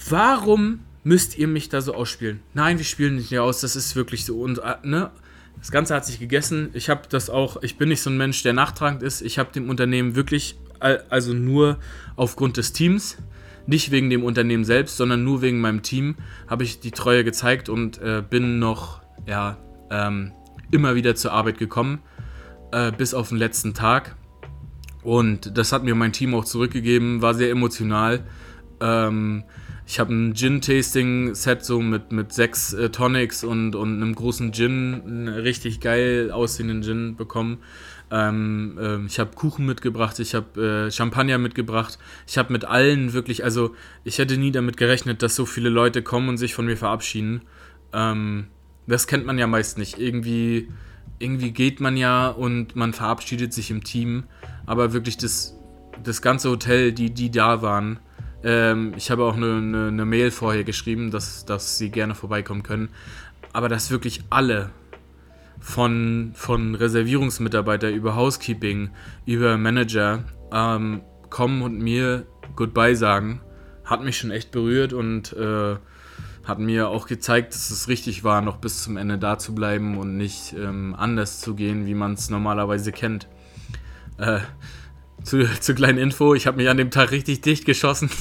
Warum 0.10 0.80
müsst 1.04 1.38
ihr 1.38 1.48
mich 1.48 1.70
da 1.70 1.82
so 1.82 1.94
ausspielen? 1.94 2.40
Nein, 2.54 2.78
wir 2.78 2.86
spielen 2.86 3.16
nicht 3.16 3.32
mehr 3.32 3.44
aus, 3.44 3.62
das 3.62 3.76
ist 3.76 3.96
wirklich 3.96 4.26
so. 4.26 4.40
Und, 4.40 4.60
äh, 4.60 4.76
ne? 4.84 5.12
Das 5.60 5.72
Ganze 5.72 5.94
hat 5.94 6.06
sich 6.06 6.20
gegessen. 6.20 6.70
Ich 6.74 6.90
habe 6.90 7.02
das 7.08 7.30
auch, 7.30 7.62
ich 7.62 7.78
bin 7.78 7.90
nicht 7.90 8.02
so 8.02 8.10
ein 8.10 8.18
Mensch, 8.18 8.42
der 8.42 8.54
nachtragend 8.54 9.04
ist. 9.04 9.22
Ich 9.22 9.38
habe 9.38 9.52
dem 9.52 9.70
Unternehmen 9.70 10.16
wirklich, 10.16 10.58
also 10.80 11.34
nur 11.34 11.78
aufgrund 12.16 12.58
des 12.58 12.74
Teams, 12.74 13.18
nicht 13.68 13.92
wegen 13.92 14.10
dem 14.10 14.24
Unternehmen 14.24 14.66
selbst, 14.66 14.98
sondern 14.98 15.24
nur 15.24 15.44
wegen 15.44 15.62
meinem 15.62 15.84
Team, 15.84 16.16
habe 16.48 16.64
ich 16.64 16.80
die 16.80 16.90
Treue 16.90 17.24
gezeigt 17.24 17.70
und 17.70 18.00
äh, 18.02 18.24
bin 18.28 18.58
noch, 18.58 19.02
ja, 19.28 19.58
ähm, 19.92 20.32
immer 20.72 20.96
wieder 20.96 21.16
zur 21.16 21.34
Arbeit 21.34 21.60
gekommen, 21.60 22.00
äh, 22.72 22.92
bis 22.92 23.14
auf 23.14 23.30
den 23.30 23.38
letzten 23.38 23.76
Tag. 23.76 24.16
Und 25.04 25.58
das 25.58 25.72
hat 25.72 25.84
mir 25.84 25.94
mein 25.94 26.14
Team 26.14 26.34
auch 26.34 26.46
zurückgegeben, 26.46 27.22
war 27.22 27.34
sehr 27.34 27.52
emotional. 27.52 28.24
Ähm, 28.80 29.44
ich 29.92 30.00
habe 30.00 30.14
ein 30.14 30.34
Gin-Tasting-Set 30.34 31.66
so 31.66 31.82
mit, 31.82 32.14
mit 32.14 32.32
sechs 32.32 32.72
äh, 32.72 32.92
Tonics 32.92 33.44
und, 33.44 33.76
und 33.76 33.96
einem 33.96 34.16
großen 34.16 34.54
Gin, 34.54 35.02
einen 35.06 35.28
richtig 35.28 35.82
geil 35.82 36.32
aussehenden 36.32 36.82
Gin 36.82 37.18
bekommen. 37.18 37.58
Ähm, 38.10 38.78
äh, 38.80 39.06
ich 39.06 39.20
habe 39.20 39.32
Kuchen 39.36 39.66
mitgebracht, 39.66 40.18
ich 40.20 40.34
habe 40.34 40.86
äh, 40.88 40.92
Champagner 40.92 41.38
mitgebracht. 41.40 42.00
Ich 42.26 42.38
habe 42.38 42.54
mit 42.54 42.64
allen 42.64 43.12
wirklich, 43.12 43.44
also 43.44 43.76
ich 44.06 44.18
hätte 44.18 44.38
nie 44.38 44.54
damit 44.54 44.78
gerechnet, 44.78 45.22
dass 45.24 45.36
so 45.36 45.46
viele 45.46 45.68
Leute 45.68 46.02
kommen 46.02 46.30
und 46.30 46.38
sich 46.38 46.54
von 46.54 46.68
mir 46.68 46.78
verabschieden. 46.78 47.42
Ähm, 47.92 48.48
das 48.88 49.08
kennt 49.08 49.26
man 49.26 49.38
ja 49.38 49.46
meist 49.46 49.78
nicht. 49.78 50.00
Irgendwie, 50.00 50.70
irgendwie 51.20 51.52
geht 51.52 51.82
man 51.82 51.98
ja 51.98 52.30
und 52.30 52.78
man 52.78 52.94
verabschiedet 52.94 53.52
sich 53.52 53.70
im 53.72 53.84
Team. 53.84 54.24
Aber 54.66 54.94
wirklich 54.94 55.18
das, 55.18 55.60
das 56.02 56.22
ganze 56.22 56.50
Hotel, 56.50 56.94
die, 56.94 57.14
die 57.14 57.30
da 57.30 57.62
waren, 57.62 58.00
ähm, 58.44 58.94
ich 58.96 59.12
habe 59.12 59.24
auch 59.24 59.36
eine, 59.36 59.58
eine, 59.58 59.88
eine, 59.88 60.06
Mail 60.06 60.32
vorher 60.32 60.64
geschrieben, 60.64 61.12
dass, 61.12 61.46
dass 61.46 61.78
sie 61.78 61.90
gerne 61.90 62.16
vorbeikommen 62.16 62.64
können. 62.64 62.90
Aber 63.54 63.70
dass 63.70 63.92
wirklich 63.92 64.24
alle 64.30 64.72
von, 65.60 66.32
von 66.34 66.76
Reservierungsmitarbeiter 66.76 67.90
über 67.90 68.16
Housekeeping, 68.16 68.90
über 69.26 69.58
Manager 69.58 70.24
ähm, 70.52 71.02
kommen 71.30 71.62
und 71.62 71.80
mir 71.80 72.26
Goodbye 72.56 72.96
sagen, 72.96 73.42
hat 73.86 74.04
mich 74.04 74.18
schon 74.18 74.32
echt 74.32 74.52
berührt 74.52 74.94
und 74.94 75.34
äh, 75.34 75.76
hat 76.44 76.60
mir 76.60 76.90
auch 76.90 77.08
gezeigt, 77.08 77.54
dass 77.54 77.70
es 77.70 77.88
richtig 77.88 78.24
war, 78.24 78.42
noch 78.42 78.58
bis 78.58 78.82
zum 78.82 78.98
Ende 78.98 79.20
da 79.20 79.38
zu 79.38 79.54
bleiben 79.54 79.98
und 79.98 80.18
nicht 80.18 80.54
ähm, 80.54 80.96
anders 80.98 81.40
zu 81.40 81.54
gehen, 81.54 81.86
wie 81.86 81.94
man 81.94 82.14
es 82.14 82.30
normalerweise 82.30 82.92
kennt. 82.92 83.28
Äh, 84.18 84.40
zu, 85.24 85.44
zu 85.60 85.76
kleinen 85.76 85.98
Info, 85.98 86.34
ich 86.34 86.48
habe 86.48 86.58
mich 86.58 86.70
an 86.70 86.78
dem 86.78 86.92
Tag 86.92 87.12
richtig 87.12 87.42
dicht 87.42 87.66
geschossen. 87.66 88.10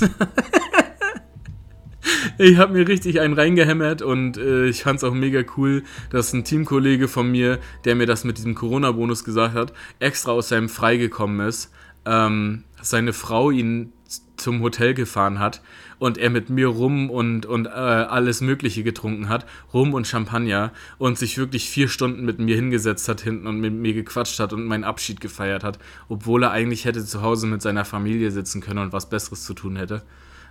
ich 2.39 2.57
habe 2.57 2.73
mir 2.73 2.89
richtig 2.89 3.21
einen 3.21 3.35
reingehämmert 3.35 4.03
und 4.03 4.37
äh, 4.37 4.67
ich 4.67 4.83
fand 4.83 4.99
es 4.99 5.05
auch 5.05 5.15
mega 5.15 5.43
cool, 5.57 5.83
dass 6.11 6.33
ein 6.33 6.45
Teamkollege 6.45 7.09
von 7.09 7.31
mir, 7.31 7.59
der 7.85 7.95
mir 7.95 8.07
das 8.07 8.25
mit 8.25 8.39
diesem 8.39 8.55
Corona-Bonus 8.55 9.25
gesagt 9.25 9.55
hat, 9.55 9.73
extra 9.99 10.33
aus 10.33 10.49
seinem 10.49 10.69
Frei 10.69 10.97
gekommen 10.97 11.47
ist, 11.47 11.73
ähm, 12.07 12.65
seine 12.81 13.13
Frau 13.13 13.51
ihn 13.51 13.93
zum 14.41 14.61
Hotel 14.63 14.95
gefahren 14.95 15.39
hat 15.39 15.63
und 15.99 16.19
er 16.19 16.31
mit 16.31 16.51
mir 16.51 16.69
rum 16.69 17.11
und, 17.11 17.47
und 17.47 17.67
äh, 17.67 17.71
alles 17.71 18.41
Mögliche 18.41 18.83
getrunken 18.83 19.29
hat, 19.29 19.47
rum 19.73 19.95
und 19.95 20.07
Champagner 20.07 20.73
und 20.99 21.19
sich 21.19 21.39
wirklich 21.39 21.69
vier 21.69 21.89
Stunden 21.89 22.25
mit 22.25 22.39
mir 22.39 22.57
hingesetzt 22.57 23.09
hat 23.09 23.21
hinten 23.21 23.47
und 23.47 23.61
mit 23.61 23.75
mir 23.75 23.95
gequatscht 23.95 24.41
hat 24.41 24.53
und 24.53 24.65
meinen 24.65 24.85
Abschied 24.85 25.21
gefeiert 25.21 25.63
hat, 25.63 25.79
obwohl 26.09 26.43
er 26.43 26.51
eigentlich 26.51 26.85
hätte 26.85 27.05
zu 27.05 27.23
Hause 27.23 27.47
mit 27.47 27.63
seiner 27.63 27.85
Familie 27.85 28.31
sitzen 28.31 28.61
können 28.61 28.79
und 28.79 28.93
was 28.93 29.09
Besseres 29.09 29.45
zu 29.45 29.55
tun 29.55 29.77
hätte. 29.77 30.03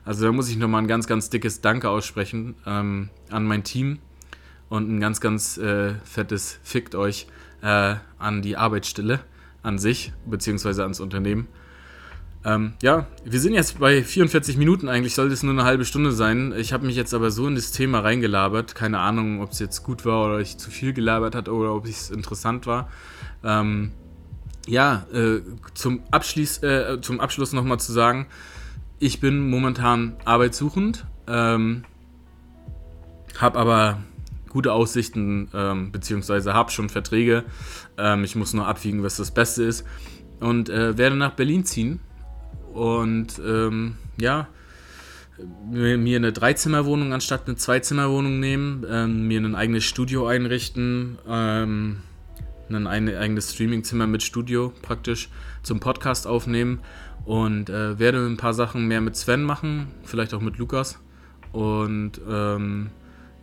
Also 0.06 0.26
da 0.26 0.32
muss 0.32 0.50
ich 0.50 0.58
nochmal 0.58 0.82
ein 0.82 0.88
ganz, 0.88 1.08
ganz 1.08 1.30
dickes 1.30 1.62
Danke 1.62 1.90
aussprechen 1.90 2.56
ähm, 2.66 3.10
an 3.30 3.46
mein 3.46 3.64
Team 3.64 4.00
und 4.70 4.90
ein 4.90 5.00
ganz, 5.00 5.20
ganz 5.20 5.58
äh, 5.58 5.96
fettes 6.04 6.60
Fickt 6.64 6.96
euch 6.96 7.28
äh, 7.62 7.96
an 8.18 8.42
die 8.42 8.56
Arbeitsstelle 8.56 9.20
an 9.62 9.78
sich, 9.78 10.14
beziehungsweise 10.26 10.84
ans 10.84 11.00
Unternehmen. 11.00 11.48
Ähm, 12.46 12.74
ja, 12.82 13.06
wir 13.26 13.40
sind 13.40 13.54
jetzt 13.54 13.80
bei 13.80 14.02
44 14.02 14.56
Minuten. 14.58 14.88
Eigentlich 14.88 15.14
sollte 15.14 15.34
es 15.34 15.44
nur 15.44 15.52
eine 15.52 15.66
halbe 15.66 15.84
Stunde 15.84 16.12
sein. 16.12 16.54
Ich 16.58 16.72
habe 16.72 16.86
mich 16.86 16.96
jetzt 16.96 17.14
aber 17.14 17.32
so 17.32 17.48
in 17.48 17.56
das 17.56 17.72
Thema 17.72 18.00
reingelabert. 18.00 18.76
Keine 18.76 19.00
Ahnung, 19.00 19.42
ob 19.42 19.52
es 19.52 19.60
jetzt 19.60 19.84
gut 19.84 20.06
war 20.06 20.26
oder 20.26 20.40
ich 20.40 20.58
zu 20.58 20.72
viel 20.72 20.94
gelabert 20.94 21.36
hat 21.36 21.50
oder 21.50 21.76
ob 21.76 21.86
es 21.86 22.10
interessant 22.10 22.66
war. 22.66 22.90
Ähm, 23.44 23.92
ja, 24.68 25.06
äh, 25.14 25.42
zum, 25.74 26.02
Abschließ, 26.12 26.64
äh, 26.64 27.02
zum 27.02 27.20
Abschluss 27.20 27.52
nochmal 27.52 27.80
zu 27.80 27.92
sagen, 27.92 28.28
ich 29.00 29.20
bin 29.20 29.50
momentan 29.50 30.16
arbeitssuchend, 30.26 31.06
ähm, 31.28 31.84
habe 33.38 33.60
aber 33.60 34.00
gute 34.50 34.74
Aussichten, 34.74 35.50
ähm, 35.54 35.92
beziehungsweise 35.92 36.54
habe 36.54 36.72
schon 36.72 36.90
Verträge. 36.90 37.44
Ähm, 37.98 38.24
ich 38.24 38.36
muss 38.36 38.54
nur 38.54 38.68
abwiegen, 38.68 39.04
was 39.04 39.18
das 39.18 39.32
Beste 39.32 39.64
ist. 39.64 39.86
Und 40.40 40.70
äh, 40.70 40.98
werde 40.98 41.18
nach 41.18 41.34
Berlin 41.34 41.66
ziehen 41.66 42.00
und 42.74 43.40
ähm, 43.46 43.96
ja, 44.20 44.48
mir 45.70 46.18
eine 46.18 46.34
Dreizimmerwohnung 46.34 47.14
anstatt 47.14 47.48
eine 47.48 47.56
Zweizimmerwohnung 47.56 48.40
nehmen, 48.40 48.86
ähm, 48.90 49.28
mir 49.28 49.40
ein 49.40 49.56
eigenes 49.56 49.86
Studio 49.86 50.28
einrichten, 50.28 51.18
ähm, 51.28 51.98
ein 52.70 52.88
eigenes 52.88 53.54
Streamingzimmer 53.54 54.06
mit 54.06 54.22
Studio 54.22 54.74
praktisch 54.82 55.30
zum 55.64 55.80
Podcast 55.80 56.28
aufnehmen 56.28 56.82
und 57.26 57.70
äh, 57.70 57.98
werde 57.98 58.26
ein 58.26 58.38
paar 58.38 58.54
Sachen 58.54 58.88
mehr 58.88 59.02
mit 59.02 59.16
Sven 59.16 59.44
machen, 59.44 59.88
vielleicht 60.04 60.34
auch 60.34 60.42
mit 60.42 60.58
Lukas. 60.58 61.00
Und 61.52 62.22
ähm, 62.30 62.92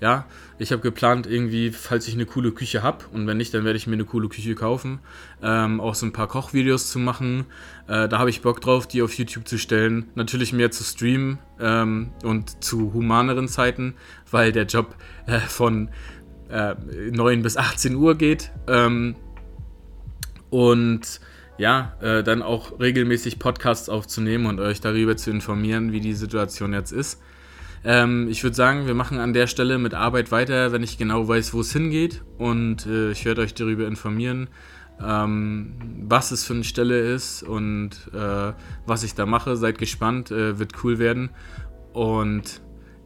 ja, 0.01 0.26
ich 0.59 0.72
habe 0.72 0.82
geplant, 0.82 1.26
irgendwie, 1.26 1.70
falls 1.70 2.07
ich 2.07 2.14
eine 2.14 2.26
coole 2.26 2.53
Küche 2.53 2.82
habe 2.82 3.05
und 3.12 3.26
wenn 3.26 3.36
nicht, 3.36 3.55
dann 3.55 3.64
werde 3.64 3.76
ich 3.76 3.86
mir 3.86 3.94
eine 3.94 4.05
coole 4.05 4.28
Küche 4.28 4.55
kaufen, 4.55 5.01
ähm, 5.42 5.80
auch 5.80 5.94
so 5.94 6.07
ein 6.07 6.12
paar 6.12 6.28
Kochvideos 6.28 6.90
zu 6.90 6.99
machen. 6.99 7.47
Äh, 7.88 8.09
da 8.09 8.18
habe 8.18 8.30
ich 8.30 8.42
Bock 8.42 8.61
drauf, 8.61 8.86
die 8.86 9.03
auf 9.03 9.14
YouTube 9.14 9.49
zu 9.49 9.59
stellen. 9.59 10.07
Natürlich 10.14 10.53
mehr 10.53 10.70
zu 10.70 10.84
streamen 10.84 11.38
ähm, 11.61 12.11
und 12.22 12.62
zu 12.62 12.92
humaneren 12.92 13.49
Zeiten, 13.49 13.94
weil 14.30 14.53
der 14.53 14.64
Job 14.64 14.94
äh, 15.26 15.38
von 15.40 15.88
äh, 16.51 16.74
9 17.11 17.42
bis 17.42 17.57
18 17.57 17.94
Uhr 17.94 18.16
geht. 18.16 18.53
Ähm, 18.68 19.16
und 20.51 21.20
ja, 21.59 21.97
äh, 22.01 22.22
dann 22.22 22.42
auch 22.42 22.78
regelmäßig 22.80 23.38
Podcasts 23.38 23.88
aufzunehmen 23.88 24.47
und 24.47 24.61
euch 24.61 24.80
darüber 24.80 25.16
zu 25.16 25.30
informieren, 25.30 25.92
wie 25.92 26.01
die 26.01 26.12
Situation 26.12 26.72
jetzt 26.72 26.92
ist. 26.92 27.20
Ähm, 27.85 28.29
ich 28.29 28.43
würde 28.43 28.57
sagen, 28.57 28.87
wir 28.87 28.95
machen 28.95 29.18
an 29.18 29.33
der 29.33 29.47
Stelle 29.47 29.79
mit 29.79 29.95
Arbeit 29.95 30.33
weiter, 30.33 30.72
wenn 30.72 30.83
ich 30.83 30.99
genau 30.99 31.29
weiß, 31.29 31.55
wo 31.55 31.61
es 31.61 31.72
hingeht. 31.72 32.22
Und 32.39 32.87
äh, 32.87 33.11
ich 33.11 33.24
werde 33.24 33.43
euch 33.43 33.55
darüber 33.55 33.87
informieren, 33.87 34.49
ähm, 35.03 35.74
was 36.03 36.31
es 36.31 36.45
für 36.45 36.55
eine 36.55 36.64
Stelle 36.64 36.99
ist 36.99 37.43
und 37.43 37.91
äh, 38.12 38.53
was 38.87 39.03
ich 39.03 39.14
da 39.14 39.27
mache. 39.27 39.57
Seid 39.57 39.79
gespannt, 39.79 40.31
äh, 40.31 40.59
wird 40.59 40.72
cool 40.85 40.99
werden. 40.99 41.31
Und 41.93 42.61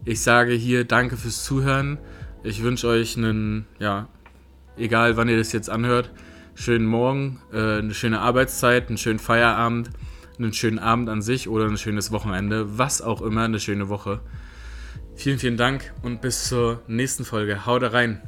ich 0.04 0.20
sage 0.22 0.52
hier 0.52 0.84
danke 0.84 1.16
fürs 1.16 1.44
Zuhören. 1.44 1.98
Ich 2.42 2.62
wünsche 2.62 2.88
euch 2.88 3.16
einen, 3.16 3.66
ja, 3.78 4.08
egal 4.76 5.16
wann 5.16 5.28
ihr 5.28 5.36
das 5.36 5.52
jetzt 5.52 5.68
anhört, 5.68 6.10
schönen 6.54 6.86
Morgen, 6.86 7.40
äh, 7.52 7.78
eine 7.78 7.94
schöne 7.94 8.20
Arbeitszeit, 8.20 8.88
einen 8.88 8.98
schönen 8.98 9.18
Feierabend, 9.18 9.90
einen 10.38 10.52
schönen 10.52 10.78
Abend 10.78 11.08
an 11.08 11.22
sich 11.22 11.48
oder 11.48 11.66
ein 11.66 11.76
schönes 11.76 12.12
Wochenende, 12.12 12.78
was 12.78 13.02
auch 13.02 13.20
immer, 13.20 13.42
eine 13.42 13.60
schöne 13.60 13.88
Woche. 13.88 14.20
Vielen, 15.14 15.38
vielen 15.38 15.56
Dank 15.56 15.92
und 16.02 16.20
bis 16.20 16.48
zur 16.48 16.82
nächsten 16.86 17.24
Folge. 17.24 17.66
Haut 17.66 17.82
rein! 17.82 18.22